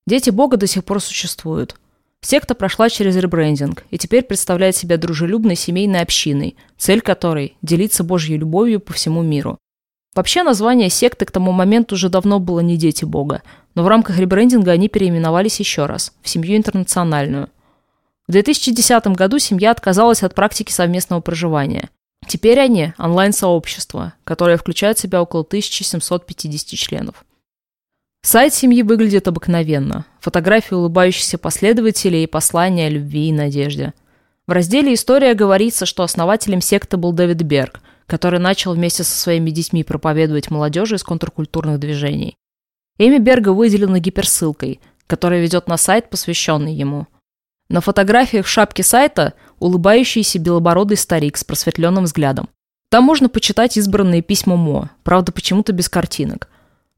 Дети 0.08 0.30
Бога 0.30 0.56
до 0.56 0.66
сих 0.66 0.86
пор 0.86 1.02
существуют. 1.02 1.76
Секта 2.22 2.54
прошла 2.54 2.88
через 2.88 3.14
ребрендинг 3.16 3.84
и 3.90 3.98
теперь 3.98 4.22
представляет 4.22 4.74
себя 4.74 4.96
дружелюбной 4.96 5.54
семейной 5.54 6.00
общиной, 6.00 6.56
цель 6.78 7.02
которой– 7.02 7.58
делиться 7.62 8.04
Божьей 8.04 8.38
любовью 8.38 8.80
по 8.80 8.94
всему 8.94 9.20
миру. 9.20 9.58
Вообще 10.14 10.44
название 10.44 10.88
секты 10.88 11.26
к 11.26 11.30
тому 11.30 11.52
моменту 11.52 11.94
уже 11.94 12.08
давно 12.08 12.40
было 12.40 12.60
не 12.60 12.78
«Дети 12.78 13.04
Бога», 13.04 13.42
но 13.74 13.84
в 13.84 13.88
рамках 13.88 14.18
ребрендинга 14.18 14.72
они 14.72 14.88
переименовались 14.88 15.60
еще 15.60 15.84
раз– 15.84 16.14
в 16.22 16.28
«Семью 16.30 16.56
интернациональную». 16.56 17.50
В 18.26 18.32
2010 18.32 19.08
году 19.08 19.38
семья 19.38 19.72
отказалась 19.72 20.22
от 20.22 20.34
практики 20.34 20.72
совместного 20.72 21.20
проживания. 21.20 21.90
Теперь 22.26 22.60
они– 22.60 22.94
онлайн-сообщество, 22.98 24.14
которое 24.24 24.56
включает 24.56 24.96
в 24.96 25.02
себя 25.02 25.20
около 25.20 25.42
1750 25.42 26.78
членов. 26.78 27.26
Сайт 28.22 28.54
семьи 28.54 28.82
выглядит 28.82 29.28
обыкновенно. 29.28 30.06
Фотографии 30.20 30.74
улыбающихся 30.74 31.38
последователей 31.38 32.24
и 32.24 32.26
послания 32.26 32.86
о 32.86 32.90
любви 32.90 33.28
и 33.28 33.32
надежде. 33.32 33.94
В 34.46 34.52
разделе 34.52 34.94
«История» 34.94 35.34
говорится, 35.34 35.86
что 35.86 36.02
основателем 36.02 36.60
секты 36.60 36.96
был 36.96 37.12
Дэвид 37.12 37.42
Берг– 37.42 37.80
который 38.08 38.40
начал 38.40 38.74
вместе 38.74 39.04
со 39.04 39.16
своими 39.16 39.50
детьми 39.50 39.84
проповедовать 39.84 40.50
молодежи 40.50 40.96
из 40.96 41.04
контркультурных 41.04 41.78
движений. 41.78 42.36
Имя 42.96 43.20
Берга 43.20 43.50
выделено 43.50 43.98
гиперссылкой, 43.98 44.80
которая 45.06 45.40
ведет 45.40 45.68
на 45.68 45.76
сайт, 45.76 46.10
посвященный 46.10 46.74
ему. 46.74 47.06
На 47.68 47.82
фотографиях 47.82 48.46
в 48.46 48.48
шапке 48.48 48.82
сайта 48.82 49.34
улыбающийся 49.58 50.38
белобородый 50.38 50.96
старик 50.96 51.36
с 51.36 51.44
просветленным 51.44 52.04
взглядом. 52.04 52.48
Там 52.90 53.04
можно 53.04 53.28
почитать 53.28 53.76
избранные 53.76 54.22
письма 54.22 54.56
Мо, 54.56 54.88
правда 55.04 55.30
почему-то 55.30 55.74
без 55.74 55.90
картинок. 55.90 56.48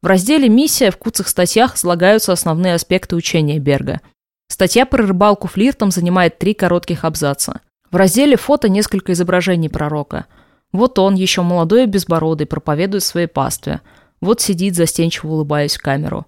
В 0.02 0.06
разделе 0.06 0.48
«Миссия» 0.48 0.90
в 0.90 0.96
куцах 0.96 1.28
статьях 1.28 1.76
излагаются 1.76 2.32
основные 2.32 2.74
аспекты 2.74 3.16
учения 3.16 3.58
Берга. 3.58 4.00
Статья 4.48 4.86
про 4.86 5.06
рыбалку 5.06 5.46
флиртом 5.48 5.90
занимает 5.90 6.38
три 6.38 6.54
коротких 6.54 7.04
абзаца. 7.04 7.60
В 7.90 7.96
разделе 7.96 8.36
«Фото» 8.36 8.68
несколько 8.68 9.12
изображений 9.12 9.68
пророка– 9.68 10.26
вот 10.72 10.98
он, 10.98 11.14
еще 11.14 11.42
молодой 11.42 11.84
и 11.84 11.86
безбородый, 11.86 12.46
проповедует 12.46 13.02
своей 13.02 13.26
пастве. 13.26 13.80
Вот 14.20 14.40
сидит, 14.40 14.76
застенчиво 14.76 15.32
улыбаясь 15.32 15.76
в 15.76 15.82
камеру. 15.82 16.26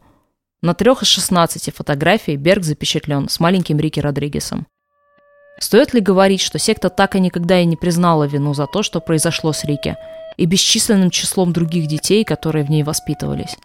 На 0.62 0.74
трех 0.74 1.02
из 1.02 1.08
шестнадцати 1.08 1.70
фотографий 1.70 2.36
Берг 2.36 2.64
запечатлен 2.64 3.28
с 3.28 3.38
маленьким 3.40 3.78
Рики 3.78 4.00
Родригесом. 4.00 4.66
Стоит 5.58 5.92
ли 5.94 6.00
говорить, 6.00 6.40
что 6.40 6.58
секта 6.58 6.88
так 6.88 7.14
и 7.14 7.20
никогда 7.20 7.60
и 7.60 7.64
не 7.64 7.76
признала 7.76 8.24
вину 8.24 8.54
за 8.54 8.66
то, 8.66 8.82
что 8.82 9.00
произошло 9.00 9.52
с 9.52 9.64
Рики, 9.64 9.96
и 10.36 10.46
бесчисленным 10.46 11.10
числом 11.10 11.52
других 11.52 11.86
детей, 11.86 12.24
которые 12.24 12.64
в 12.64 12.70
ней 12.70 12.82
воспитывались? 12.82 13.56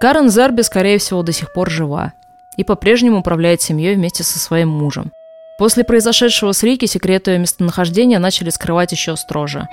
Карен 0.00 0.28
Зерби, 0.30 0.62
скорее 0.62 0.98
всего, 0.98 1.22
до 1.22 1.32
сих 1.32 1.52
пор 1.52 1.70
жива 1.70 2.12
и 2.56 2.64
по-прежнему 2.64 3.18
управляет 3.18 3.62
семьей 3.62 3.94
вместе 3.94 4.24
со 4.24 4.38
своим 4.38 4.68
мужем– 4.68 5.12
После 5.56 5.84
произошедшего 5.84 6.52
с 6.52 6.62
Рики 6.62 6.84
секреты 6.84 7.32
ее 7.32 7.38
местонахождения 7.38 8.18
начали 8.18 8.50
скрывать 8.50 8.92
еще 8.92 9.16
строже. 9.16 9.68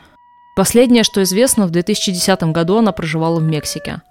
Последнее, 0.56 1.04
что 1.04 1.22
известно, 1.24 1.68
в 1.68 1.72
2010 1.72 2.44
году 2.44 2.78
она 2.78 2.92
проживала 2.94 3.40
в 3.40 3.44
Мексике. 3.44 4.02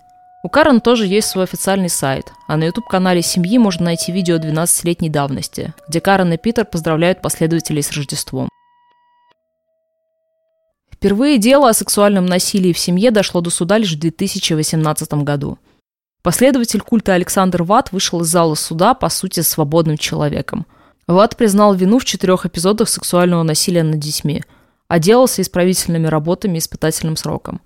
У 0.43 0.49
Карен 0.49 0.81
тоже 0.81 1.07
есть 1.07 1.29
свой 1.29 1.45
официальный 1.45 1.89
сайт, 1.89 2.33
а 2.49 2.57
на 2.57 2.65
YouTube-канале 2.65 3.23
семьи 3.23 3.59
можно 3.59 3.87
найти 3.87 4.13
видео 4.13 4.37
12-летней 4.37 5.09
давности, 5.09 5.73
где 5.89 6.01
Карен 6.01 6.33
и 6.33 6.37
Питер 6.37 6.65
поздравляют 6.65 7.23
последователей 7.23 7.83
с 7.83 7.93
Рождеством. 7.93 8.49
Впервые 11.03 11.39
дело 11.39 11.69
о 11.69 11.75
сексуальном 11.75 12.27
насилии 12.27 12.73
в 12.73 12.79
семье 12.79 13.11
дошло 13.11 13.41
до 13.41 13.51
суда 13.51 13.77
лишь 13.77 13.95
в 13.95 13.99
2018 13.99 15.13
году. 15.25 15.59
Последователь 16.23 16.81
культа 16.81 17.15
Александр 17.15 17.65
Ват 17.65 17.91
вышел 17.91 18.21
из 18.21 18.29
зала 18.29 18.55
суда, 18.55 18.95
по 18.95 19.09
сути, 19.09 19.41
свободным 19.41 19.99
человеком. 19.99 20.65
Ват 21.09 21.37
признал 21.37 21.75
вину 21.75 21.99
в 21.99 22.05
четырех 22.05 22.47
эпизодах 22.47 22.89
сексуального 22.89 23.43
насилия 23.43 23.83
над 23.83 23.99
детьми, 23.99 24.45
отделался 24.87 25.43
исправительными 25.43 26.07
работами 26.07 26.55
и 26.55 26.59
испытательным 26.61 27.17
сроком. 27.17 27.61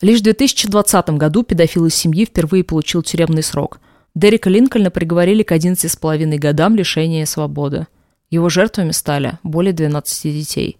Лишь 0.00 0.20
в 0.20 0.22
2020 0.22 1.10
году 1.18 1.42
педофил 1.42 1.86
из 1.86 1.96
семьи 1.96 2.26
впервые 2.26 2.62
получил 2.62 3.02
тюремный 3.02 3.42
срок. 3.42 3.80
Дерека 4.14 4.50
Линкольна 4.50 4.92
приговорили 4.92 5.42
к 5.42 5.50
11,5 5.50 6.38
годам 6.38 6.76
лишения 6.76 7.26
свободы. 7.26 7.88
Его 8.30 8.48
жертвами 8.50 8.92
стали 8.92 9.40
более 9.42 9.72
12 9.72 10.32
детей. 10.32 10.78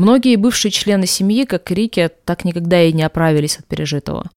Многие 0.00 0.36
бывшие 0.36 0.72
члены 0.72 1.04
семьи, 1.04 1.44
как 1.44 1.70
и 1.70 1.74
Рики, 1.74 2.10
так 2.24 2.46
никогда 2.46 2.82
и 2.82 2.90
не 2.90 3.02
оправились 3.02 3.58
от 3.58 3.66
пережитого. 3.66 4.30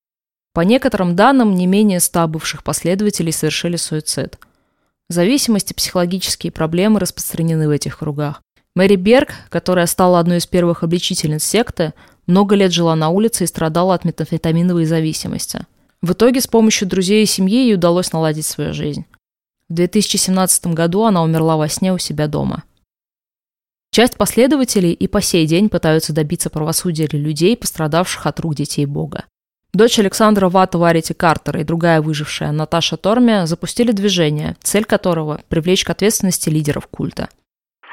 По 0.51 0.59
некоторым 0.59 1.15
данным, 1.15 1.55
не 1.55 1.67
менее 1.67 2.01
ста 2.01 2.27
бывших 2.27 2.65
последователей 2.65 3.31
совершили 3.31 3.77
суицид. 3.77 4.37
Зависимости, 5.07 5.71
психологические 5.71 6.51
проблемы 6.51 6.99
распространены 6.99 7.69
в 7.69 7.71
этих 7.71 7.99
кругах. 7.99 8.41
Мэри 8.75 8.97
Берг, 8.97 9.29
которая 9.47 9.85
стала 9.85 10.19
одной 10.19 10.39
из 10.39 10.47
первых 10.47 10.83
обличительниц 10.83 11.45
секты, 11.45 11.93
много 12.27 12.55
лет 12.55 12.73
жила 12.73 12.97
на 12.97 13.07
улице 13.07 13.45
и 13.45 13.47
страдала 13.47 13.93
от 13.93 14.03
метамфетаминовой 14.03 14.83
зависимости. 14.83 15.65
В 16.01 16.11
итоге 16.11 16.41
с 16.41 16.47
помощью 16.47 16.89
друзей 16.89 17.23
и 17.23 17.25
семьи 17.25 17.67
ей 17.67 17.75
удалось 17.75 18.11
наладить 18.11 18.45
свою 18.45 18.73
жизнь. 18.73 19.05
В 19.69 19.75
2017 19.75 20.67
году 20.73 21.05
она 21.05 21.23
умерла 21.23 21.55
во 21.55 21.69
сне 21.69 21.93
у 21.93 21.97
себя 21.97 22.27
дома. 22.27 22.63
Часть 23.93 24.17
последователей 24.17 24.91
и 24.91 25.07
по 25.07 25.21
сей 25.21 25.45
день 25.45 25.69
пытаются 25.69 26.15
добиться 26.15 26.49
правосудия 26.49 27.05
для 27.05 27.19
людей, 27.19 27.55
пострадавших 27.55 28.25
от 28.25 28.39
рук 28.39 28.55
детей 28.55 28.87
Бога. 28.87 29.25
Дочь 29.71 29.99
Александра 29.99 30.49
Вата 30.49 30.79
Варити 30.79 31.13
Картера 31.13 31.59
и 31.59 31.63
другая 31.63 32.01
выжившая 32.01 32.51
Наташа 32.51 32.97
Торми 32.97 33.45
запустили 33.45 33.91
движение, 33.91 34.55
цель 34.63 34.85
которого– 34.85 35.41
привлечь 35.49 35.83
к 35.83 35.91
ответственности 35.91 36.49
лидеров 36.49 36.87
культа. 36.87 37.29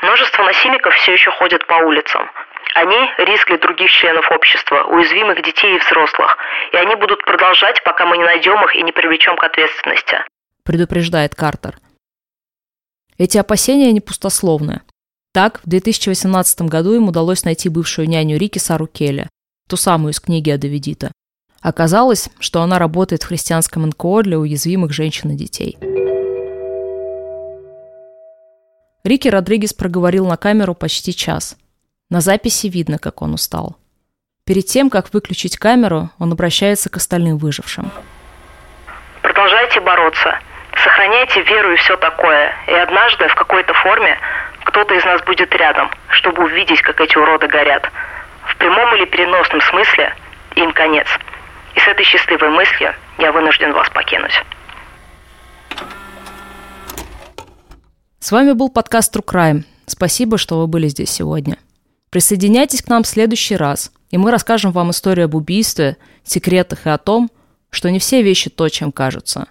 Множество 0.01 0.42
насильников 0.42 0.94
все 0.94 1.12
еще 1.12 1.30
ходят 1.32 1.66
по 1.66 1.74
улицам. 1.74 2.30
Они– 2.76 2.96
риск 3.18 3.48
для 3.48 3.59
других 3.59 3.90
членов 3.90 4.24
общества, 4.30 4.84
уязвимых 4.84 5.44
детей 5.44 5.76
и 5.76 5.80
взрослых, 5.80 6.38
и 6.72 6.76
они 6.78 6.96
будут 6.96 7.22
продолжать, 7.26 7.84
пока 7.84 8.07
мы 8.07 8.16
не 8.16 8.24
найдем 8.24 8.64
их 8.64 8.74
и 8.74 8.82
не 8.82 8.92
привлечем 8.92 9.36
к 9.36 9.44
ответственности. 9.44 10.24
Предупреждает 10.64 11.34
Картер. 11.34 11.76
Эти 13.18 13.36
опасения 13.36 13.92
не 13.92 14.01
пустословны. 14.01 14.80
Так, 15.33 15.61
в 15.64 15.68
2018 15.68 16.62
году 16.62 16.95
им 16.95 17.09
удалось 17.09 17.45
найти 17.45 17.68
бывшую 17.68 18.09
няню 18.09 18.37
Рики 18.37 18.59
Сару 18.59 18.89
Келли, 18.89 19.28
ту 19.68 19.76
самую 19.76 20.12
из 20.12 20.18
книги 20.18 20.51
Адавидита. 20.51 21.12
Оказалось, 21.62 22.31
что 22.41 22.62
она 22.62 22.81
работает 22.81 23.22
в 23.22 23.28
христианском 23.28 23.87
НКО 23.87 24.22
для 24.22 24.39
уязвимых 24.39 24.93
женщин 24.93 25.31
и 25.31 25.37
детей. 25.37 25.78
Рики 29.05 29.28
Родригес 29.28 29.72
проговорил 29.72 30.26
на 30.26 30.37
камеру 30.37 30.74
почти 30.74 31.14
час. 31.14 31.57
На 32.11 32.20
записи 32.20 32.66
видно, 32.66 32.99
как 32.99 33.22
он 33.22 33.35
устал. 33.35 33.76
Перед 34.45 34.66
тем, 34.66 34.91
как 34.91 35.14
выключить 35.14 35.57
камеру, 35.59 36.11
он 36.18 36.33
обращается 36.33 36.91
к 36.91 36.97
остальным 36.97 37.39
выжившим. 37.39 37.93
Продолжайте 39.22 39.81
бороться. 39.81 40.41
Сохраняйте 40.83 41.43
веру 41.43 41.72
и 41.72 41.76
все 41.76 41.97
такое. 41.99 42.53
И 42.66 42.72
однажды 42.72 43.28
в 43.28 43.35
какой-то 43.37 43.72
форме 43.74 44.18
кто-то 44.65 44.95
из 44.95 45.05
нас 45.05 45.23
будет 45.25 45.55
рядом, 45.55 45.91
чтобы 46.11 46.45
увидеть, 46.45 46.83
как 46.83 47.01
эти 47.01 47.17
уроды 47.17 47.49
горят. 47.49 47.91
В 48.47 48.57
прямом 48.57 48.95
или 48.97 49.05
переносном 49.07 49.61
смысле 49.63 50.15
им 50.57 50.73
конец. 50.73 51.07
И 51.75 51.81
с 51.81 51.87
этой 51.87 52.05
счастливой 52.05 52.51
мыслью 52.51 52.95
я 53.19 53.33
вынужден 53.33 53.73
вас 53.73 53.89
покинуть. 53.91 54.33
С 58.19 58.33
вами 58.33 58.53
был 58.53 58.69
подкаст 58.69 59.15
True 59.15 59.25
Crime. 59.25 59.65
Спасибо, 59.87 60.39
что 60.39 60.59
вы 60.59 60.67
были 60.67 60.89
здесь 60.89 61.11
сегодня. 61.11 61.57
Присоединяйтесь 62.11 62.83
к 62.83 62.89
нам 62.89 63.03
в 63.03 63.07
следующий 63.07 63.57
раз, 63.57 63.93
и 64.11 64.19
мы 64.19 64.31
расскажем 64.31 64.73
вам 64.73 64.91
историю 64.91 65.27
об 65.27 65.35
убийстве, 65.35 65.97
секретах 66.25 66.87
и 66.87 66.91
о 66.91 66.99
том, 66.99 67.31
что 67.71 67.91
не 67.91 67.99
все 67.99 68.23
вещи 68.23 68.51
то, 68.51 68.69
чем 68.69 68.93
кажутся. 68.93 69.49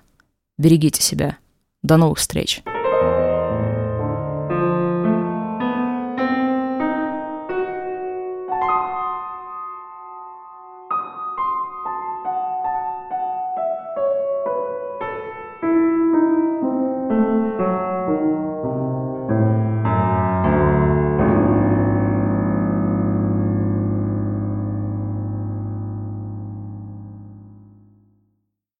Берегите 0.57 1.01
себя. 1.01 1.37
До 1.81 1.97
новых 1.97 2.19
встреч. 2.19 2.61